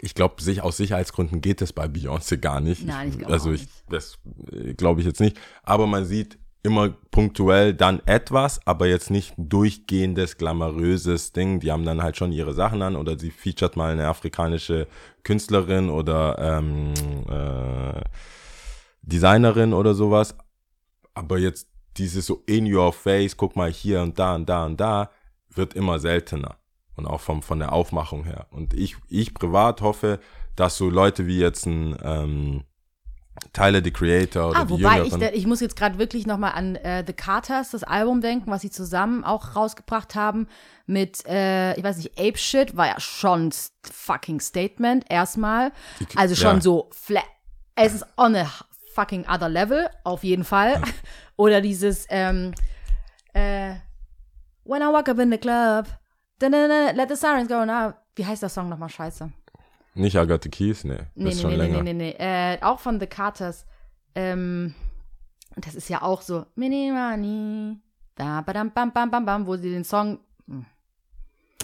ich 0.00 0.14
glaube, 0.14 0.40
sich 0.40 0.62
aus 0.62 0.76
Sicherheitsgründen 0.76 1.40
geht 1.40 1.60
es 1.62 1.72
bei 1.72 1.86
Beyoncé 1.86 2.36
gar 2.36 2.60
nicht. 2.60 2.86
Nein, 2.86 3.08
ich 3.08 3.18
glaub 3.18 3.30
Also 3.30 3.50
ich, 3.52 3.62
nicht. 3.62 3.72
das 3.90 4.18
äh, 4.52 4.74
glaube 4.74 5.00
ich 5.00 5.06
jetzt 5.06 5.20
nicht. 5.20 5.36
Aber 5.64 5.86
man 5.88 6.04
sieht 6.04 6.38
immer 6.64 6.88
punktuell 7.10 7.74
dann 7.74 8.00
etwas, 8.06 8.66
aber 8.66 8.86
jetzt 8.86 9.10
nicht 9.10 9.34
durchgehendes, 9.36 10.38
glamouröses 10.38 11.32
Ding. 11.32 11.60
Die 11.60 11.70
haben 11.70 11.84
dann 11.84 12.02
halt 12.02 12.16
schon 12.16 12.32
ihre 12.32 12.54
Sachen 12.54 12.82
an 12.82 12.96
oder 12.96 13.18
sie 13.18 13.30
featuret 13.30 13.76
mal 13.76 13.92
eine 13.92 14.08
afrikanische 14.08 14.88
Künstlerin 15.22 15.90
oder 15.90 16.38
ähm, 16.38 16.94
äh, 17.28 18.00
Designerin 19.02 19.74
oder 19.74 19.94
sowas. 19.94 20.34
Aber 21.12 21.38
jetzt 21.38 21.68
dieses 21.98 22.26
so 22.26 22.42
in 22.46 22.72
your 22.74 22.92
face, 22.92 23.36
guck 23.36 23.56
mal 23.56 23.70
hier 23.70 24.00
und 24.00 24.18
da 24.18 24.34
und 24.34 24.48
da 24.48 24.64
und 24.64 24.80
da, 24.80 25.10
wird 25.50 25.74
immer 25.74 25.98
seltener. 25.98 26.56
Und 26.96 27.06
auch 27.06 27.20
vom, 27.20 27.42
von 27.42 27.58
der 27.58 27.72
Aufmachung 27.72 28.24
her. 28.24 28.46
Und 28.50 28.72
ich, 28.72 28.96
ich 29.08 29.34
privat 29.34 29.82
hoffe, 29.82 30.18
dass 30.56 30.76
so 30.76 30.88
Leute 30.88 31.26
wie 31.26 31.40
jetzt 31.40 31.66
ein, 31.66 31.96
ähm, 32.02 32.64
Tyler, 33.52 33.82
the 33.82 33.90
Creator 33.90 34.50
oder 34.50 34.60
Ah, 34.60 34.64
die 34.64 34.70
wobei 34.70 35.02
ich, 35.02 35.12
Jüngeren. 35.12 35.34
ich 35.34 35.46
muss 35.46 35.60
jetzt 35.60 35.76
gerade 35.76 35.98
wirklich 35.98 36.26
nochmal 36.26 36.52
an 36.52 36.76
äh, 36.76 37.04
The 37.06 37.12
Carters, 37.12 37.70
das 37.70 37.82
Album 37.84 38.20
denken, 38.20 38.50
was 38.50 38.62
sie 38.62 38.70
zusammen 38.70 39.24
auch 39.24 39.56
rausgebracht 39.56 40.14
haben 40.14 40.48
mit, 40.86 41.24
äh, 41.26 41.74
ich 41.76 41.82
weiß 41.84 41.96
nicht, 41.98 42.18
Ape 42.18 42.38
Shit 42.38 42.76
war 42.76 42.86
ja 42.86 43.00
schon 43.00 43.50
fucking 43.82 44.40
Statement 44.40 45.04
erstmal. 45.08 45.72
Also 46.16 46.34
schon 46.34 46.56
ja. 46.56 46.60
so 46.60 46.88
flat. 46.92 47.24
Es 47.76 47.94
ist 47.94 48.06
on 48.16 48.36
a 48.36 48.46
fucking 48.94 49.26
other 49.28 49.48
level, 49.48 49.88
auf 50.04 50.22
jeden 50.24 50.44
Fall. 50.44 50.80
Oder 51.36 51.60
dieses, 51.60 52.06
ähm, 52.10 52.52
äh, 53.32 53.74
When 54.64 54.80
I 54.80 54.86
walk 54.86 55.08
up 55.08 55.18
in 55.18 55.30
the 55.30 55.36
club, 55.38 55.86
da, 56.38 56.48
da, 56.48 56.68
da, 56.68 56.90
let 56.92 57.08
the 57.08 57.16
sirens 57.16 57.48
go 57.48 57.64
now. 57.66 57.92
Wie 58.16 58.24
heißt 58.24 58.42
der 58.42 58.48
Song 58.48 58.68
nochmal? 58.68 58.88
Scheiße. 58.88 59.30
Nicht 59.94 60.16
the 60.42 60.48
Keys, 60.50 60.84
nee. 60.84 60.96
Das 60.96 61.06
Nee, 61.14 61.24
nee, 61.24 61.34
schon 61.34 61.50
nee, 61.50 61.56
länger. 61.56 61.82
nee, 61.82 61.92
nee, 61.92 62.16
nee. 62.18 62.54
Äh, 62.54 62.58
auch 62.62 62.80
von 62.80 62.98
The 62.98 63.06
Carters. 63.06 63.64
Ähm, 64.14 64.74
das 65.56 65.74
ist 65.74 65.88
ja 65.88 66.02
auch 66.02 66.20
so 66.20 66.46
Mini 66.56 66.90
Money. 66.92 67.78
Da, 68.16 68.40
badam, 68.40 68.72
bam, 68.72 68.92
bam, 68.92 69.10
bam, 69.10 69.24
bam, 69.24 69.46
wo 69.46 69.56
sie 69.56 69.70
den 69.70 69.84
Song. 69.84 70.18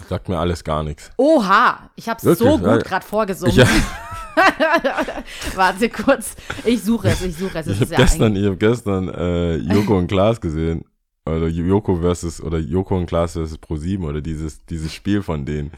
Sagt 0.09 0.29
mir 0.29 0.37
alles 0.39 0.63
gar 0.63 0.83
nichts. 0.83 1.11
Oha, 1.17 1.91
ich 1.95 2.09
hab's 2.09 2.23
Wirklich? 2.23 2.49
so 2.49 2.57
gut 2.57 2.83
gerade 2.83 3.05
vorgesungen. 3.05 3.53
Ich, 3.57 3.65
Warte 5.55 5.89
kurz. 5.89 6.35
Ich 6.65 6.83
suche 6.83 7.09
es, 7.09 7.21
ich 7.21 7.35
suche 7.35 7.59
es. 7.59 7.67
Es 7.67 7.75
ich 7.75 7.81
habe 7.81 7.91
ja 7.91 7.97
gestern, 7.97 8.35
ich 8.35 8.45
hab 8.45 8.59
gestern 8.59 9.09
äh, 9.09 9.55
Joko 9.57 9.97
und 9.97 10.07
Klaas 10.07 10.39
gesehen. 10.41 10.85
Oder 11.25 11.47
Joko 11.47 11.97
versus, 11.97 12.41
oder 12.41 12.57
Joko 12.57 12.97
und 12.97 13.05
Klaas 13.05 13.33
versus 13.33 13.57
Pro7 13.59 14.03
oder 14.03 14.21
dieses, 14.21 14.65
dieses 14.65 14.91
Spiel 14.93 15.21
von 15.21 15.45
denen. 15.45 15.71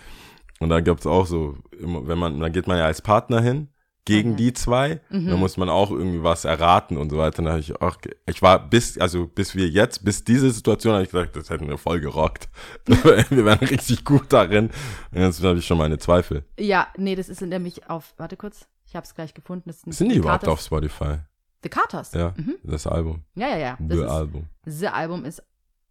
Und 0.63 0.69
da 0.69 0.79
gab's 0.81 1.05
auch 1.05 1.25
so, 1.27 1.57
wenn 1.79 2.17
man, 2.17 2.39
dann 2.39 2.51
geht 2.51 2.67
man 2.67 2.77
ja 2.77 2.85
als 2.85 3.01
Partner 3.01 3.41
hin 3.41 3.69
gegen 4.05 4.31
Mhm. 4.31 4.35
die 4.37 4.53
zwei. 4.53 4.99
Mhm. 5.09 5.27
Dann 5.27 5.39
muss 5.39 5.57
man 5.57 5.69
auch 5.69 5.91
irgendwie 5.91 6.23
was 6.23 6.45
erraten 6.45 6.97
und 6.97 7.09
so 7.09 7.17
weiter. 7.17 7.41
Dann 7.43 7.53
hab 7.53 7.59
ich 7.59 7.79
auch, 7.81 7.97
ich 8.25 8.41
war 8.41 8.67
bis, 8.69 8.97
also 8.97 9.27
bis 9.27 9.55
wir 9.55 9.67
jetzt, 9.69 10.03
bis 10.03 10.23
diese 10.23 10.51
Situation 10.51 10.93
habe 10.93 11.03
ich 11.03 11.09
gesagt, 11.11 11.35
das 11.35 11.49
hätten 11.49 11.67
wir 11.69 11.77
voll 11.77 11.99
gerockt. 12.01 12.49
wir 12.85 13.45
wären 13.45 13.59
richtig 13.59 14.03
gut 14.05 14.25
darin. 14.33 14.71
Und 15.11 15.21
jetzt 15.21 15.43
habe 15.43 15.57
ich 15.59 15.65
schon 15.65 15.77
meine 15.77 15.97
Zweifel. 15.99 16.43
Ja, 16.59 16.87
nee, 16.97 17.15
das 17.15 17.29
ist 17.29 17.41
nämlich 17.41 17.89
auf. 17.89 18.13
Warte 18.17 18.35
kurz. 18.37 18.67
Ich 18.85 18.95
hab's 18.95 19.15
gleich 19.15 19.33
gefunden. 19.33 19.69
Das 19.69 19.81
Sind 19.81 20.09
die 20.09 20.15
The 20.15 20.19
überhaupt 20.19 20.43
Carters- 20.43 20.53
auf 20.53 20.61
Spotify? 20.61 21.19
The 21.63 21.69
Carters. 21.69 22.11
Ja, 22.13 22.33
Mhm. 22.37 22.55
das 22.63 22.85
Album. 22.85 23.23
Ja, 23.35 23.47
ja, 23.49 23.57
ja. 23.57 23.77
Das 23.79 23.97
The 23.97 24.03
ist, 24.03 24.09
Album. 24.11 24.47
The 24.65 24.87
Album 24.87 25.25
ist. 25.25 25.41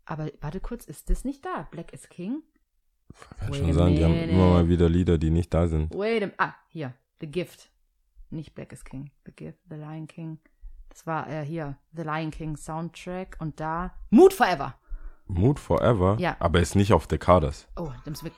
Aber 0.05 0.29
warte 0.43 0.61
kurz, 0.61 0.85
ist 0.85 1.09
das 1.09 1.25
nicht 1.25 1.45
da? 1.47 1.67
Black 1.71 1.93
is 1.95 2.09
King? 2.11 2.43
Kann 3.39 3.49
Wait 3.51 3.57
schon 3.57 3.73
sein, 3.73 3.95
die 3.95 4.05
haben 4.05 4.15
immer 4.15 4.51
mal 4.51 4.69
wieder 4.69 4.89
Lieder, 4.89 5.19
die 5.19 5.31
nicht 5.31 5.53
da 5.53 5.67
sind. 5.69 5.95
Wait 5.95 6.23
a 6.25 6.31
Ah, 6.39 6.55
hier. 6.69 6.95
The 7.21 7.27
Gift. 7.27 7.71
Nicht 8.31 8.55
Black 8.55 8.73
is 8.73 8.85
King. 8.85 9.11
The 9.27 9.33
Gift, 9.33 9.59
The 9.69 9.77
Lion 9.77 10.07
King. 10.07 10.39
Das 10.89 11.07
war 11.07 11.29
äh, 11.29 11.45
hier. 11.45 11.77
The 11.95 12.03
Lion 12.03 12.31
King 12.31 12.57
Soundtrack. 12.57 13.37
Und 13.41 13.61
da. 13.61 13.95
Mood 14.11 14.33
Forever. 14.33 14.75
Mood 15.27 15.59
Forever, 15.59 16.17
Ja. 16.19 16.37
aber 16.41 16.61
ist 16.61 16.75
nicht 16.75 16.93
auf 16.93 17.07
Decades. 17.07 17.67
Oh, 17.77 17.91
das 18.05 18.23
wir. 18.25 18.33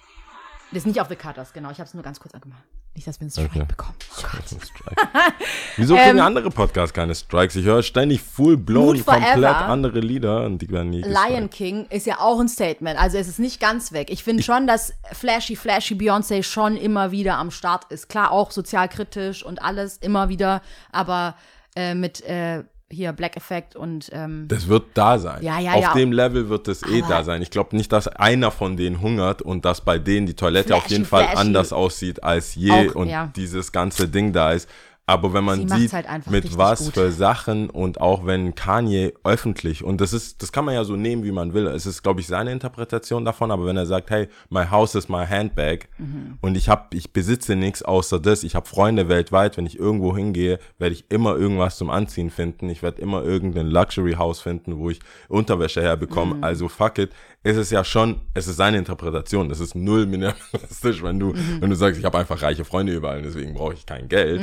Das 0.70 0.78
ist 0.78 0.86
nicht 0.86 1.00
auf 1.00 1.08
The 1.08 1.16
Cutters, 1.16 1.52
genau. 1.52 1.70
Ich 1.70 1.78
habe 1.78 1.86
es 1.88 1.94
nur 1.94 2.02
ganz 2.02 2.20
kurz 2.20 2.34
angemacht. 2.34 2.62
Nicht, 2.94 3.08
dass 3.08 3.18
wir 3.18 3.22
einen 3.22 3.30
Strike 3.32 3.50
Okay. 3.56 3.64
bekommen. 3.66 3.96
Oh 4.18 4.22
Gott. 4.22 4.46
Strike. 4.48 4.96
Wieso 5.76 5.96
kriegen 5.96 6.18
Ähm, 6.18 6.24
andere 6.24 6.50
Podcasts 6.50 6.94
keine 6.94 7.12
Strikes? 7.14 7.56
Ich 7.56 7.64
höre 7.64 7.82
ständig 7.82 8.22
full 8.22 8.56
blown 8.56 8.96
Mood 8.96 9.04
Forever. 9.04 9.20
komplett 9.32 9.56
andere 9.56 9.98
Lieder 9.98 10.44
und 10.44 10.58
die 10.58 10.70
werden 10.70 10.90
nie 10.90 11.02
Lion 11.02 11.10
gestrikt. 11.48 11.54
King 11.54 11.86
ist 11.90 12.06
ja 12.06 12.20
auch 12.20 12.38
ein 12.38 12.48
Statement. 12.48 12.96
Also 13.00 13.18
es 13.18 13.26
ist 13.26 13.40
nicht 13.40 13.58
ganz 13.60 13.90
weg. 13.90 14.10
Ich 14.10 14.22
finde 14.22 14.44
schon, 14.44 14.68
dass 14.68 14.92
Flashy, 15.12 15.56
Flashy 15.56 15.94
Beyoncé 15.94 16.44
schon 16.44 16.76
immer 16.76 17.10
wieder 17.10 17.36
am 17.36 17.50
Start 17.50 17.90
ist. 17.90 18.08
Klar, 18.08 18.30
auch 18.30 18.52
sozialkritisch 18.52 19.44
und 19.44 19.60
alles 19.60 19.96
immer 19.96 20.28
wieder, 20.28 20.62
aber 20.92 21.34
äh, 21.74 21.94
mit 21.96 22.20
äh, 22.22 22.62
hier 22.90 23.12
Black 23.12 23.36
Effect 23.36 23.76
und 23.76 24.10
ähm, 24.12 24.46
Das 24.48 24.68
wird 24.68 24.84
da 24.94 25.18
sein. 25.18 25.42
Ja, 25.42 25.58
ja, 25.58 25.72
Auf 25.74 25.82
ja. 25.82 25.94
dem 25.94 26.12
Level 26.12 26.48
wird 26.48 26.68
es 26.68 26.82
eh 26.82 27.02
da 27.08 27.24
sein. 27.24 27.42
Ich 27.42 27.50
glaube 27.50 27.76
nicht, 27.76 27.90
dass 27.92 28.08
einer 28.08 28.50
von 28.50 28.76
denen 28.76 29.00
hungert 29.00 29.42
und 29.42 29.64
dass 29.64 29.80
bei 29.80 29.98
denen 29.98 30.26
die 30.26 30.34
Toilette 30.34 30.74
auf 30.74 30.82
Flashy, 30.82 30.94
jeden 30.94 31.04
Fall 31.06 31.24
flashy. 31.24 31.38
anders 31.38 31.72
aussieht 31.72 32.22
als 32.22 32.54
je 32.54 32.90
Auch, 32.90 32.94
und 32.94 33.12
dieses 33.36 33.72
ganze 33.72 34.08
Ding 34.08 34.32
da 34.32 34.52
ist. 34.52 34.68
Aber 35.06 35.34
wenn 35.34 35.44
man 35.44 35.68
Sie 35.68 35.80
sieht, 35.80 35.92
halt 35.92 36.06
mit 36.30 36.56
was 36.56 36.86
gut. 36.86 36.94
für 36.94 37.12
Sachen 37.12 37.68
und 37.68 38.00
auch 38.00 38.24
wenn 38.24 38.54
Kanye 38.54 39.12
öffentlich, 39.22 39.84
und 39.84 40.00
das 40.00 40.14
ist, 40.14 40.42
das 40.42 40.50
kann 40.50 40.64
man 40.64 40.72
ja 40.72 40.82
so 40.84 40.96
nehmen, 40.96 41.24
wie 41.24 41.30
man 41.32 41.52
will. 41.52 41.66
Es 41.66 41.84
ist, 41.84 42.02
glaube 42.02 42.20
ich, 42.20 42.26
seine 42.26 42.52
Interpretation 42.52 43.22
davon, 43.22 43.50
aber 43.50 43.66
wenn 43.66 43.76
er 43.76 43.84
sagt, 43.84 44.08
hey, 44.10 44.28
my 44.48 44.64
house 44.64 44.94
is 44.94 45.10
my 45.10 45.26
handbag 45.26 45.88
Mhm. 45.98 46.38
und 46.40 46.56
ich 46.56 46.70
hab, 46.70 46.94
ich 46.94 47.12
besitze 47.12 47.54
nichts 47.54 47.82
außer 47.82 48.18
das, 48.18 48.44
ich 48.44 48.54
habe 48.54 48.66
Freunde 48.66 49.10
weltweit, 49.10 49.58
wenn 49.58 49.66
ich 49.66 49.78
irgendwo 49.78 50.16
hingehe, 50.16 50.58
werde 50.78 50.94
ich 50.94 51.04
immer 51.10 51.36
irgendwas 51.36 51.76
zum 51.76 51.90
Anziehen 51.90 52.30
finden. 52.30 52.70
Ich 52.70 52.82
werde 52.82 53.02
immer 53.02 53.22
irgendein 53.22 53.66
Luxury 53.66 54.14
House 54.14 54.40
finden, 54.40 54.78
wo 54.78 54.88
ich 54.88 55.00
Unterwäsche 55.28 55.82
herbekomme. 55.82 56.36
Mhm. 56.36 56.44
Also 56.44 56.68
fuck 56.68 56.96
it. 56.98 57.10
Es 57.42 57.58
ist 57.58 57.70
ja 57.70 57.84
schon, 57.84 58.22
es 58.32 58.46
ist 58.48 58.56
seine 58.56 58.78
Interpretation. 58.78 59.50
Es 59.50 59.60
ist 59.60 59.74
null 59.74 60.06
minimalistisch, 60.06 61.02
wenn 61.02 61.20
du, 61.20 61.34
Mhm. 61.34 61.60
wenn 61.60 61.68
du 61.68 61.76
sagst, 61.76 61.98
ich 61.98 62.06
habe 62.06 62.16
einfach 62.16 62.40
reiche 62.40 62.64
Freunde 62.64 62.94
überall, 62.94 63.20
deswegen 63.20 63.52
brauche 63.52 63.74
ich 63.74 63.84
kein 63.84 64.08
Geld 64.08 64.40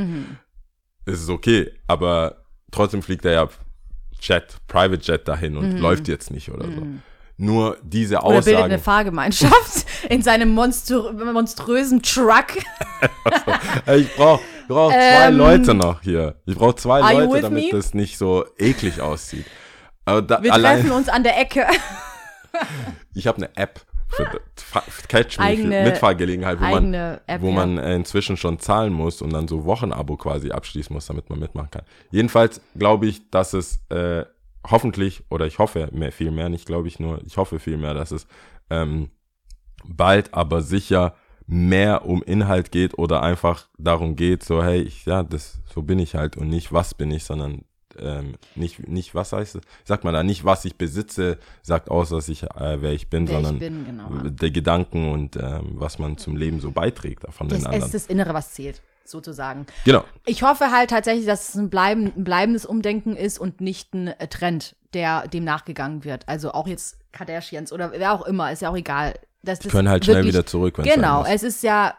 ist 1.05 1.21
es 1.21 1.29
okay, 1.29 1.71
aber 1.87 2.37
trotzdem 2.71 3.01
fliegt 3.01 3.25
er 3.25 3.31
ja 3.33 3.49
Jet, 4.21 4.57
Private 4.67 5.01
Jet 5.01 5.27
dahin 5.27 5.57
und 5.57 5.79
läuft 5.79 6.07
jetzt 6.07 6.31
nicht 6.31 6.49
oder 6.51 6.65
so. 6.65 6.85
Nur 7.37 7.77
diese 7.81 8.17
Mhm. 8.17 8.21
oder 8.23 8.41
bildet 8.41 8.55
eine 8.63 8.75
Aussagen, 8.75 8.83
Fahrgemeinschaft 8.83 9.85
in 10.09 10.21
seinem 10.21 10.49
monstro 10.53 11.11
monströsen 11.13 12.01
Truck. 12.03 12.57
Ich 13.95 14.15
brauche 14.15 14.41
brauch 14.67 14.91
zwei 14.91 15.27
Ähm, 15.27 15.37
Leute 15.37 15.73
noch 15.73 16.01
hier. 16.01 16.35
Ich 16.45 16.55
brauche 16.55 16.75
zwei 16.75 17.13
Leute, 17.13 17.41
damit 17.41 17.63
me? 17.65 17.71
das 17.71 17.93
nicht 17.95 18.17
so 18.17 18.45
eklig 18.59 19.01
aussieht. 19.01 19.45
Da, 20.05 20.21
Wir 20.41 20.51
treffen 20.51 20.91
uns 20.91 21.09
an 21.09 21.23
der 21.23 21.39
Ecke. 21.39 21.65
ich 23.15 23.27
habe 23.27 23.37
eine 23.37 23.55
App 23.55 23.81
für 24.11 24.41
Catch 25.07 25.37
Me, 25.39 25.45
Eigene- 25.45 25.83
Mitfahrgelegenheit, 25.83 26.59
wo 26.59 26.65
man, 26.65 26.93
App. 26.93 27.41
wo 27.41 27.49
ja. 27.49 27.53
man 27.53 27.77
äh, 27.77 27.95
inzwischen 27.95 28.37
schon 28.37 28.59
zahlen 28.59 28.93
muss 28.93 29.21
und 29.21 29.31
dann 29.33 29.47
so 29.47 29.65
Wochenabo 29.65 30.17
quasi 30.17 30.51
abschließen 30.51 30.93
muss, 30.93 31.07
damit 31.07 31.29
man 31.29 31.39
mitmachen 31.39 31.71
kann. 31.71 31.83
Jedenfalls 32.11 32.61
glaube 32.75 33.07
ich, 33.07 33.29
dass 33.31 33.53
es 33.53 33.79
äh, 33.89 34.25
hoffentlich, 34.69 35.23
oder 35.29 35.45
ich 35.47 35.59
hoffe 35.59 35.89
mehr, 35.91 36.11
viel 36.11 36.31
mehr, 36.31 36.49
nicht 36.49 36.65
glaube 36.65 36.87
ich 36.87 36.99
nur, 36.99 37.21
ich 37.25 37.37
hoffe 37.37 37.59
viel 37.59 37.77
mehr, 37.77 37.93
dass 37.93 38.11
es 38.11 38.27
ähm, 38.69 39.09
bald 39.85 40.33
aber 40.33 40.61
sicher 40.61 41.15
mehr 41.47 42.05
um 42.05 42.23
Inhalt 42.23 42.71
geht 42.71 42.97
oder 42.97 43.23
einfach 43.23 43.67
darum 43.77 44.15
geht, 44.15 44.43
so 44.43 44.63
hey, 44.63 44.81
ich, 44.81 45.05
ja, 45.05 45.23
das, 45.23 45.59
so 45.73 45.81
bin 45.81 45.99
ich 45.99 46.15
halt 46.15 46.37
und 46.37 46.47
nicht 46.47 46.71
was 46.71 46.93
bin 46.93 47.11
ich, 47.11 47.23
sondern 47.23 47.65
ähm, 47.99 48.35
nicht, 48.55 48.87
nicht 48.87 49.13
was 49.15 49.33
heißt 49.33 49.55
es, 49.55 49.61
sagt 49.83 50.03
man 50.03 50.13
da, 50.13 50.23
nicht 50.23 50.45
was 50.45 50.65
ich 50.65 50.75
besitze, 50.75 51.37
sagt 51.61 51.89
aus, 51.89 52.09
dass 52.09 52.29
ich, 52.29 52.43
äh, 52.43 52.81
wer 52.81 52.91
ich 52.93 53.09
bin, 53.09 53.27
Wer 53.27 53.39
ich 53.39 53.45
sondern 53.45 53.59
bin, 53.59 53.85
genau. 53.85 54.09
der 54.29 54.51
Gedanken 54.51 55.11
und 55.11 55.35
ähm, 55.35 55.71
was 55.75 55.99
man 55.99 56.17
zum 56.17 56.35
Leben 56.37 56.59
so 56.59 56.71
beiträgt 56.71 57.23
von 57.31 57.47
Das 57.49 57.59
den 57.59 57.65
anderen. 57.67 57.85
ist 57.85 57.93
das 57.93 58.07
Innere, 58.07 58.33
was 58.33 58.53
zählt, 58.53 58.81
sozusagen. 59.05 59.65
genau. 59.85 60.03
Ich 60.25 60.43
hoffe 60.43 60.71
halt 60.71 60.89
tatsächlich, 60.89 61.25
dass 61.25 61.49
es 61.49 61.55
ein, 61.55 61.69
bleiben, 61.69 62.11
ein 62.15 62.23
bleibendes 62.23 62.65
Umdenken 62.65 63.15
ist 63.15 63.39
und 63.39 63.61
nicht 63.61 63.93
ein 63.93 64.07
äh, 64.07 64.27
Trend, 64.27 64.75
der 64.93 65.27
dem 65.27 65.43
nachgegangen 65.43 66.03
wird. 66.03 66.27
Also 66.27 66.51
auch 66.53 66.67
jetzt 66.67 66.97
Kardashians 67.11 67.71
oder 67.73 67.91
wer 67.91 68.13
auch 68.13 68.25
immer, 68.25 68.51
ist 68.51 68.61
ja 68.61 68.69
auch 68.69 68.77
egal. 68.77 69.13
Dass 69.43 69.59
Die 69.59 69.63
das 69.67 69.71
können 69.71 69.89
halt 69.89 70.05
schnell 70.05 70.17
wirklich- 70.17 70.33
wieder 70.35 70.45
zurück, 70.45 70.77
wenn 70.77 70.85
es 70.87 70.93
Genau, 70.93 71.23
es 71.25 71.43
ist 71.43 71.63
ja, 71.63 71.95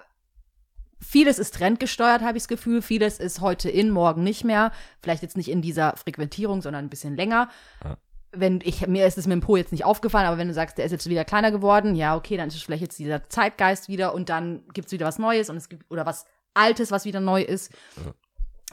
vieles 1.02 1.38
ist 1.38 1.54
trendgesteuert, 1.54 2.22
habe 2.22 2.36
ich 2.36 2.44
das 2.44 2.48
Gefühl. 2.48 2.80
Vieles 2.80 3.18
ist 3.18 3.40
heute 3.40 3.68
in, 3.68 3.90
morgen 3.90 4.22
nicht 4.22 4.44
mehr. 4.44 4.72
Vielleicht 5.00 5.22
jetzt 5.22 5.36
nicht 5.36 5.50
in 5.50 5.60
dieser 5.62 5.96
Frequentierung, 5.96 6.62
sondern 6.62 6.84
ein 6.84 6.90
bisschen 6.90 7.16
länger. 7.16 7.48
Ja. 7.84 7.98
Wenn 8.34 8.60
ich, 8.62 8.86
mir 8.86 9.06
ist 9.06 9.18
es 9.18 9.26
mit 9.26 9.34
dem 9.34 9.40
Po 9.42 9.56
jetzt 9.56 9.72
nicht 9.72 9.84
aufgefallen, 9.84 10.26
aber 10.26 10.38
wenn 10.38 10.48
du 10.48 10.54
sagst, 10.54 10.78
der 10.78 10.86
ist 10.86 10.92
jetzt 10.92 11.08
wieder 11.08 11.24
kleiner 11.24 11.50
geworden, 11.50 11.94
ja, 11.94 12.16
okay, 12.16 12.38
dann 12.38 12.48
ist 12.48 12.54
es 12.54 12.62
vielleicht 12.62 12.82
jetzt 12.82 12.98
dieser 12.98 13.28
Zeitgeist 13.28 13.88
wieder 13.88 14.14
und 14.14 14.30
dann 14.30 14.62
gibt 14.72 14.86
es 14.86 14.92
wieder 14.92 15.06
was 15.06 15.18
Neues 15.18 15.50
und 15.50 15.56
es 15.56 15.68
gibt, 15.68 15.90
oder 15.90 16.06
was 16.06 16.24
Altes, 16.54 16.90
was 16.90 17.04
wieder 17.04 17.20
neu 17.20 17.42
ist. 17.42 17.72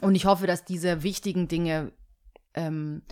Und 0.00 0.14
ich 0.14 0.24
hoffe, 0.24 0.46
dass 0.46 0.64
diese 0.64 1.02
wichtigen 1.02 1.46
Dinge 1.46 1.92
ähm, 2.54 3.02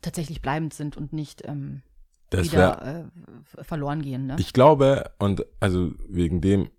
tatsächlich 0.00 0.42
bleibend 0.42 0.74
sind 0.74 0.96
und 0.96 1.12
nicht 1.12 1.42
ähm, 1.44 1.82
Das 2.30 2.44
wieder 2.52 3.10
äh, 3.58 3.64
verloren 3.64 4.02
gehen. 4.02 4.26
Ne? 4.26 4.36
Ich 4.38 4.52
glaube, 4.52 5.10
und 5.18 5.44
also 5.58 5.92
wegen 6.08 6.40
dem, 6.40 6.70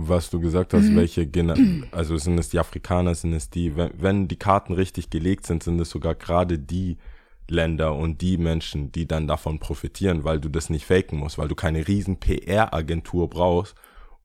was 0.00 0.30
du 0.30 0.38
gesagt 0.40 0.74
hast, 0.74 0.90
Mhm. 0.90 0.96
welche, 0.96 1.26
Gena 1.26 1.54
also 1.90 2.16
sind 2.16 2.38
es 2.38 2.48
die 2.50 2.58
Afrikaner, 2.58 3.14
sind 3.14 3.32
es 3.32 3.50
die, 3.50 3.76
wenn, 3.76 3.90
wenn 3.98 4.28
die 4.28 4.36
Karten 4.36 4.72
richtig 4.72 5.10
gelegt 5.10 5.46
sind, 5.46 5.62
sind 5.62 5.80
es 5.80 5.90
sogar 5.90 6.14
gerade 6.14 6.58
die 6.58 6.96
Länder 7.50 7.94
und 7.94 8.20
die 8.20 8.36
Menschen, 8.36 8.92
die 8.92 9.06
dann 9.08 9.26
davon 9.26 9.58
profitieren, 9.58 10.22
weil 10.24 10.38
du 10.38 10.48
das 10.50 10.68
nicht 10.70 10.84
faken 10.84 11.18
musst, 11.18 11.38
weil 11.38 11.48
du 11.48 11.54
keine 11.54 11.88
riesen 11.88 12.18
PR-Agentur 12.20 13.28
brauchst, 13.30 13.74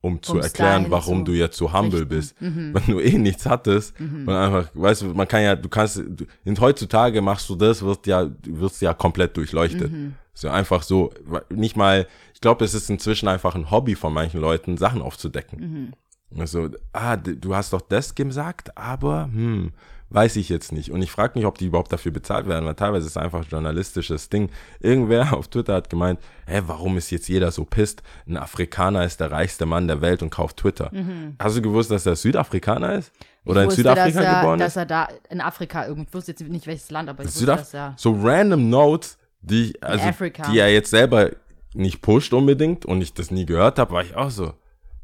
um 0.04 0.22
zu 0.22 0.38
erklären, 0.38 0.86
warum 0.90 1.20
zu 1.20 1.32
du 1.32 1.32
jetzt 1.32 1.56
so 1.56 1.72
humble 1.72 2.00
richten. 2.00 2.08
bist. 2.08 2.42
Mhm. 2.42 2.74
Wenn 2.74 2.94
du 2.94 3.00
eh 3.00 3.16
nichts 3.16 3.46
hattest 3.46 3.98
und 3.98 4.28
einfach, 4.28 4.68
weißt 4.74 5.02
du, 5.02 5.06
man 5.14 5.26
kann 5.26 5.42
ja, 5.42 5.56
du 5.56 5.68
kannst, 5.70 5.96
du, 5.96 6.60
heutzutage 6.60 7.22
machst 7.22 7.48
du 7.48 7.56
das, 7.56 7.82
wirst 7.82 8.06
ja, 8.06 8.26
du 8.26 8.60
wirst 8.60 8.82
ja 8.82 8.92
komplett 8.92 9.34
durchleuchtet. 9.34 9.90
Mhm. 9.90 10.14
So 10.34 10.48
einfach 10.48 10.82
so, 10.82 11.10
nicht 11.48 11.76
mal, 11.76 12.06
ich 12.34 12.40
glaube, 12.42 12.66
es 12.66 12.74
ist 12.74 12.90
inzwischen 12.90 13.28
einfach 13.28 13.54
ein 13.54 13.70
Hobby 13.70 13.94
von 13.94 14.12
manchen 14.12 14.40
Leuten, 14.40 14.76
Sachen 14.76 15.00
aufzudecken. 15.00 15.92
Mhm. 16.30 16.38
Also, 16.38 16.68
ah, 16.92 17.16
du 17.16 17.54
hast 17.54 17.72
doch 17.72 17.80
das 17.80 18.14
gesagt, 18.14 18.76
aber, 18.76 19.30
hm, 19.32 19.72
weiß 20.14 20.36
ich 20.36 20.48
jetzt 20.48 20.72
nicht. 20.72 20.90
Und 20.90 21.02
ich 21.02 21.10
frage 21.10 21.38
mich, 21.38 21.44
ob 21.44 21.58
die 21.58 21.66
überhaupt 21.66 21.92
dafür 21.92 22.12
bezahlt 22.12 22.46
werden, 22.46 22.64
weil 22.64 22.74
teilweise 22.74 23.06
ist 23.06 23.12
es 23.12 23.16
einfach 23.16 23.44
journalistisches 23.50 24.28
Ding. 24.28 24.50
Irgendwer 24.80 25.32
auf 25.36 25.48
Twitter 25.48 25.74
hat 25.74 25.90
gemeint, 25.90 26.20
hä, 26.46 26.62
warum 26.66 26.96
ist 26.96 27.10
jetzt 27.10 27.28
jeder 27.28 27.50
so 27.50 27.64
pisst? 27.64 28.02
Ein 28.26 28.36
Afrikaner 28.36 29.04
ist 29.04 29.20
der 29.20 29.30
reichste 29.32 29.66
Mann 29.66 29.88
der 29.88 30.00
Welt 30.00 30.22
und 30.22 30.30
kauft 30.30 30.58
Twitter. 30.58 30.90
Hast 31.38 31.56
du 31.56 31.62
gewusst, 31.62 31.90
dass 31.90 32.06
er 32.06 32.16
Südafrikaner 32.16 32.94
ist? 32.94 33.12
Oder 33.44 33.62
in 33.62 33.66
Mhm. 33.66 33.72
Ich 33.72 33.78
wusste, 33.78 33.82
Südafrika 33.82 34.20
dass 34.20 34.26
er, 34.26 34.40
geboren 34.40 34.58
dass 34.58 34.76
er 34.76 34.86
da 34.86 35.08
in 35.28 35.40
Afrika 35.40 35.86
irgendwo, 35.86 36.08
ich 36.08 36.14
wusste 36.14 36.30
jetzt 36.32 36.40
nicht 36.42 36.66
welches 36.66 36.90
Land, 36.90 37.08
aber 37.08 37.22
ich 37.22 37.28
wusste, 37.28 37.40
Südaf 37.40 37.58
dass 37.58 37.74
er. 37.74 37.94
so 37.96 38.16
random 38.18 38.70
Notes, 38.70 39.18
die, 39.42 39.74
also, 39.82 40.08
die 40.50 40.58
er 40.58 40.72
jetzt 40.72 40.90
selber 40.90 41.30
nicht 41.74 42.00
pusht 42.00 42.32
unbedingt 42.32 42.86
und 42.86 43.02
ich 43.02 43.12
das 43.12 43.30
nie 43.30 43.44
gehört 43.44 43.78
habe, 43.78 43.92
war 43.92 44.02
ich 44.02 44.16
auch 44.16 44.30
so, 44.30 44.54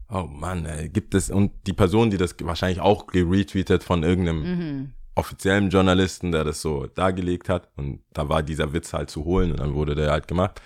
oh 0.09 0.23
Mann, 0.23 0.65
ey, 0.65 0.89
gibt 0.89 1.15
es, 1.15 1.31
und 1.31 1.53
die 1.67 1.73
Person, 1.73 2.11
die 2.11 2.17
das 2.17 2.35
wahrscheinlich 2.43 2.81
auch 2.81 3.07
geretweetet 3.09 3.85
von 3.85 4.03
irgendeinem 4.03 4.43
Mhm. 4.43 4.93
Offiziellen 5.15 5.71
Journalisten, 5.71 6.33
der 6.33 6.45
das 6.45 6.61
so 6.61 6.87
dargelegt 6.87 7.49
hat 7.49 7.69
und 7.77 8.01
da 8.13 8.29
war 8.29 8.43
dieser 8.43 8.73
Witz 8.73 8.93
halt 8.93 9.11
zu 9.11 9.25
holen 9.25 9.51
und 9.53 9.61
dann 9.61 9.75
wurde 9.75 9.95
der 9.95 10.11
halt 10.11 10.29
gemacht. 10.29 10.61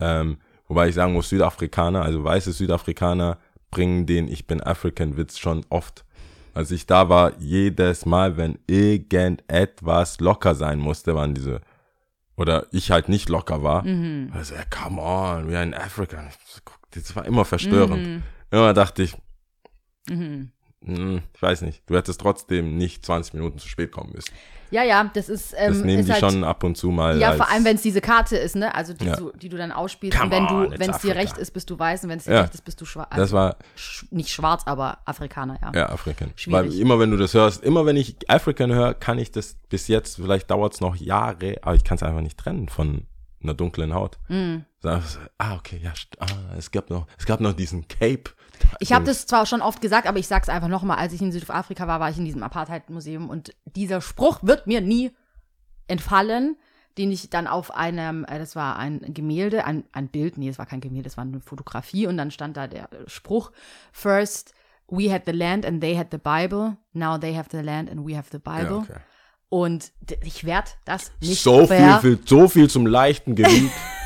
Ähm, 0.00 0.38
wobei 0.66 0.88
ich 0.88 0.94
sagen 0.94 1.12
muss, 1.12 1.28
Südafrikaner, 1.28 2.02
also 2.02 2.24
weiße 2.24 2.52
Südafrikaner 2.52 3.38
bringen 3.70 4.06
den 4.06 4.28
Ich 4.28 4.46
bin 4.46 4.60
African 4.60 5.16
Witz 5.16 5.38
schon 5.38 5.64
oft. 5.68 6.04
Als 6.54 6.70
ich 6.70 6.86
da 6.86 7.08
war, 7.08 7.32
jedes 7.38 8.04
Mal, 8.04 8.36
wenn 8.36 8.58
irgendetwas 8.66 10.20
locker 10.20 10.54
sein 10.54 10.78
musste, 10.78 11.14
waren 11.14 11.34
diese, 11.34 11.60
oder 12.36 12.66
ich 12.72 12.90
halt 12.90 13.08
nicht 13.08 13.28
locker 13.28 13.62
war, 13.62 13.84
also, 14.32 14.54
ja, 14.54 14.62
come 14.68 15.00
on, 15.00 15.48
we 15.48 15.56
are 15.56 15.64
in 15.64 15.74
Africa. 15.74 16.22
Das 16.90 17.16
war 17.16 17.24
immer 17.24 17.44
verstörend. 17.46 18.22
Immer 18.50 18.74
dachte 18.74 19.02
ich, 19.02 19.16
Mhm. 20.08 20.50
Hm, 20.84 21.22
ich 21.34 21.42
weiß 21.42 21.62
nicht, 21.62 21.82
du 21.86 21.96
hättest 21.96 22.20
trotzdem 22.20 22.76
nicht 22.76 23.04
20 23.04 23.34
Minuten 23.34 23.58
zu 23.58 23.68
spät 23.68 23.92
kommen 23.92 24.12
müssen. 24.14 24.32
Ja, 24.70 24.82
ja, 24.82 25.04
das 25.12 25.28
ist. 25.28 25.54
Ähm, 25.58 25.74
Das 25.74 25.82
nehmen 25.82 25.98
ist 26.00 26.06
die 26.08 26.12
halt, 26.12 26.20
schon 26.32 26.44
ab 26.44 26.64
und 26.64 26.78
zu 26.78 26.90
mal. 26.90 27.20
Ja, 27.20 27.28
als, 27.28 27.36
vor 27.36 27.50
allem, 27.50 27.64
wenn 27.66 27.76
es 27.76 27.82
diese 27.82 28.00
Karte 28.00 28.38
ist, 28.38 28.56
ne? 28.56 28.74
Also 28.74 28.94
die, 28.94 29.04
Ja. 29.04 29.16
du, 29.16 29.30
die 29.32 29.50
du 29.50 29.58
dann 29.58 29.70
ausspielst. 29.70 30.18
Come 30.18 30.34
und 30.34 30.78
wenn 30.78 30.88
du, 30.88 30.92
es 30.96 31.02
dir 31.02 31.14
recht 31.14 31.36
ist, 31.36 31.50
bist 31.50 31.68
du 31.68 31.78
weiß 31.78 32.04
und 32.04 32.08
wenn 32.10 32.16
es 32.18 32.24
dir 32.24 32.32
Ja. 32.32 32.40
recht 32.40 32.54
ist, 32.54 32.64
bist 32.64 32.80
du 32.80 32.86
schwarz. 32.86 33.10
Das 33.14 33.32
war, 33.32 33.56
sch 33.76 34.06
nicht 34.10 34.30
schwarz, 34.30 34.62
aber 34.64 34.98
Afrikaner, 35.04 35.58
ja. 35.60 35.72
ja, 35.74 35.88
African. 35.90 36.32
Schwierig. 36.36 36.70
Weil 36.72 36.80
immer 36.80 36.98
wenn 36.98 37.10
du 37.10 37.18
das 37.18 37.34
hörst, 37.34 37.62
immer 37.62 37.84
wenn 37.84 37.96
ich 37.96 38.16
African 38.30 38.72
höre, 38.72 38.94
kann 38.94 39.18
ich 39.18 39.30
das 39.30 39.56
bis 39.68 39.88
jetzt, 39.88 40.16
vielleicht 40.16 40.50
dauert 40.50 40.72
es 40.72 40.80
noch 40.80 40.96
Jahre, 40.96 41.56
aber 41.60 41.74
ich 41.74 41.84
kann 41.84 41.96
es 41.96 42.02
einfach 42.02 42.22
nicht 42.22 42.38
trennen 42.38 42.70
von 42.70 43.06
einer 43.42 43.52
dunklen 43.54 43.92
Haut. 43.92 44.18
Sagst, 44.80 45.18
ah, 45.36 45.56
okay, 45.56 45.80
ja, 45.82 45.92
ah, 46.18 46.26
es 46.56 46.70
gab 46.70 46.88
noch, 46.88 47.06
es 47.18 47.26
gab 47.26 47.40
noch 47.40 47.52
diesen 47.52 47.86
Cape. 47.88 48.30
Ich 48.80 48.92
habe 48.92 49.04
das 49.04 49.26
zwar 49.26 49.46
schon 49.46 49.62
oft 49.62 49.80
gesagt, 49.80 50.06
aber 50.06 50.18
ich 50.18 50.26
sag's 50.28 50.48
einfach 50.48 50.68
nochmal. 50.68 50.98
Als 50.98 51.12
ich 51.12 51.20
in 51.22 51.32
Südafrika 51.32 51.86
war, 51.86 52.00
war 52.00 52.10
ich 52.10 52.18
in 52.18 52.24
diesem 52.24 52.42
Apartheid-Museum 52.42 53.28
und 53.30 53.54
dieser 53.64 54.00
Spruch 54.00 54.38
wird 54.42 54.66
mir 54.66 54.80
nie 54.80 55.10
entfallen, 55.88 56.56
den 56.98 57.10
ich 57.10 57.30
dann 57.30 57.46
auf 57.46 57.74
einem, 57.74 58.24
äh, 58.24 58.38
das 58.38 58.54
war 58.56 58.76
ein 58.76 59.00
Gemälde, 59.14 59.64
ein, 59.64 59.84
ein 59.92 60.08
Bild, 60.08 60.36
nee, 60.38 60.48
es 60.48 60.58
war 60.58 60.66
kein 60.66 60.80
Gemälde, 60.80 61.08
es 61.08 61.16
war 61.16 61.24
eine 61.24 61.40
Fotografie 61.40 62.06
und 62.06 62.16
dann 62.16 62.30
stand 62.30 62.56
da 62.56 62.66
der 62.66 62.88
Spruch, 63.06 63.50
first 63.92 64.54
we 64.88 65.10
had 65.12 65.22
the 65.24 65.32
land 65.32 65.64
and 65.64 65.80
they 65.80 65.96
had 65.96 66.08
the 66.10 66.18
Bible, 66.18 66.76
now 66.92 67.16
they 67.18 67.34
have 67.34 67.48
the 67.50 67.60
land 67.62 67.90
and 67.90 68.06
we 68.06 68.16
have 68.16 68.28
the 68.30 68.38
Ja, 68.44 68.58
Bible. 68.58 68.76
okay. 68.78 68.96
Und 69.48 69.92
ich 70.22 70.44
werde 70.44 70.70
das 70.84 71.12
nicht 71.20 71.42
So 71.42 71.66
viel, 71.66 72.18
so 72.24 72.48
viel 72.48 72.68
zum 72.70 72.86
leichten 72.86 73.34
Gewicht. 73.34 73.72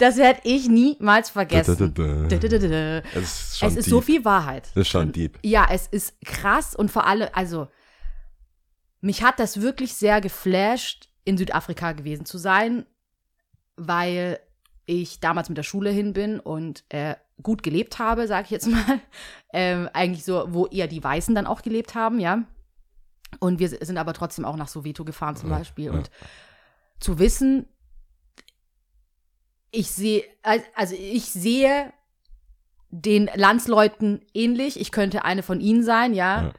Das 0.00 0.16
werde 0.16 0.40
ich 0.44 0.68
niemals 0.68 1.30
vergessen. 1.30 1.94
Es 1.96 3.02
ist 3.14 3.62
Es 3.62 3.76
ist 3.76 3.88
so 3.88 4.00
viel 4.00 4.24
Wahrheit. 4.24 4.68
Das 4.74 4.82
ist 4.82 4.88
schon 4.88 5.12
deep. 5.12 5.38
Ja, 5.42 5.68
es 5.70 5.86
ist 5.86 6.14
krass 6.24 6.74
und 6.74 6.90
vor 6.90 7.06
allem, 7.06 7.28
also, 7.32 7.68
mich 9.00 9.22
hat 9.22 9.38
das 9.38 9.60
wirklich 9.60 9.94
sehr 9.94 10.20
geflasht, 10.20 11.08
in 11.24 11.36
Südafrika 11.38 11.92
gewesen 11.92 12.24
zu 12.26 12.38
sein, 12.38 12.86
weil 13.76 14.40
ich 14.86 15.20
damals 15.20 15.48
mit 15.48 15.58
der 15.58 15.62
Schule 15.62 15.90
hin 15.90 16.12
bin 16.12 16.40
und 16.40 16.84
äh, 16.88 17.14
gut 17.42 17.62
gelebt 17.62 17.98
habe, 17.98 18.26
sag 18.26 18.46
ich 18.46 18.50
jetzt 18.50 18.66
mal. 18.66 18.82
Ähm, 19.52 19.88
eigentlich 19.94 20.24
so, 20.24 20.44
wo 20.50 20.66
eher 20.68 20.86
die 20.86 21.02
Weißen 21.02 21.34
dann 21.34 21.48
auch 21.48 21.62
gelebt 21.62 21.96
haben, 21.96 22.20
ja. 22.20 22.44
Und 23.40 23.58
wir 23.58 23.68
sind 23.68 23.98
aber 23.98 24.12
trotzdem 24.12 24.44
auch 24.44 24.54
nach 24.54 24.68
Soweto 24.68 25.04
gefahren 25.04 25.34
zum 25.34 25.50
Ja, 25.50 25.58
Beispiel. 25.58 25.86
ja. 25.86 25.90
Und 25.90 26.08
zu 27.00 27.18
wissen, 27.18 27.66
ich 29.70 29.90
sehe, 29.90 30.24
al- 30.42 30.62
also 30.74 30.94
ich 30.98 31.26
sehe 31.26 31.92
den 32.90 33.30
Landsleuten 33.34 34.24
ähnlich. 34.34 34.80
Ich 34.80 34.90
könnte 34.92 35.24
eine 35.24 35.42
von 35.42 35.60
ihnen 35.60 35.82
sein, 35.84 36.12
ja. 36.14 36.42
Ja. 36.42 36.52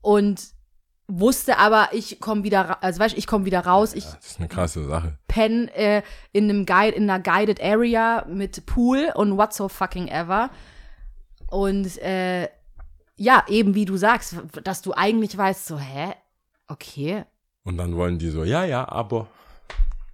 Und 0.00 0.42
wusste 1.06 1.58
aber, 1.58 1.88
ich 1.92 2.20
komme 2.20 2.44
wieder, 2.44 2.82
also 2.82 3.00
weißt, 3.00 3.14
du, 3.14 3.18
ich 3.18 3.26
komme 3.26 3.46
wieder 3.46 3.60
raus. 3.60 3.94
Ich 3.94 4.04
Ja, 4.04 4.12
das 4.16 4.26
ist 4.26 4.38
eine 4.38 4.48
krasse 4.48 4.84
Sache. 4.86 5.18
penne 5.26 5.74
äh, 5.74 6.02
in 6.32 6.44
einem 6.44 6.66
Guide, 6.66 6.96
in 6.96 7.08
einer 7.08 7.22
guided 7.22 7.62
Area 7.62 8.26
mit 8.28 8.66
Pool 8.66 9.10
und 9.14 9.36
what 9.38 9.54
so 9.54 9.68
fucking 9.68 10.08
ever. 10.08 10.50
Und 11.50 11.96
äh, 12.02 12.48
ja, 13.16 13.42
eben 13.48 13.74
wie 13.74 13.86
du 13.86 13.96
sagst, 13.96 14.36
dass 14.64 14.82
du 14.82 14.92
eigentlich 14.92 15.36
weißt, 15.36 15.66
so, 15.66 15.78
hä? 15.78 16.12
Okay. 16.68 17.24
Und 17.64 17.78
dann 17.78 17.96
wollen 17.96 18.18
die 18.18 18.28
so, 18.28 18.44
ja, 18.44 18.64
ja, 18.64 18.86
aber. 18.88 19.28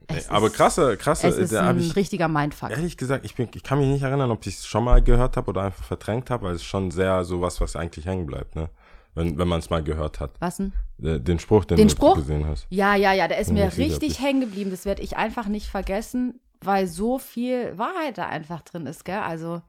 Es 0.08 0.28
aber 0.28 0.46
ist- 0.48 0.54
krasse, 0.54 0.96
krasse, 0.96 1.28
Es 1.28 1.36
ist 1.38 1.52
da 1.52 1.68
ein 1.70 1.78
ich, 1.78 1.96
richtiger 1.96 2.28
Mindfuck. 2.28 2.70
ehrlich 2.70 2.96
gesagt, 2.96 3.24
ich, 3.24 3.34
bin, 3.34 3.48
ich 3.54 3.62
kann 3.62 3.78
mich 3.78 3.88
nicht 3.88 4.02
erinnern, 4.02 4.30
ob 4.30 4.46
ich 4.46 4.54
es 4.56 4.66
schon 4.66 4.84
mal 4.84 5.02
gehört 5.02 5.36
habe 5.36 5.48
oder 5.50 5.62
einfach 5.62 5.84
verdrängt 5.84 6.30
habe, 6.30 6.44
weil 6.46 6.54
es 6.54 6.62
ist 6.62 6.66
schon 6.66 6.90
sehr 6.90 7.24
sowas, 7.24 7.60
was 7.60 7.76
eigentlich 7.76 8.06
hängen 8.06 8.26
bleibt, 8.26 8.54
ne? 8.56 8.68
Wenn, 9.16 9.38
wenn 9.38 9.46
man 9.46 9.60
es 9.60 9.70
mal 9.70 9.82
gehört 9.82 10.18
hat. 10.18 10.32
Was 10.40 10.56
denn? 10.56 10.72
Äh, 11.00 11.20
Den 11.20 11.38
Spruch, 11.38 11.64
den, 11.64 11.76
Den 11.76 11.86
du 11.86 11.92
Spruch? 11.94 12.16
gesehen 12.16 12.46
hast. 12.48 12.66
Ja, 12.68 12.96
ja, 12.96 13.12
ja, 13.12 13.28
der 13.28 13.38
ist 13.38 13.52
mir 13.52 13.70
richtig 13.76 14.20
hängen 14.20 14.40
geblieben. 14.40 14.72
Das 14.72 14.84
werde 14.84 15.02
ich 15.02 15.16
einfach 15.16 15.46
nicht 15.46 15.68
vergessen, 15.68 16.40
weil 16.60 16.88
so 16.88 17.20
viel 17.20 17.78
Wahrheit 17.78 18.18
da 18.18 18.26
einfach 18.26 18.62
drin 18.62 18.86
ist, 18.86 19.04
gell? 19.04 19.18
Also, 19.20 19.62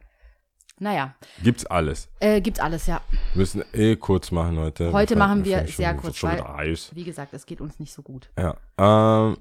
naja, 0.79 1.13
Gibt's 1.43 1.65
alles. 1.67 2.09
äh, 2.19 2.41
gibt's 2.41 2.59
alles, 2.59 2.87
ja. 2.87 3.01
Wir 3.33 3.39
müssen 3.41 3.63
eh 3.73 3.95
kurz 3.97 4.31
machen 4.31 4.57
heute. 4.57 4.91
Heute 4.91 5.11
Wir 5.13 5.19
machen 5.19 5.45
wir 5.45 5.67
sehr 5.67 5.93
kurz, 5.93 6.17
Schon 6.17 6.31
weil- 6.31 6.41
Eis. 6.71 6.89
Wie 6.95 7.03
gesagt, 7.03 7.33
es 7.35 7.45
geht 7.45 7.61
uns 7.61 7.79
nicht 7.79 7.93
so 7.93 8.01
gut. 8.01 8.29
Ja. 8.39 8.55
Ähm, 8.79 9.37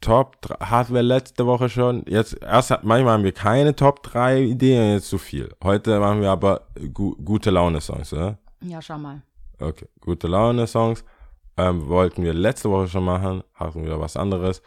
Top 0.00 0.40
3, 0.42 0.56
hatten 0.66 0.94
wir 0.94 1.02
letzte 1.02 1.46
Woche 1.46 1.68
schon. 1.68 2.04
Jetzt, 2.06 2.34
erst 2.42 2.70
manchmal 2.82 3.14
haben 3.14 3.24
wir 3.24 3.32
keine 3.32 3.74
Top 3.74 4.02
3 4.02 4.42
Ideen, 4.42 4.92
jetzt 4.94 5.08
zu 5.08 5.18
viel. 5.18 5.50
Heute 5.62 5.98
machen 5.98 6.20
wir 6.20 6.30
aber 6.30 6.62
gu 6.92 7.16
gute 7.16 7.50
Laune-Songs, 7.50 8.12
oder? 8.12 8.38
Ja, 8.60 8.82
schau 8.82 8.98
mal. 8.98 9.22
Okay, 9.58 9.88
gute 10.00 10.28
Laune-Songs. 10.28 11.04
Ähm, 11.56 11.88
wollten 11.88 12.22
wir 12.22 12.34
letzte 12.34 12.70
Woche 12.70 12.88
schon 12.88 13.04
machen, 13.04 13.42
hatten 13.54 13.84
wir 13.84 13.98
was 14.00 14.16
anderes. 14.16 14.62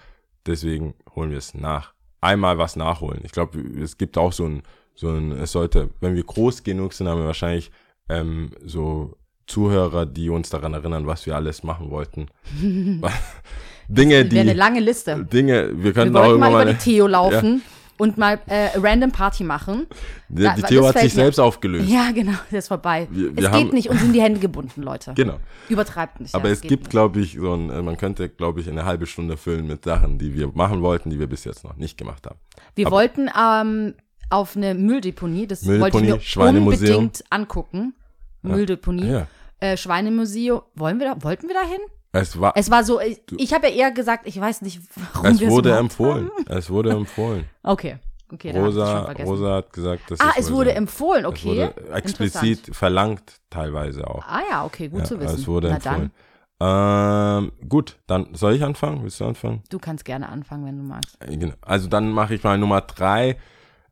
Deswegen 0.46 0.94
holen 1.16 1.32
wir 1.32 1.38
es 1.38 1.54
nach. 1.54 1.94
Einmal 2.22 2.58
was 2.58 2.76
nachholen. 2.76 3.20
Ich 3.24 3.32
glaube, 3.32 3.60
es 3.60 3.98
gibt 3.98 4.18
auch 4.18 4.32
so 4.32 4.46
ein, 4.46 4.64
so 4.96 5.10
ein, 5.10 5.32
es 5.34 5.52
sollte, 5.52 5.90
wenn 6.00 6.16
wir 6.16 6.24
groß 6.24 6.64
genug 6.64 6.94
sind, 6.94 7.08
haben 7.08 7.20
wir 7.20 7.28
wahrscheinlich 7.28 7.72
ähm, 8.10 8.52
so 8.66 9.18
Zuhörer, 9.46 10.06
die 10.06 10.30
uns 10.30 10.50
daran 10.50 10.74
erinnern, 10.74 11.08
was 11.08 11.26
wir 11.26 11.36
alles 11.36 11.64
machen 11.64 11.92
wollten. 11.92 12.28
Dinge, 13.88 14.30
wäre 14.32 14.42
eine 14.42 14.52
die, 14.54 14.58
lange 14.58 14.80
Liste. 14.80 15.26
Dinge, 15.32 15.70
wir 15.70 15.84
Wir 15.84 15.94
könnten 15.94 16.18
auch 16.18 16.38
mal 16.38 16.52
über 16.52 16.66
die 16.66 16.78
Theo 16.78 17.08
laufen 17.08 17.62
und 17.98 18.18
mal 18.18 18.40
äh, 18.48 18.70
random 18.78 19.12
Party 19.12 19.44
machen. 19.44 19.88
Die, 20.30 20.44
Ja, 20.44 20.54
die 20.56 20.62
Theo 20.62 20.86
hat 20.88 21.00
sich 21.00 21.14
selbst 21.14 21.40
aufgelöst. 21.40 21.90
Ja, 21.90 22.12
genau, 22.12 22.34
das 22.52 22.66
ist 22.66 22.68
vorbei. 22.68 23.08
Wir- 23.10 23.30
es 23.30 23.36
wir 23.38 23.44
geht 23.44 23.52
haben- 23.52 23.70
nicht, 23.70 23.90
uns 23.90 24.02
sind 24.02 24.14
die 24.14 24.22
Hände 24.22 24.40
gebunden, 24.40 24.84
Leute. 24.84 25.14
Genau. 25.16 25.38
Übertreibt 25.70 26.20
nicht. 26.20 26.36
Aber 26.36 26.48
ja, 26.48 26.54
es 26.54 26.62
geht 26.62 26.70
gibt, 26.70 26.90
glaube 26.90 27.20
ich, 27.22 27.38
so 27.40 27.54
ein, 27.54 27.70
äh, 27.70 27.82
man 27.82 27.98
könnte, 27.98 28.30
glaube 28.30 28.60
ich, 28.62 28.70
eine 28.70 28.86
halbe 28.86 29.08
Stunde 29.08 29.36
füllen 29.38 29.66
mit 29.68 29.84
Sachen, 29.86 30.20
die 30.20 30.36
wir 30.36 30.50
machen 30.54 30.82
wollten, 30.82 31.10
die 31.10 31.18
wir 31.20 31.28
bis 31.28 31.44
jetzt 31.46 31.64
noch 31.64 31.76
nicht 31.78 31.98
gemacht 31.98 32.28
haben. 32.28 32.38
Wir 32.76 32.88
aber- 32.88 32.98
wollten 32.98 33.30
ähm, 33.40 33.94
auf 34.30 34.56
eine 34.58 34.74
Mülldeponie, 34.76 35.48
das 35.48 35.64
Mülldeponie, 35.64 36.10
wollte 36.12 36.24
ich 36.24 36.36
mir 36.36 36.50
unbedingt 36.50 37.24
angucken. 37.30 37.96
Mülldeponie, 38.44 39.10
Ja. 39.10 39.28
äh, 39.60 39.76
Schweinemuseum. 39.78 40.62
Wollen 40.76 41.00
wir 41.00 41.16
da, 41.16 41.24
wollten 41.24 41.48
wir 41.48 41.56
da 41.56 41.62
hin? 41.68 41.80
Es 42.12 42.40
war, 42.40 42.54
Es 42.56 42.72
war 42.72 42.84
so, 42.84 43.00
ich, 43.00 43.22
ich 43.38 43.54
habe 43.54 43.68
ja 43.68 43.74
eher 43.74 43.92
gesagt, 43.92 44.26
ich 44.28 44.40
weiß 44.40 44.62
nicht, 44.62 44.82
warum 45.14 45.26
es 45.32 45.40
wir 45.40 45.50
wurde 45.50 45.70
überhaupt 45.70 45.84
empfohlen. 45.84 46.30
Haben. 46.48 46.58
Es 46.58 46.70
wurde 46.70 46.92
empfohlen. 46.92 47.46
Okay, 47.64 47.98
okay, 48.34 48.58
Rosa, 48.58 49.04
vergessen. 49.06 49.30
Rosa 49.30 49.56
hat 49.56 49.74
gesagt, 49.74 50.04
das 50.10 50.20
ah, 50.20 50.32
es 50.38 50.50
wohl 50.50 50.58
wurde 50.58 50.74
empfohlen, 50.74 51.26
Es 51.26 51.30
okay. 51.30 51.46
wurde 51.46 51.92
explizit 51.94 52.76
verlangt, 52.76 53.24
teilweise 53.50 54.08
auch. 54.08 54.24
Ah 54.26 54.42
ja, 54.50 54.66
okay, 54.66 54.88
gut 54.90 55.00
ja, 55.02 55.06
zu 55.06 55.20
wissen. 55.20 55.36
Es 55.36 55.48
wurde 55.48 55.68
Na 55.70 55.76
empfohlen. 55.76 56.12
dann, 56.60 57.44
Ähm, 57.44 57.52
gut, 57.70 57.98
dann 58.08 58.34
soll 58.34 58.54
ich 58.56 58.64
anfangen? 58.64 59.04
Willst 59.04 59.20
du 59.20 59.26
anfangen? 59.26 59.62
du 59.70 59.78
kannst 59.80 60.06
gerne 60.06 60.28
anfangen, 60.30 60.66
wenn 60.66 60.78
du 60.78 60.84
magst. 60.84 61.18
Äh, 61.22 61.38
Genau. 61.38 61.54
Also 61.62 61.88
dann 61.88 62.12
mache 62.12 62.34
ich 62.36 62.44
mal 62.44 62.58
Nummer 62.58 62.82
drei. 62.82 63.38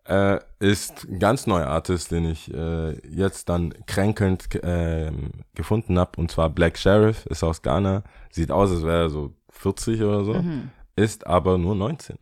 Äh, 0.07 0.39
ist 0.59 1.07
ein 1.09 1.17
ganz 1.19 1.47
neuer 1.47 1.67
Artist, 1.67 2.11
den 2.11 2.25
ich 2.25 2.53
äh, 2.53 2.91
jetzt 3.09 3.49
dann 3.49 3.73
kränkelnd 3.87 4.47
ähm, 4.61 5.31
gefunden 5.55 5.97
habe. 5.97 6.11
Und 6.17 6.29
zwar 6.31 6.49
Black 6.49 6.77
Sheriff, 6.77 7.25
ist 7.25 7.43
aus 7.43 7.61
Ghana. 7.61 8.03
Sieht 8.29 8.51
aus, 8.51 8.69
als 8.71 8.83
wäre 8.83 9.03
er 9.03 9.09
so 9.09 9.33
40 9.49 10.01
oder 10.03 10.23
so. 10.23 10.33
Mhm. 10.33 10.69
Ist 10.95 11.25
aber 11.25 11.57
nur 11.57 11.75
19 11.75 12.17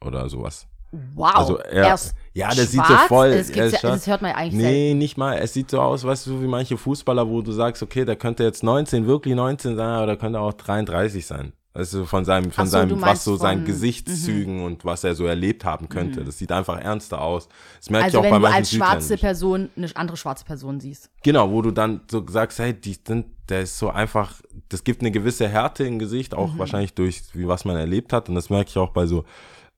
oder 0.00 0.28
sowas. 0.30 0.66
Wow, 1.14 1.34
Also 1.34 1.58
er, 1.58 1.88
erst 1.88 2.14
Ja, 2.32 2.48
der 2.48 2.54
schwarz? 2.62 2.70
sieht 2.70 2.86
so 2.86 2.96
voll. 3.08 3.30
Das, 3.36 3.50
er 3.50 3.68
ja, 3.68 3.78
das 3.82 4.06
hört 4.06 4.22
man 4.22 4.32
eigentlich 4.32 4.54
Nee, 4.54 4.94
nicht 4.94 5.18
mal. 5.18 5.36
Es 5.36 5.52
sieht 5.52 5.70
so 5.70 5.80
aus, 5.80 6.04
weißt 6.04 6.28
du, 6.28 6.40
wie 6.40 6.46
manche 6.46 6.78
Fußballer, 6.78 7.28
wo 7.28 7.42
du 7.42 7.52
sagst, 7.52 7.82
okay, 7.82 8.04
der 8.06 8.16
könnte 8.16 8.44
jetzt 8.44 8.62
19, 8.62 9.06
wirklich 9.06 9.34
19 9.34 9.76
sein, 9.76 9.88
aber 9.88 10.06
der 10.06 10.16
könnte 10.16 10.40
auch 10.40 10.54
33 10.54 11.26
sein. 11.26 11.52
Also 11.76 12.06
von 12.06 12.24
seinem, 12.24 12.50
von 12.52 12.64
so, 12.66 12.70
seinem, 12.70 13.02
was 13.02 13.22
so 13.22 13.36
seinen 13.36 13.58
von- 13.58 13.66
Gesichtszügen 13.66 14.64
und 14.64 14.84
was 14.86 15.04
er 15.04 15.14
so 15.14 15.26
erlebt 15.26 15.64
haben 15.66 15.88
könnte. 15.90 16.24
Das 16.24 16.38
sieht 16.38 16.50
einfach 16.50 16.80
ernster 16.80 17.20
aus. 17.20 17.48
Das 17.78 17.90
merke 17.90 18.06
Also 18.06 18.16
ich 18.16 18.20
auch 18.20 18.22
wenn 18.24 18.30
bei 18.30 18.36
du 18.38 18.42
manchen 18.42 18.56
als 18.58 18.70
schwarze. 18.72 19.16
Person 19.18 19.68
eine 19.76 19.88
andere 19.94 20.16
schwarze 20.16 20.44
Person 20.46 20.80
siehst. 20.80 21.10
Genau, 21.22 21.50
wo 21.50 21.60
du 21.60 21.70
dann 21.72 22.00
so 22.10 22.24
sagst, 22.26 22.58
hey, 22.60 22.72
die 22.72 22.96
sind, 23.06 23.26
der 23.50 23.60
ist 23.62 23.76
so 23.78 23.90
einfach, 23.90 24.40
das 24.70 24.84
gibt 24.84 25.02
eine 25.02 25.10
gewisse 25.10 25.48
Härte 25.48 25.84
im 25.84 25.98
Gesicht, 25.98 26.34
auch 26.34 26.54
Mhm. 26.54 26.58
wahrscheinlich 26.58 26.94
durch, 26.94 27.22
wie 27.34 27.46
was 27.46 27.64
man 27.66 27.76
erlebt 27.76 28.12
hat. 28.14 28.28
Und 28.30 28.36
das 28.36 28.48
merke 28.48 28.70
ich 28.70 28.78
auch 28.78 28.90
bei 28.90 29.06
so 29.06 29.24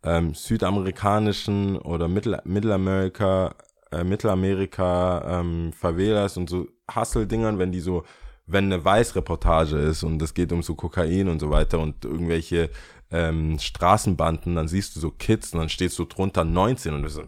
ähm, 0.04 0.34
südamerikanischen 0.34 1.76
oder 1.78 2.08
Mittel, 2.08 2.40
Mittelamerika, 2.44 3.54
äh, 3.90 4.04
Mittelamerika 4.04 5.40
ähm, 5.40 5.72
Favelas 5.72 6.36
und 6.36 6.48
so 6.48 6.68
Hustle-Dingern, 6.94 7.58
wenn 7.58 7.72
die 7.72 7.80
so, 7.80 8.04
wenn 8.48 8.64
eine 8.64 8.84
Weißreportage 8.84 9.76
ist 9.76 10.02
und 10.02 10.20
es 10.22 10.34
geht 10.34 10.52
um 10.52 10.62
so 10.62 10.74
Kokain 10.74 11.28
und 11.28 11.38
so 11.38 11.50
weiter 11.50 11.78
und 11.78 12.04
irgendwelche 12.04 12.70
ähm, 13.10 13.58
Straßenbanden, 13.58 14.56
dann 14.56 14.68
siehst 14.68 14.96
du 14.96 15.00
so 15.00 15.10
Kids 15.10 15.52
und 15.52 15.60
dann 15.60 15.68
steht 15.68 15.92
so 15.92 16.06
drunter 16.06 16.44
19 16.44 16.94
und 16.94 17.02
du 17.02 17.08
so, 17.08 17.22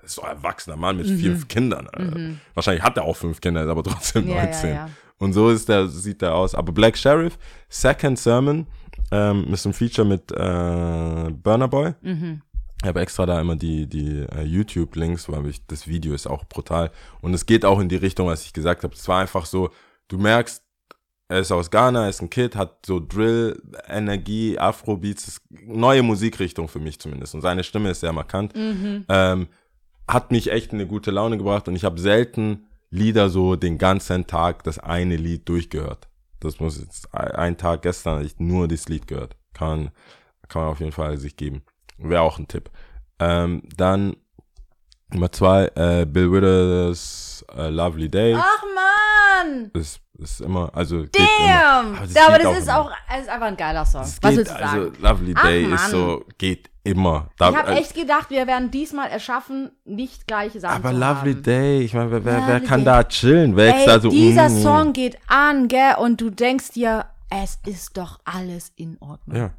das 0.00 0.10
ist 0.10 0.18
doch 0.18 0.24
ein 0.24 0.36
erwachsener 0.36 0.76
Mann 0.76 0.98
mit 0.98 1.06
fünf 1.06 1.48
Kindern. 1.48 1.88
Alter. 1.88 2.20
Wahrscheinlich 2.54 2.84
hat 2.84 2.96
er 2.96 3.04
auch 3.04 3.16
fünf 3.16 3.40
Kinder, 3.40 3.64
ist 3.64 3.68
aber 3.68 3.82
trotzdem 3.82 4.24
Mhm. 4.24 4.30
Ja, 4.30 4.36
ja, 4.36 4.44
19. 4.44 4.70
ja. 4.70 4.90
Und 5.18 5.32
so 5.32 5.48
ist 5.48 5.68
der, 5.68 5.88
sieht 5.88 6.22
der 6.22 6.34
aus. 6.34 6.54
Aber 6.54 6.72
Black 6.72 6.96
Sheriff, 6.96 7.38
Second 7.68 8.18
Sermon, 8.18 8.66
ähm, 9.10 9.52
ist 9.52 9.66
ein 9.66 9.72
Feature 9.72 10.06
mit 10.06 10.30
äh, 10.30 11.30
Burner 11.32 11.68
Boy. 11.68 11.94
Mhm. 12.02 12.42
Ich 12.82 12.88
habe 12.88 13.00
extra 13.00 13.24
da 13.24 13.40
immer 13.40 13.56
die, 13.56 13.86
die 13.86 14.26
äh, 14.30 14.42
YouTube-Links, 14.42 15.30
weil 15.30 15.46
ich, 15.46 15.66
das 15.66 15.88
Video 15.88 16.12
ist 16.14 16.26
auch 16.26 16.44
brutal. 16.44 16.90
Und 17.22 17.32
es 17.32 17.46
geht 17.46 17.64
auch 17.64 17.80
in 17.80 17.88
die 17.88 17.96
Richtung, 17.96 18.26
was 18.26 18.44
ich 18.44 18.52
gesagt 18.52 18.84
habe. 18.84 18.94
Es 18.94 19.08
war 19.08 19.20
einfach 19.20 19.46
so, 19.46 19.70
du 20.08 20.18
merkst, 20.18 20.62
er 21.28 21.40
ist 21.40 21.50
aus 21.50 21.70
Ghana, 21.70 22.08
ist 22.08 22.22
ein 22.22 22.30
Kid, 22.30 22.54
hat 22.54 22.86
so 22.86 23.00
Drill, 23.00 23.60
Energie, 23.88 24.58
Afrobeats, 24.58 25.40
neue 25.50 26.02
Musikrichtung 26.02 26.68
für 26.68 26.78
mich 26.78 27.00
zumindest. 27.00 27.34
Und 27.34 27.40
seine 27.40 27.64
Stimme 27.64 27.90
ist 27.90 28.00
sehr 28.00 28.12
markant. 28.12 28.52
Ähm, 29.08 29.48
hat 30.08 30.30
mich 30.30 30.52
echt 30.52 30.72
in 30.72 30.78
eine 30.78 30.88
gute 30.88 31.10
Laune 31.10 31.36
gebracht 31.36 31.66
und 31.66 31.74
ich 31.74 31.84
habe 31.84 32.00
selten 32.00 32.66
Lieder 32.90 33.28
so 33.28 33.56
den 33.56 33.78
ganzen 33.78 34.28
Tag 34.28 34.62
das 34.62 34.78
eine 34.78 35.16
Lied 35.16 35.48
durchgehört. 35.48 36.08
Das 36.38 36.60
muss 36.60 36.78
jetzt 36.78 37.12
ein 37.12 37.56
Tag 37.56 37.82
gestern 37.82 38.24
ich 38.24 38.38
nur 38.38 38.68
das 38.68 38.88
Lied 38.88 39.08
gehört. 39.08 39.36
Kann, 39.52 39.90
kann 40.48 40.62
man 40.62 40.70
auf 40.70 40.80
jeden 40.80 40.92
Fall 40.92 41.16
sich 41.18 41.36
geben. 41.36 41.62
Wäre 41.98 42.22
auch 42.22 42.38
ein 42.38 42.46
Tipp. 42.46 42.70
Ähm, 43.18 43.62
dann 43.76 44.16
Nummer 45.12 45.32
zwei, 45.32 45.70
äh, 45.74 46.04
Bill 46.04 46.30
Withers 46.30 47.44
äh, 47.56 47.68
Lovely 47.68 48.08
Day. 48.08 48.34
Ach 48.36 48.62
man! 48.74 49.70
Ist, 49.72 50.00
ist 50.18 50.40
immer, 50.40 50.70
also 50.74 51.04
Damn! 51.04 51.88
immer. 51.88 51.98
Aber 51.98 52.38
das 52.38 52.52
geht 52.52 52.58
ist 52.58 52.68
immer. 52.68 52.78
auch 52.80 52.90
es 53.14 53.22
ist 53.22 53.28
einfach 53.28 53.46
ein 53.46 53.56
geiler 53.56 53.84
Song. 53.84 54.02
Es 54.02 54.18
Was 54.22 54.30
geht, 54.30 54.38
willst 54.38 54.52
du 54.52 54.58
sagen? 54.58 54.80
also 54.80 54.92
Lovely 55.00 55.34
Ach, 55.36 55.42
Day 55.42 55.62
Mann. 55.66 55.72
ist 55.74 55.90
so, 55.90 56.24
geht 56.38 56.70
immer. 56.84 57.28
Da, 57.38 57.50
ich 57.50 57.56
habe 57.56 57.72
äh, 57.72 57.78
echt 57.78 57.94
gedacht, 57.94 58.30
wir 58.30 58.46
werden 58.46 58.70
diesmal 58.70 59.10
erschaffen, 59.10 59.70
nicht 59.84 60.26
gleiche 60.26 60.60
Sachen 60.60 60.84
aber 60.84 60.92
Lovely 60.92 61.34
haben. 61.34 61.42
Day, 61.42 61.80
ich 61.82 61.94
meine, 61.94 62.10
wer, 62.10 62.24
wer, 62.24 62.46
wer 62.46 62.60
kann 62.60 62.80
Day. 62.80 62.84
da 62.86 63.04
chillen? 63.04 63.56
Wer 63.56 63.68
ist 63.74 63.80
Ey, 63.80 63.86
da 63.86 64.00
so, 64.00 64.10
dieser 64.10 64.48
mm, 64.48 64.62
Song 64.62 64.92
geht 64.92 65.18
an, 65.26 65.68
gell? 65.68 65.94
Und 65.98 66.20
du 66.20 66.30
denkst 66.30 66.70
dir, 66.70 67.06
es 67.28 67.58
ist 67.66 67.96
doch 67.96 68.20
alles 68.24 68.72
in 68.76 68.96
Ordnung. 69.00 69.36
Ja, 69.36 69.50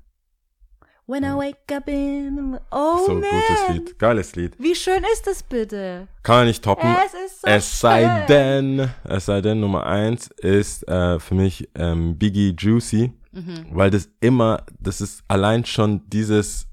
When 1.10 1.24
I 1.24 1.34
wake 1.36 1.56
up 1.74 1.88
in 1.88 2.36
the 2.54 2.60
Oh 2.70 3.06
so 3.06 3.14
man. 3.14 3.24
gutes 3.24 3.70
Lied. 3.70 3.98
Geiles 4.00 4.36
Lied. 4.36 4.56
Wie 4.60 4.76
schön 4.76 5.04
ist 5.14 5.26
das 5.26 5.42
bitte? 5.42 6.08
Kann 6.22 6.36
man 6.40 6.48
nicht 6.48 6.62
toppen. 6.64 6.94
Es 7.06 7.14
ist 7.14 7.42
so 7.42 7.48
Es 7.48 7.80
sei 7.80 8.04
schön. 8.04 8.28
denn, 8.28 8.90
es 9.06 9.26
sei 9.26 9.40
denn, 9.40 9.62
Nummer 9.62 9.86
eins 9.86 10.28
ist 10.42 10.86
äh, 10.90 11.18
für 11.20 11.36
mich 11.36 11.70
ähm, 11.76 12.18
Biggie 12.18 12.54
Juicy, 12.58 13.14
Mhm. 13.32 13.68
weil 13.72 13.90
das 13.92 14.10
immer, 14.20 14.64
das 14.80 15.00
ist 15.00 15.24
allein 15.28 15.64
schon 15.64 16.02
dieses 16.10 16.66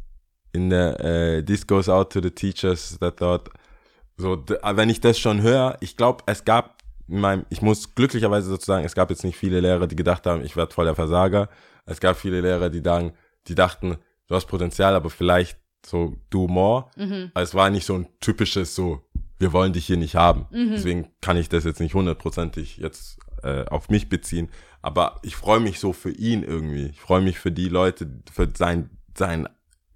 in 0.53 0.71
der 0.71 0.99
äh, 1.01 1.45
This 1.45 1.67
goes 1.67 1.89
out 1.89 2.11
to 2.13 2.21
the 2.23 2.31
teachers 2.31 2.97
that 3.01 3.19
thought, 3.19 3.51
so, 4.17 4.35
äh, 4.35 4.77
wenn 4.77 4.89
ich 4.89 5.01
das 5.01 5.19
schon 5.19 5.43
höre, 5.43 5.77
ich 5.81 5.97
glaube, 5.97 6.25
es 6.27 6.45
gab 6.45 6.79
in 7.07 7.21
meinem, 7.21 7.45
ich 7.51 7.61
muss 7.61 7.95
glücklicherweise 7.95 8.49
sozusagen, 8.49 8.85
es 8.85 8.95
gab 8.95 9.11
jetzt 9.11 9.25
nicht 9.25 9.37
viele 9.37 9.61
Lehrer, 9.61 9.87
die 9.87 9.97
gedacht 9.97 10.27
haben, 10.27 10.43
ich 10.45 10.57
werde 10.57 10.73
voll 10.73 10.87
der 10.87 10.95
Versager. 10.95 11.49
Es 11.87 12.01
gab 12.01 12.17
viele 12.17 12.41
Lehrer, 12.41 12.71
die 12.71 12.81
sagen, 12.83 13.13
die 13.47 13.55
dachten, 13.55 13.99
du 14.29 14.35
hast 14.35 14.47
Potenzial, 14.47 14.95
aber 14.95 15.11
vielleicht 15.11 15.59
so 15.85 16.17
do 16.31 16.47
more. 16.49 16.87
Mhm. 16.97 17.31
Also 17.35 17.51
es 17.51 17.55
war 17.55 17.71
nicht 17.71 17.87
so 17.87 17.95
ein 17.95 18.07
typisches 18.21 18.75
so, 18.75 19.03
wir 19.39 19.53
wollen 19.53 19.73
dich 19.73 19.87
hier 19.87 19.97
nicht 19.97 20.15
haben. 20.15 20.47
Deswegen 20.71 21.09
kann 21.21 21.37
ich 21.37 21.49
das 21.49 21.65
jetzt 21.65 21.81
nicht 21.81 21.95
hundertprozentig 21.95 22.79
jetzt 22.79 23.19
äh, 23.43 23.65
auf 23.67 23.91
mich 23.91 24.09
beziehen. 24.09 24.49
Aber 24.81 25.19
ich 25.23 25.37
freue 25.37 25.61
mich 25.61 25.81
so 25.81 25.93
für 25.93 26.11
ihn 26.11 26.43
irgendwie. 26.43 26.87
Ich 26.87 27.01
freue 27.01 27.21
mich 27.21 27.39
für 27.39 27.53
die 27.53 27.69
Leute, 27.69 28.09
für 28.33 28.49
sein, 28.55 28.91
sein 29.17 29.49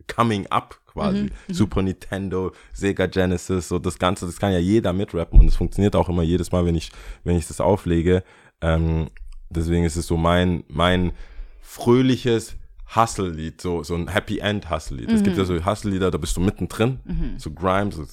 Coming 0.07 0.47
Up 0.49 0.79
quasi. 0.87 1.31
Super 1.49 1.83
Nintendo, 1.83 2.53
Sega 2.73 3.07
Genesis, 3.07 3.69
so 3.69 3.79
das 3.79 3.99
Ganze, 3.99 4.27
das 4.27 4.39
kann 4.39 4.53
ja 4.53 4.59
jeder 4.59 4.93
mitrappen 4.93 5.39
und 5.39 5.49
es 5.49 5.57
funktioniert 5.57 5.95
auch 5.95 6.09
immer 6.09 6.23
jedes 6.23 6.53
Mal, 6.53 6.65
wenn 6.67 6.75
ich, 6.75 6.91
wenn 7.25 7.37
ich 7.37 7.47
das 7.47 7.61
auflege. 7.61 8.23
Ähm, 8.61 9.09
deswegen 9.51 9.85
ist 9.85 9.97
es 9.97 10.07
so 10.07 10.17
mein, 10.17 10.65
mein 10.69 11.13
fröhliches 11.61 12.57
Hustle-Lied, 12.95 13.61
so, 13.61 13.83
so 13.83 13.95
ein 13.95 14.09
Happy 14.09 14.39
End 14.39 14.71
Hustle-Lied. 14.71 15.11
Es 15.11 15.23
gibt 15.23 15.37
ja 15.37 15.45
so 15.45 15.65
Hustle-Lieder, 15.65 16.11
da 16.11 16.19
bist 16.19 16.37
du 16.37 16.41
mittendrin, 16.41 17.01
so 17.39 17.51
Grimes, 17.51 17.97
so 17.97 18.05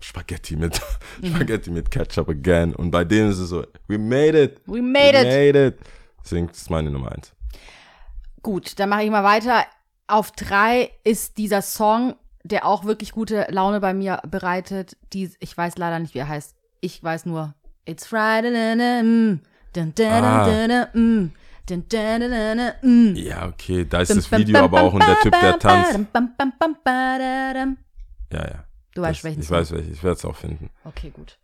Spaghetti 0.00 0.56
mit, 0.56 0.80
Spaghetti 1.24 1.70
mit 1.70 1.90
Ketchup 1.90 2.28
again. 2.28 2.74
Und 2.74 2.90
bei 2.90 3.04
denen 3.04 3.30
ist 3.30 3.38
es 3.38 3.48
so, 3.50 3.64
we 3.86 3.98
made 3.98 4.40
it. 4.40 4.60
We 4.66 4.82
made 4.82 5.16
it. 5.16 5.26
made 5.26 5.66
it. 5.66 5.78
Deswegen 6.24 6.48
ist 6.48 6.70
meine 6.70 6.90
Nummer 6.90 7.12
eins. 7.12 7.32
Gut, 8.42 8.78
dann 8.78 8.88
mache 8.88 9.04
ich 9.04 9.10
mal 9.10 9.24
weiter. 9.24 9.64
Auf 10.08 10.32
drei 10.32 10.90
ist 11.04 11.38
dieser 11.38 11.62
Song, 11.62 12.16
der 12.42 12.64
auch 12.66 12.84
wirklich 12.84 13.12
gute 13.12 13.46
Laune 13.50 13.80
bei 13.80 13.94
mir 13.94 14.20
bereitet. 14.28 14.96
Die, 15.12 15.30
ich 15.40 15.56
weiß 15.56 15.78
leider 15.78 15.98
nicht, 15.98 16.14
wie 16.14 16.18
er 16.18 16.28
heißt. 16.28 16.54
Ich 16.80 17.02
weiß 17.02 17.26
nur, 17.26 17.54
It's 17.84 18.06
Friday, 18.06 19.02
mm, 19.02 19.40
dun, 19.72 19.94
dun, 19.94 20.06
Ah. 20.06 20.44
dun, 20.44 20.68
dun, 20.68 20.86
dun, 20.92 21.32
mm. 21.70 23.14
Ja, 23.16 23.46
okay, 23.46 23.84
da 23.84 24.00
ist 24.00 24.16
das 24.16 24.30
Video 24.30 24.64
aber 24.64 24.82
auch 24.82 24.92
und 24.92 25.06
der 25.06 25.18
Typ, 25.20 25.32
der 25.40 25.58
tanzt. 25.58 25.98
Ja, 28.32 28.44
ja. 28.44 28.64
Du 28.94 29.02
weißt 29.02 29.24
welchen 29.24 29.42
Ich 29.42 29.50
weiß 29.50 29.72
welchen, 29.72 29.92
ich 29.92 30.02
werde 30.02 30.16
es 30.16 30.24
auch 30.24 30.36
finden. 30.36 30.70
Okay, 30.84 31.10
gut. 31.10 31.38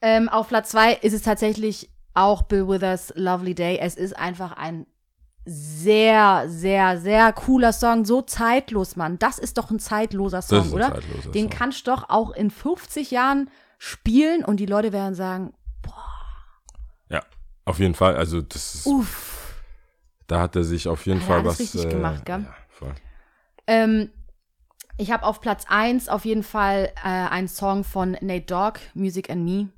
Ähm, 0.00 0.28
auf 0.28 0.48
Platz 0.48 0.70
zwei 0.70 0.94
ist 0.94 1.12
es 1.12 1.22
tatsächlich 1.22 1.90
auch 2.14 2.42
Bill 2.42 2.68
Withers 2.68 3.12
Lovely 3.16 3.54
Day. 3.54 3.78
Es 3.78 3.96
ist 3.96 4.16
einfach 4.16 4.52
ein 4.56 4.86
sehr, 5.44 6.44
sehr, 6.46 6.98
sehr 6.98 7.32
cooler 7.32 7.72
Song. 7.72 8.04
So 8.04 8.22
zeitlos, 8.22 8.96
Mann. 8.96 9.18
Das 9.18 9.38
ist 9.38 9.58
doch 9.58 9.70
ein 9.70 9.78
zeitloser 9.78 10.40
Song, 10.42 10.58
Das 10.58 10.66
ist 10.68 10.72
ein 10.72 10.76
oder? 10.76 10.94
zeitloser 10.94 11.30
Den 11.32 11.50
Song. 11.50 11.58
kannst 11.58 11.86
du 11.86 11.90
doch 11.90 12.08
auch 12.08 12.30
in 12.30 12.50
50 12.50 13.10
Jahren 13.10 13.50
spielen 13.78 14.44
und 14.44 14.58
die 14.58 14.66
Leute 14.66 14.92
werden 14.92 15.14
sagen, 15.14 15.52
Ja, 17.10 17.22
auf 17.66 17.78
jeden 17.78 17.94
Fall. 17.94 18.16
Also 18.16 18.40
das 18.40 18.74
ist, 18.76 18.86
uff. 18.86 19.33
Da 20.26 20.40
hat 20.40 20.56
er 20.56 20.64
sich 20.64 20.88
auf 20.88 21.06
jeden 21.06 21.20
Hat 21.20 21.24
er 21.24 21.28
Fall 21.28 21.38
alles 21.40 21.52
was. 21.52 21.60
richtig 21.60 21.84
äh, 21.84 21.88
gemacht, 21.88 22.24
gell? 22.24 22.40
Ja, 22.44 22.54
voll. 22.70 22.94
Ähm, 23.66 24.10
ich 24.96 25.10
habe 25.10 25.24
auf 25.24 25.40
Platz 25.40 25.64
1 25.68 26.08
auf 26.08 26.24
jeden 26.24 26.42
Fall 26.42 26.92
äh, 27.02 27.08
einen 27.08 27.48
Song 27.48 27.84
von 27.84 28.12
Nate 28.20 28.46
Dogg, 28.46 28.78
Music 28.94 29.28
and 29.30 29.44
Me, 29.44 29.68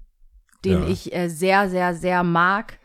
den 0.64 0.82
Ja. 0.82 0.88
ich 0.88 1.14
äh, 1.14 1.28
sehr, 1.28 1.68
sehr, 1.70 1.94
sehr 1.94 2.22
mag. 2.22 2.78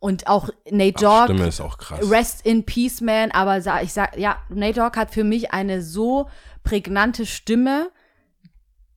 Und 0.00 0.26
auch 0.26 0.48
Nate 0.68 0.94
Dogg, 1.04 1.24
Stimme 1.26 1.46
ist 1.46 1.60
auch 1.60 1.78
krass. 1.78 2.10
Rest 2.10 2.44
in 2.44 2.64
Peace 2.66 3.00
Man, 3.00 3.30
aber 3.30 3.58
ich 3.82 3.92
sag, 3.92 4.18
ja, 4.18 4.36
Nate 4.48 4.80
Dogg 4.80 4.96
hat 4.98 5.12
für 5.12 5.22
mich 5.22 5.52
eine 5.52 5.80
so 5.80 6.28
prägnante 6.64 7.24
Stimme, 7.24 7.90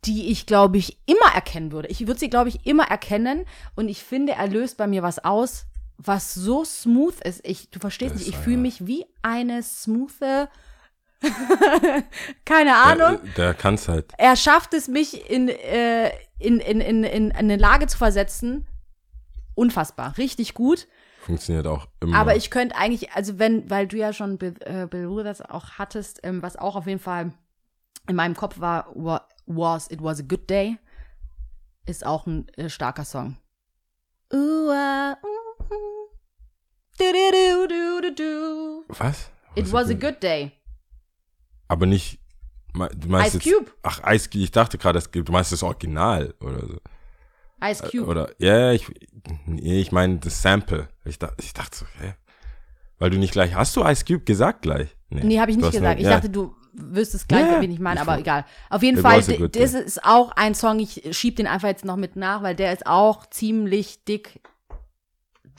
die 0.05 0.31
ich, 0.31 0.47
glaube 0.47 0.77
ich, 0.77 0.97
immer 1.05 1.33
erkennen 1.35 1.71
würde. 1.71 1.89
Ich 1.89 2.07
würde 2.07 2.19
sie, 2.19 2.29
glaube 2.29 2.49
ich, 2.49 2.65
immer 2.65 2.85
erkennen 2.89 3.45
und 3.75 3.87
ich 3.87 4.03
finde, 4.03 4.33
er 4.33 4.47
löst 4.47 4.77
bei 4.77 4.87
mir 4.87 5.03
was 5.03 5.23
aus, 5.23 5.65
was 5.97 6.33
so 6.33 6.63
smooth 6.65 7.19
ist. 7.21 7.41
Ich, 7.47 7.69
du 7.71 7.79
verstehst 7.79 8.13
Das 8.15 8.19
nicht, 8.21 8.29
ich 8.29 8.37
fühle 8.37 8.57
mich 8.57 8.85
wie 8.87 9.05
eine 9.21 9.63
smoothe, 9.63 10.49
keine 12.45 12.75
Ahnung. 12.77 13.19
Der, 13.23 13.45
der 13.47 13.53
kann's 13.53 13.87
halt. 13.87 14.11
Er 14.17 14.35
schafft 14.35 14.73
es, 14.73 14.87
mich 14.87 15.29
in, 15.29 15.49
äh, 15.49 16.11
in, 16.39 16.59
in, 16.59 16.81
in, 16.81 17.03
in 17.03 17.31
eine 17.31 17.55
Lage 17.57 17.87
zu 17.87 17.97
versetzen. 17.97 18.67
Unfassbar, 19.55 20.17
richtig 20.17 20.53
gut. 20.53 20.87
Funktioniert 21.21 21.65
auch 21.65 21.87
immer. 22.01 22.15
Aber 22.17 22.35
ich 22.35 22.51
könnte 22.51 22.75
eigentlich, 22.75 23.11
also 23.13 23.39
wenn, 23.39 23.69
weil 23.69 23.87
du 23.87 23.97
ja 23.97 24.13
schon 24.13 24.37
Bill, 24.37 24.53
äh, 24.61 24.85
Bill 24.85 25.09
Withers 25.09 25.41
auch 25.41 25.71
hattest, 25.79 26.19
ähm, 26.23 26.41
was 26.43 26.55
auch 26.57 26.75
auf 26.75 26.85
jeden 26.87 26.99
Fall 26.99 27.31
in 28.07 28.15
meinem 28.15 28.35
Kopf 28.35 28.59
war, 28.59 28.91
wa- 28.93 29.27
was 29.47 29.89
It 29.89 30.03
Was 30.03 30.19
a 30.19 30.23
Good 30.27 30.49
Day, 30.49 30.77
ist 31.87 32.05
auch 32.05 32.27
ein 32.27 32.47
äh, 32.57 32.69
starker 32.69 33.05
Song. 33.05 33.37
Ooh, 34.33 34.69
ah, 34.71 35.13
mm, 35.21 35.25
Was? 38.87 39.29
It 39.55 39.71
was 39.71 39.89
a 39.89 39.93
good 39.93 40.21
day. 40.21 40.51
Aber 41.67 41.85
nicht 41.85 42.19
Du 42.73 43.07
meinst 43.07 43.35
Ice 43.35 43.37
jetzt, 43.49 43.57
Cube. 43.57 43.71
Ach, 43.83 44.01
Ice 44.13 44.29
Cube. 44.29 44.43
Ich 44.43 44.51
dachte 44.51 44.77
gerade, 44.77 44.99
es 44.99 45.09
gibt- 45.09 45.29
du 45.29 45.31
meinst 45.31 45.51
das 45.53 45.63
Original 45.63 46.33
oder 46.41 46.59
so. 46.67 46.77
Ice 47.63 47.81
Cube. 47.89 48.05
Oder, 48.05 48.29
ja, 48.37 48.73
ich, 48.73 48.85
nee, 49.45 49.79
ich 49.79 49.93
meine 49.93 50.17
das 50.17 50.41
Sample. 50.41 50.89
Ich, 51.05 51.17
dachte, 51.17 51.35
ich 51.41 51.53
dachte 51.53 51.77
so, 51.77 51.85
hä? 52.01 52.15
Weil 52.99 53.11
du 53.11 53.17
nicht 53.17 53.31
gleich, 53.31 53.55
hast 53.55 53.75
du 53.77 53.83
Ice 53.85 54.03
Cube 54.03 54.25
gesagt 54.25 54.63
gleich? 54.63 54.89
Nee, 55.09 55.39
habe 55.39 55.51
ich 55.51 55.57
nicht 55.57 55.71
gesagt. 55.71 55.83
nur- 55.85 55.97
Ich 55.99 56.03
ja. 56.03 56.15
dachte, 56.15 56.29
du 56.29 56.53
wüsstest 56.73 57.29
gleich, 57.29 57.49
Ja, 57.49 57.61
wen 57.61 57.71
ich 57.71 57.79
meine, 57.79 58.01
aber 58.01 58.19
egal. 58.19 58.43
Auf 58.69 58.83
jeden 58.83 59.01
Fall, 59.01 59.21
das 59.21 59.73
ist 59.73 60.03
auch 60.03 60.31
ein 60.31 60.53
Song, 60.53 60.79
ich 60.79 61.01
schieb 61.17 61.37
den 61.37 61.47
einfach 61.47 61.69
jetzt 61.69 61.85
noch 61.85 61.95
mit 61.95 62.17
nach, 62.17 62.43
weil 62.43 62.55
der 62.55 62.73
ist 62.73 62.85
auch 62.85 63.25
ziemlich 63.29 64.03
dick. 64.03 64.41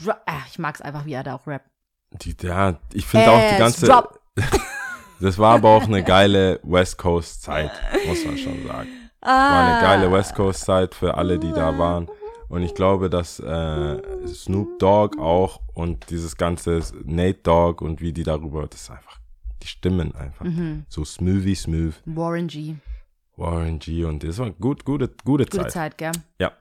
Dro- 0.02 0.14
Ah, 0.26 0.42
ich 0.50 0.58
mag 0.58 0.74
es 0.74 0.80
einfach, 0.82 1.04
wie 1.06 1.12
er 1.14 1.22
da 1.22 1.34
auch 1.36 1.46
rappt. 1.46 1.68
Die, 2.22 2.34
ja, 2.42 2.78
ich 2.92 3.06
finde 3.06 3.30
auch 3.30 3.50
die 3.52 3.58
ganze. 3.58 3.86
drop. 3.86 4.20
Das 5.18 5.38
war 5.38 5.54
aber 5.54 5.70
auch 5.70 5.84
eine 5.84 6.02
geile 6.04 6.60
West 6.62 6.98
Coast 6.98 7.42
Zeit, 7.42 7.70
muss 8.06 8.22
man 8.26 8.36
schon 8.36 8.66
sagen. 8.66 8.88
War 9.22 9.64
eine 9.66 9.80
geile 9.80 10.12
West 10.12 10.34
Coast 10.34 10.60
Zeit 10.66 10.94
für 10.94 11.14
alle, 11.16 11.38
die 11.38 11.52
da 11.52 11.78
waren. 11.78 12.06
Und 12.48 12.62
ich 12.62 12.74
glaube, 12.74 13.08
dass 13.08 13.40
äh, 13.40 14.26
Snoop 14.28 14.78
Dogg 14.78 15.18
auch 15.18 15.60
und 15.72 16.10
dieses 16.10 16.36
ganze 16.36 16.82
Nate 17.04 17.40
Dogg 17.42 17.82
und 17.82 18.02
wie 18.02 18.12
die 18.12 18.24
darüber, 18.24 18.66
das 18.66 18.82
ist 18.82 18.90
einfach, 18.90 19.18
die 19.62 19.66
Stimmen 19.68 20.14
einfach. 20.14 20.44
Mhm. 20.44 20.84
So 20.90 21.02
smoothy 21.02 21.54
smooth. 21.54 21.94
Warren 22.04 22.46
G. 22.48 22.74
Warren 23.36 23.78
G 23.78 24.04
und 24.04 24.22
das 24.22 24.36
war 24.36 24.50
gut, 24.50 24.84
gute, 24.84 25.08
gute, 25.24 25.44
Gute 25.46 25.62
Zeit. 25.62 25.72
Zeit, 25.72 25.98
gell? 25.98 26.12
Ja. 26.38 26.52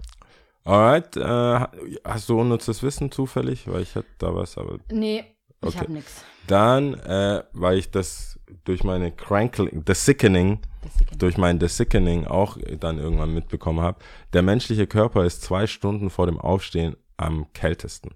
Alright, 0.66 1.16
äh, 1.16 1.59
hast 2.03 2.28
du 2.28 2.39
unnützes 2.39 2.82
Wissen 2.82 3.11
zufällig? 3.11 3.68
Weil 3.72 3.84
ich 3.84 3.93
hätte 3.93 4.09
da 4.18 4.34
was, 4.36 4.57
aber 4.57 4.80
Nee, 4.91 5.24
ich 5.61 5.68
Okay. 5.68 5.78
hab 5.80 5.89
nix. 5.89 6.24
dann, 6.47 6.95
äh, 6.95 7.43
weil 7.53 7.78
ich 7.78 7.91
das 7.91 8.39
durch 8.63 8.84
meine 8.84 9.11
Crankling, 9.11 9.84
The 9.86 9.93
Sickening, 9.93 10.59
Das 10.82 10.95
ist 10.95 11.22
durch 11.22 11.38
mein 11.38 11.59
The 11.59 11.68
Sickening 11.68 12.26
auch 12.26 12.57
dann 12.80 12.97
irgendwann 12.97 13.34
mitbekommen 13.34 13.82
habe, 13.82 13.99
der 14.34 14.41
menschliche 14.41 14.88
Körper 14.88 15.24
ist 15.24 15.43
zwei 15.43 15.68
Stunden 15.68 16.09
vor 16.09 16.26
dem 16.26 16.39
Aufstehen 16.39 16.95
am 17.18 17.51
kältesten. 17.53 18.11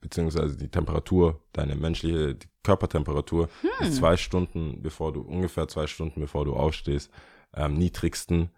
Beziehungsweise 0.00 0.56
die 0.56 0.68
Temperatur, 0.68 1.40
deine 1.52 1.76
menschliche 1.76 2.34
die 2.34 2.48
Körpertemperatur 2.62 3.48
ist 3.80 3.96
zwei 3.96 4.16
Stunden, 4.16 4.80
bevor 4.82 5.12
du, 5.12 5.20
ungefähr 5.20 5.68
zwei 5.68 5.86
Stunden 5.86 6.20
bevor 6.20 6.44
du 6.44 6.54
aufstehst, 6.54 7.10
am 7.52 7.74
niedrigsten. 7.74 8.50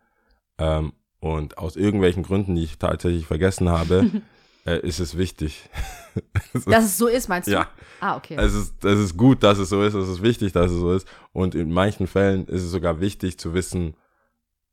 Ähm, 0.59 0.93
und 1.25 1.57
aus 1.57 1.75
irgendwelchen 1.75 2.22
Gründen, 2.22 2.55
die 2.55 2.64
ich 2.64 2.77
tatsächlich 2.79 3.25
vergessen 3.27 3.70
habe, 3.70 4.11
äh, 4.66 4.79
ist 4.87 5.01
es 5.01 5.16
wichtig. 5.16 5.70
Dass 6.66 6.85
es 6.85 6.99
so 6.99 7.07
ist, 7.07 7.29
meinst 7.29 7.49
du? 7.49 7.53
Ja. 7.53 7.68
Ah, 8.01 8.16
okay. 8.18 8.37
Es 8.39 8.53
ist, 8.53 8.85
es 8.85 8.99
ist 8.99 9.16
gut, 9.16 9.43
dass 9.43 9.57
es 9.59 9.70
so 9.70 9.83
ist, 9.83 9.95
es 9.95 10.07
ist 10.09 10.22
wichtig, 10.22 10.53
dass 10.53 10.70
es 10.70 10.79
so 10.79 10.93
ist. 10.93 11.09
Und 11.33 11.55
in 11.55 11.72
manchen 11.72 12.07
Fällen 12.07 12.47
ist 12.47 12.62
es 12.62 12.70
sogar 12.70 13.01
wichtig 13.01 13.39
zu 13.39 13.55
wissen, 13.55 13.95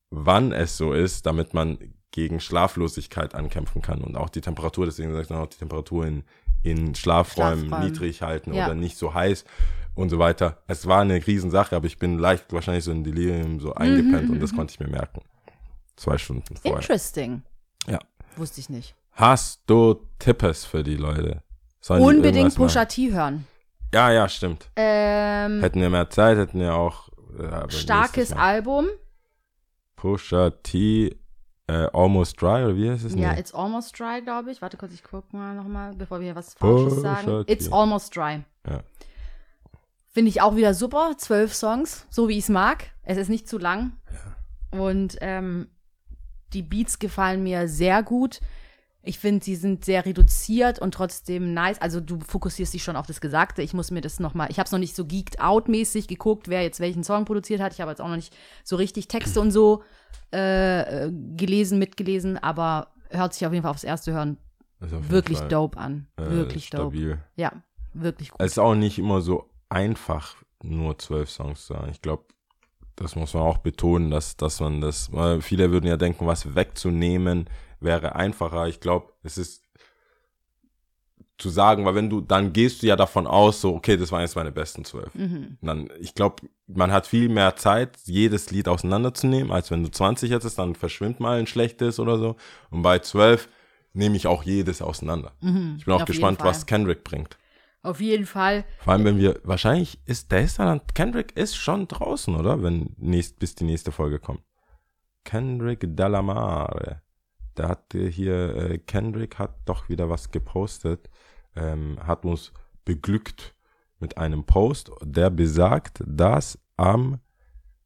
wann 0.09 0.51
es 0.51 0.75
so 0.77 0.91
ist, 0.93 1.25
damit 1.25 1.53
man 1.53 1.77
gegen 2.11 2.41
Schlaflosigkeit 2.41 3.33
ankämpfen 3.33 3.81
kann 3.81 4.01
und 4.01 4.17
auch 4.17 4.27
die 4.29 4.41
Temperatur, 4.41 4.85
deswegen 4.85 5.13
sage 5.13 5.23
ich 5.23 5.31
auch 5.31 5.47
die 5.47 5.57
Temperatur 5.57 6.05
in, 6.05 6.23
in 6.63 6.93
Schlafräumen, 6.93 7.67
Schlafräumen. 7.69 7.91
niedrig 7.91 8.21
halten 8.21 8.53
Ja. 8.53 8.65
oder 8.65 8.75
nicht 8.75 8.97
so 8.97 9.13
heiß 9.13 9.45
und 9.95 10.09
so 10.09 10.19
weiter. 10.19 10.57
Es 10.67 10.85
war 10.85 10.99
eine 11.01 11.25
Riesensache, 11.25 11.75
aber 11.77 11.87
ich 11.87 11.97
bin 11.97 12.19
leicht 12.19 12.51
wahrscheinlich 12.51 12.83
so 12.83 12.91
in 12.91 13.05
Delirium 13.05 13.61
so 13.61 13.73
eingepennt 13.73 14.29
und 14.29 14.41
das 14.41 14.53
konnte 14.53 14.73
ich 14.73 14.79
mir 14.81 14.89
merken. 14.89 15.21
Zwei 15.95 16.17
Stunden 16.17 16.55
vorher. 16.55 16.79
Interesting. 16.79 17.43
Ja. 17.87 17.99
Wusste 18.35 18.59
ich 18.59 18.69
nicht. 18.69 18.95
Hast 19.11 19.61
du 19.67 20.07
Tippes 20.19 20.65
für 20.65 20.83
die 20.83 20.95
Leute? 20.97 21.43
Sollen 21.79 22.01
Unbedingt? 22.03 22.55
Pusha 22.55 22.85
T 22.85 23.11
hören. 23.11 23.45
Ja, 23.93 24.11
ja, 24.11 24.29
stimmt. 24.29 24.69
Ähm, 24.75 25.59
Hätten 25.61 25.81
wir 25.81 25.89
mehr 25.89 26.09
Zeit, 26.09 26.37
hätten 26.37 26.59
wir 26.59 26.73
auch 26.75 27.09
äh, 27.37 27.45
aber 27.45 27.71
starkes. 27.71 28.31
Album. 28.31 28.87
Pusha 29.95 30.51
T 30.63 31.17
äh, 31.67 31.87
Almost 31.93 32.41
Dry 32.41 32.63
oder 32.63 32.75
wie 32.75 32.89
heißt 32.89 33.05
es? 33.05 33.15
Ja, 33.15 33.33
Nee. 33.33 33.39
It's 33.39 33.53
Almost 33.53 33.99
Dry, 33.99 34.21
glaube 34.21 34.51
ich. 34.51 34.61
Warte 34.61 34.77
kurz, 34.77 34.93
ich 34.93 35.03
guck 35.03 35.31
mal 35.33 35.55
nochmal, 35.55 35.93
bevor 35.95 36.19
wir 36.19 36.25
hier 36.25 36.35
was 36.35 36.53
Falsches 36.53 36.95
Pusha 36.95 37.01
sagen. 37.23 37.45
T. 37.45 37.51
It's 37.53 37.71
Almost 37.71 38.15
Dry. 38.15 38.43
Ja. 38.67 38.81
Finde 40.09 40.29
ich 40.29 40.41
auch 40.41 40.55
wieder 40.55 40.73
super. 40.73 41.13
Zwölf 41.17 41.53
Songs, 41.53 42.05
so 42.09 42.27
wie 42.27 42.37
ich 42.37 42.43
es 42.45 42.49
mag. 42.49 42.87
Es 43.03 43.17
ist 43.17 43.29
nicht 43.29 43.47
zu 43.47 43.57
lang. 43.57 43.93
Und 44.71 45.17
ähm, 45.21 45.69
die 46.53 46.63
Beats 46.63 46.99
gefallen 46.99 47.43
mir 47.43 47.67
sehr 47.67 48.03
gut. 48.03 48.39
Ich 49.03 49.17
finde, 49.17 49.43
sie 49.43 49.55
sind 49.55 49.83
sehr 49.83 50.05
reduziert 50.05 50.77
und 50.79 50.93
trotzdem 50.93 51.53
nice. 51.53 51.81
Also 51.81 51.99
du 51.99 52.19
fokussierst 52.19 52.73
dich 52.73 52.83
schon 52.83 52.95
auf 52.95 53.07
das 53.07 53.19
Gesagte. 53.19 53.63
Ich 53.63 53.73
muss 53.73 53.89
mir 53.89 54.01
das 54.01 54.19
noch 54.19 54.35
mal, 54.35 54.49
ich 54.51 54.59
habe 54.59 54.67
es 54.67 54.71
noch 54.71 54.79
nicht 54.79 54.95
so 54.95 55.05
geeked 55.05 55.39
out 55.39 55.67
mäßig 55.67 56.07
geguckt, 56.07 56.47
wer 56.49 56.61
jetzt 56.61 56.79
welchen 56.79 57.03
Song 57.03 57.25
produziert 57.25 57.61
hat. 57.61 57.73
Ich 57.73 57.81
habe 57.81 57.89
jetzt 57.89 58.01
auch 58.01 58.07
noch 58.07 58.15
nicht 58.15 58.35
so 58.63 58.75
richtig 58.75 59.07
Texte 59.07 59.41
und 59.41 59.51
so 59.51 59.83
äh, 60.33 61.07
äh, 61.07 61.11
gelesen, 61.35 61.79
mitgelesen, 61.79 62.37
aber 62.37 62.93
hört 63.09 63.33
sich 63.33 63.45
auf 63.45 63.53
jeden 63.53 63.63
Fall 63.63 63.71
aufs 63.71 63.83
erste 63.83 64.13
Hören 64.13 64.37
wirklich 64.79 65.39
Fall, 65.39 65.47
dope 65.47 65.77
an. 65.77 66.07
äh, 66.17 66.29
wirklich 66.29 66.69
dope. 66.69 66.95
stabil. 66.95 67.19
Ja, 67.35 67.63
wirklich 67.93 68.29
gut. 68.29 68.41
Es 68.41 68.53
ist 68.53 68.57
auch 68.59 68.75
nicht 68.75 68.99
immer 68.99 69.21
so 69.21 69.49
einfach, 69.69 70.35
nur 70.63 70.97
zwölf 70.99 71.29
Songs 71.29 71.65
zu 71.65 71.73
sagen. 71.73 71.89
Ich 71.91 72.01
glaube, 72.01 72.25
das 72.95 73.15
muss 73.15 73.33
man 73.33 73.43
auch 73.43 73.57
betonen, 73.59 74.11
dass, 74.11 74.37
dass 74.37 74.59
man 74.59 74.81
das, 74.81 75.11
weil 75.11 75.41
viele 75.41 75.71
würden 75.71 75.87
ja 75.87 75.97
denken, 75.97 76.27
was 76.27 76.55
wegzunehmen 76.55 77.49
wäre 77.79 78.15
einfacher. 78.15 78.67
Ich 78.67 78.79
glaube, 78.79 79.11
es 79.23 79.37
ist 79.37 79.63
zu 81.37 81.49
sagen, 81.49 81.85
weil 81.85 81.95
wenn 81.95 82.09
du, 82.09 82.21
dann 82.21 82.53
gehst 82.53 82.83
du 82.83 82.87
ja 82.87 82.95
davon 82.95 83.25
aus, 83.25 83.61
so, 83.61 83.73
okay, 83.73 83.97
das 83.97 84.11
waren 84.11 84.21
jetzt 84.21 84.35
meine 84.35 84.51
besten 84.51 84.85
zwölf. 84.85 85.13
Mhm. 85.15 85.57
Dann, 85.61 85.89
ich 85.99 86.13
glaube, 86.13 86.43
man 86.67 86.91
hat 86.91 87.07
viel 87.07 87.29
mehr 87.29 87.55
Zeit, 87.55 87.97
jedes 88.05 88.51
Lied 88.51 88.67
auseinanderzunehmen, 88.67 89.51
als 89.51 89.71
wenn 89.71 89.83
du 89.83 89.89
20 89.89 90.29
hättest, 90.31 90.59
dann 90.59 90.75
verschwimmt 90.75 91.19
mal 91.19 91.39
ein 91.39 91.47
schlechtes 91.47 91.99
oder 91.99 92.19
so. 92.19 92.35
Und 92.69 92.83
bei 92.83 92.99
12 92.99 93.49
nehme 93.93 94.15
ich 94.15 94.27
auch 94.27 94.43
jedes 94.43 94.81
auseinander. 94.83 95.31
Ich 95.77 95.85
bin 95.85 95.93
auch 95.95 96.01
Mhm. 96.01 96.05
Gespannt, 96.05 96.39
was 96.43 96.65
Kendrick 96.67 97.03
bringt. 97.03 97.37
Auf 97.83 97.99
jeden 97.99 98.25
Fall. 98.25 98.63
Vor 98.79 98.93
allem, 98.93 99.05
wenn 99.05 99.17
wir, 99.17 99.39
wahrscheinlich 99.43 99.99
ist, 100.05 100.31
der 100.31 100.41
ist 100.41 100.59
dann, 100.59 100.81
Kendrick 100.93 101.35
ist 101.35 101.55
schon 101.55 101.87
draußen, 101.87 102.35
oder? 102.35 102.61
Wenn 102.61 102.95
nächst, 102.97 103.39
bis 103.39 103.55
die 103.55 103.63
nächste 103.63 103.91
Folge 103.91 104.19
kommt. 104.19 104.41
Kendrick 105.23 105.85
Dalamare. 105.95 107.01
Der 107.57 107.69
hatte 107.69 108.07
hier, 108.07 108.55
äh, 108.55 108.77
Kendrick 108.77 109.39
hat 109.39 109.55
doch 109.65 109.89
wieder 109.89 110.09
was 110.09 110.31
gepostet, 110.31 111.09
ähm, 111.55 111.97
hat 112.01 112.23
uns 112.23 112.53
beglückt 112.85 113.55
mit 113.99 114.17
einem 114.17 114.45
Post, 114.45 114.91
der 115.01 115.29
besagt, 115.29 116.03
dass 116.05 116.59
am, 116.77 117.19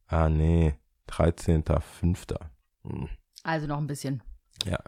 ah 0.06 0.28
nee, 0.28 0.74
13.05. 1.08 2.38
Hm. 2.82 3.08
Also 3.42 3.66
noch 3.66 3.78
ein 3.78 3.86
bisschen. 3.86 4.22
Ja. 4.64 4.78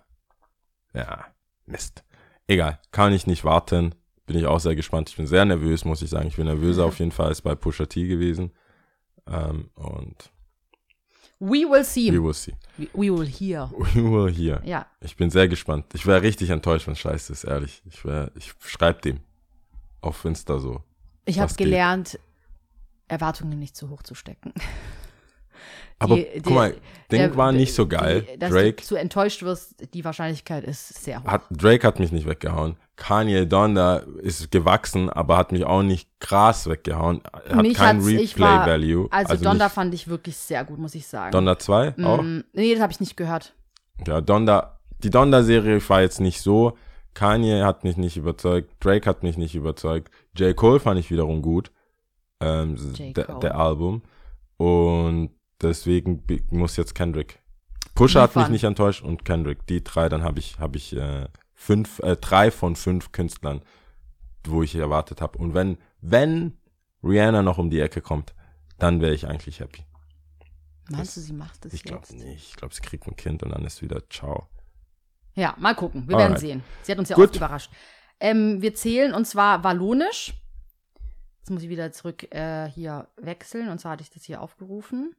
Ja, 0.95 1.27
Mist. 1.67 2.05
Egal, 2.47 2.81
kann 2.91 3.13
ich 3.13 3.27
nicht 3.27 3.45
warten. 3.45 3.95
Bin 4.29 4.37
ich 4.37 4.47
auch 4.47 4.61
sehr 4.61 4.77
gespannt. 4.77 5.09
Ich 5.09 5.17
bin 5.17 5.27
sehr 5.27 5.45
nervös, 5.47 5.87
muss 5.87 6.03
ich 6.03 6.11
sagen. 6.11 6.29
Ich 6.29 6.37
bin 6.37 6.45
nervöser 6.45 6.85
auf 6.85 6.99
jeden 6.99 7.13
Fall 7.13 7.29
als 7.29 7.41
bei 7.41 7.55
Pusha 7.55 7.87
T 7.87 8.07
gewesen. 8.07 8.53
Ähm, 9.27 9.71
und 9.75 10.31
We 11.41 11.65
will 11.69 11.83
see. 11.85 12.13
we 12.13 12.23
will 12.23 12.35
see. 12.35 12.55
We, 12.77 12.89
we 12.93 13.11
will 13.11 13.27
hear. 13.27 13.71
We 13.95 14.03
will 14.03 14.31
hear. 14.33 14.61
Ja. 14.65 14.87
Ich 15.01 15.17
bin 15.17 15.31
sehr 15.31 15.49
gespannt. 15.49 15.87
Ich 15.95 16.07
wäre 16.07 16.21
richtig 16.21 16.51
enttäuscht, 16.51 16.87
wenn 16.89 16.97
Scheiße 16.97 17.33
ist, 17.33 17.45
ehrlich. 17.45 17.83
Ich 17.87 18.05
wär, 18.05 18.31
ich 18.35 18.53
schreib 18.61 19.01
dem 19.03 19.21
auf 20.03 20.25
Insta 20.27 20.59
so. 20.59 20.83
Ich 21.25 21.39
habe 21.39 21.49
geht? 21.55 21.67
gelernt, 21.67 22.19
Erwartungen 23.07 23.59
nicht 23.59 23.77
zu 23.77 23.89
hoch 23.89 24.03
zu 24.03 24.15
stecken. 24.15 24.53
Aber 26.01 26.15
Die- 26.17 26.27
guck 26.35 26.43
die- 26.45 26.53
mal, 26.53 26.71
Ding 27.11 27.19
der- 27.21 27.37
war 27.37 27.51
nicht 27.53 27.75
so 27.75 27.85
die- 27.85 27.97
geil. 27.97 28.27
dass 28.39 28.51
Drake 28.53 28.77
du 28.77 28.83
zu 28.85 28.95
enttäuscht 28.97 29.43
wirst, 29.43 29.75
die 29.95 30.05
Wahrscheinlichkeit 30.05 30.63
ist 30.65 31.03
sehr 31.03 31.23
hoch. 31.23 31.27
hat, 31.29 31.43
Drake 31.51 31.87
hat 31.87 31.99
mich 31.99 32.13
nicht 32.13 32.27
weggehauen. 32.29 32.77
Kanye 32.97 33.47
Donda 33.47 33.99
ist 34.23 34.51
gewachsen, 34.51 35.09
aber 35.11 35.37
hat 35.37 35.51
mich 35.53 35.65
auch 35.65 35.83
nicht 35.83 36.09
krass 36.21 36.69
weggehauen. 36.69 37.21
Hat 37.33 37.63
Mich 37.63 37.75
kein 37.77 38.01
Replay-Value. 38.01 39.09
Also, 39.11 39.37
Donda 39.37 39.67
nicht, 39.67 39.75
fand 39.75 39.95
ich 39.95 40.09
wirklich 40.09 40.37
sehr 40.37 40.65
gut, 40.65 40.79
muss 40.79 40.95
ich 40.95 41.07
sagen. 41.07 41.31
Donda 41.33 41.59
2 41.59 41.95
auch. 42.05 42.23
Mm, 42.23 42.41
nee, 42.53 42.73
das 42.75 42.83
habe 42.83 42.93
ich 42.93 43.01
nicht 43.01 43.17
gehört. 43.17 43.55
Ja, 44.07 44.21
Donda, 44.21 44.79
die 45.03 45.11
Donda-Serie 45.11 45.81
war 45.89 46.01
jetzt 46.03 46.21
nicht 46.21 46.41
so. 46.43 46.77
Kanye 47.15 47.63
hat 47.65 47.83
mich 47.85 47.97
nicht 47.97 48.17
überzeugt. 48.17 48.71
Drake 48.85 49.09
hat 49.09 49.23
mich 49.25 49.37
nicht 49.37 49.55
überzeugt. 49.57 50.13
J. 50.37 50.55
Cole 50.55 50.79
fand 50.79 51.01
ich 51.01 51.11
wiederum 51.11 51.43
gut. 51.43 51.73
Ähm, 52.41 52.77
J. 52.97 53.17
der, 53.17 53.25
Cole. 53.25 53.39
der 53.41 53.57
Album. 53.59 54.03
Und 54.57 55.31
deswegen 55.63 56.23
muss 56.51 56.77
jetzt 56.77 56.95
Kendrick. 56.95 57.41
Pusha 57.95 58.23
hat 58.23 58.37
mich 58.37 58.49
nicht 58.49 58.65
enttäuscht 58.65 59.03
und 59.03 59.25
Kendrick. 59.25 59.67
Die 59.67 59.83
drei, 59.83 60.09
dann 60.09 60.23
habe 60.23 60.39
ich, 60.39 60.59
habe 60.59 60.77
ich 60.77 60.95
äh, 60.95 61.27
fünf, 61.55 61.99
äh, 62.01 62.17
drei 62.17 62.51
von 62.51 62.77
fünf 62.77 63.11
Künstlern, 63.13 63.63
wo 64.45 64.63
ich 64.63 64.75
erwartet 64.77 65.21
habe. 65.21 65.39
Und 65.39 65.55
wenn, 65.55 65.79
wenn 66.01 66.57
Rihanna 67.03 67.43
noch 67.43 67.59
um 67.59 67.71
die 67.71 67.81
Ecke 67.81 68.01
kommt, 68.01 68.35
dann 68.79 69.01
wäre 69.01 69.15
ich 69.15 69.27
eigentlich 69.27 69.61
happy. 69.61 69.85
Meinst 70.91 71.17
du, 71.17 71.21
sie 71.21 71.33
macht 71.33 71.65
das 71.65 71.73
Ich 71.73 71.83
glaube 71.83 72.07
jetzt? 72.09 72.15
nicht. 72.15 72.51
Ich 72.51 72.57
glaube, 72.57 72.75
sie 72.75 72.81
kriegt 72.81 73.07
ein 73.07 73.17
Kind 73.17 73.43
und 73.43 73.51
dann 73.51 73.65
ist 73.65 73.83
wieder 73.83 74.09
ciao. 74.09 74.47
Ja, 75.35 75.55
mal 75.59 75.75
gucken. 75.75 76.09
Wir 76.09 76.17
Alright. 76.17 76.31
werden 76.31 76.41
sehen. 76.41 76.65
Sie 76.83 76.93
hat 76.93 76.99
uns 76.99 77.09
ja 77.09 77.17
Gut. 77.17 77.27
oft 77.27 77.37
überrascht. 77.37 77.71
Ähm, 78.21 78.63
wir 78.63 78.75
zählen 78.75 79.13
und 79.15 79.27
zwar 79.27 79.63
Wallonisch. 79.65 80.35
Jetzt 81.39 81.51
muss 81.51 81.63
ich 81.63 81.69
wieder 81.69 81.93
zurück 81.93 82.33
äh, 82.35 82.69
hier 82.71 83.09
wechseln. 83.17 83.69
Und 83.69 83.79
zwar 83.81 83.93
hatte 83.93 84.03
ich 84.03 84.11
das 84.11 84.25
hier 84.25 84.41
aufgerufen. 84.41 85.15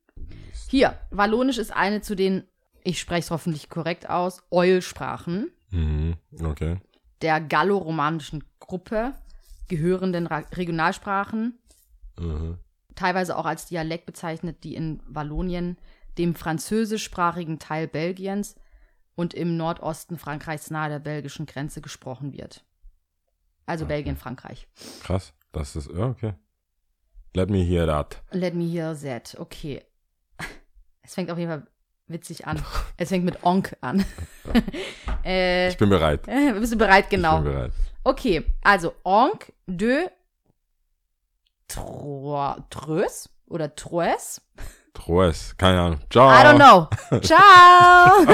Hier, 0.69 0.99
Wallonisch 1.11 1.57
ist 1.57 1.71
eine 1.75 2.01
zu 2.01 2.15
den, 2.15 2.43
ich 2.83 2.99
spreche 2.99 3.21
es 3.21 3.31
hoffentlich 3.31 3.69
korrekt 3.69 4.09
aus, 4.09 4.43
Eul-Sprachen 4.51 5.51
Mhm. 5.71 6.15
Okay. 6.43 6.77
der 7.21 7.41
galloromanischen 7.41 8.43
Gruppe 8.59 9.13
gehörenden 9.67 10.25
Ra 10.27 10.39
Regionalsprachen, 10.53 11.59
Mhm. 12.19 12.57
teilweise 12.95 13.37
auch 13.37 13.45
als 13.45 13.67
Dialekt 13.67 14.05
bezeichnet, 14.05 14.63
die 14.63 14.75
in 14.75 15.01
Wallonien, 15.05 15.77
dem 16.17 16.35
französischsprachigen 16.35 17.59
Teil 17.59 17.87
Belgiens 17.87 18.55
und 19.15 19.33
im 19.33 19.57
Nordosten 19.57 20.17
Frankreichs 20.17 20.69
nahe 20.71 20.89
der 20.89 20.99
belgischen 20.99 21.45
Grenze 21.45 21.81
gesprochen 21.81 22.33
wird. 22.33 22.63
Also 23.65 23.85
Belgien, 23.85 24.17
Frankreich. 24.17 24.67
Krass. 25.03 25.33
Das 25.51 25.75
ist, 25.75 25.89
okay. 25.89 26.33
Let 27.35 27.49
me 27.49 27.59
hear 27.63 27.85
that. 27.85 28.21
Let 28.31 28.55
me 28.55 28.65
hear 28.65 28.95
that. 28.99 29.35
Okay. 29.39 29.83
Es 31.01 31.13
fängt 31.15 31.31
auf 31.31 31.37
jeden 31.37 31.49
Fall 31.51 31.67
witzig 32.07 32.47
an. 32.47 32.63
Es 32.97 33.09
fängt 33.09 33.25
mit 33.25 33.43
Onk 33.43 33.75
an. 33.81 34.05
äh, 35.25 35.69
Ich 35.69 35.77
bin 35.77 35.89
bereit. 35.89 36.23
bist 36.59 36.73
du 36.73 36.77
bereit? 36.77 37.05
Ich 37.05 37.09
Genau. 37.11 37.41
bin 37.41 37.51
bereit. 37.53 37.71
Okay, 38.03 38.45
also 38.63 38.93
Onk 39.03 39.51
de 39.67 40.09
Tro- 41.67 42.55
Treus 42.69 43.29
oder 43.47 43.75
Troes? 43.75 44.41
Troes. 44.93 45.55
Keine 45.57 45.79
Ahnung. 45.81 45.99
Ciao. 46.09 46.29
I 46.29 46.43
don't 46.43 46.57
know. 46.57 47.19
Ciao. 47.21 48.25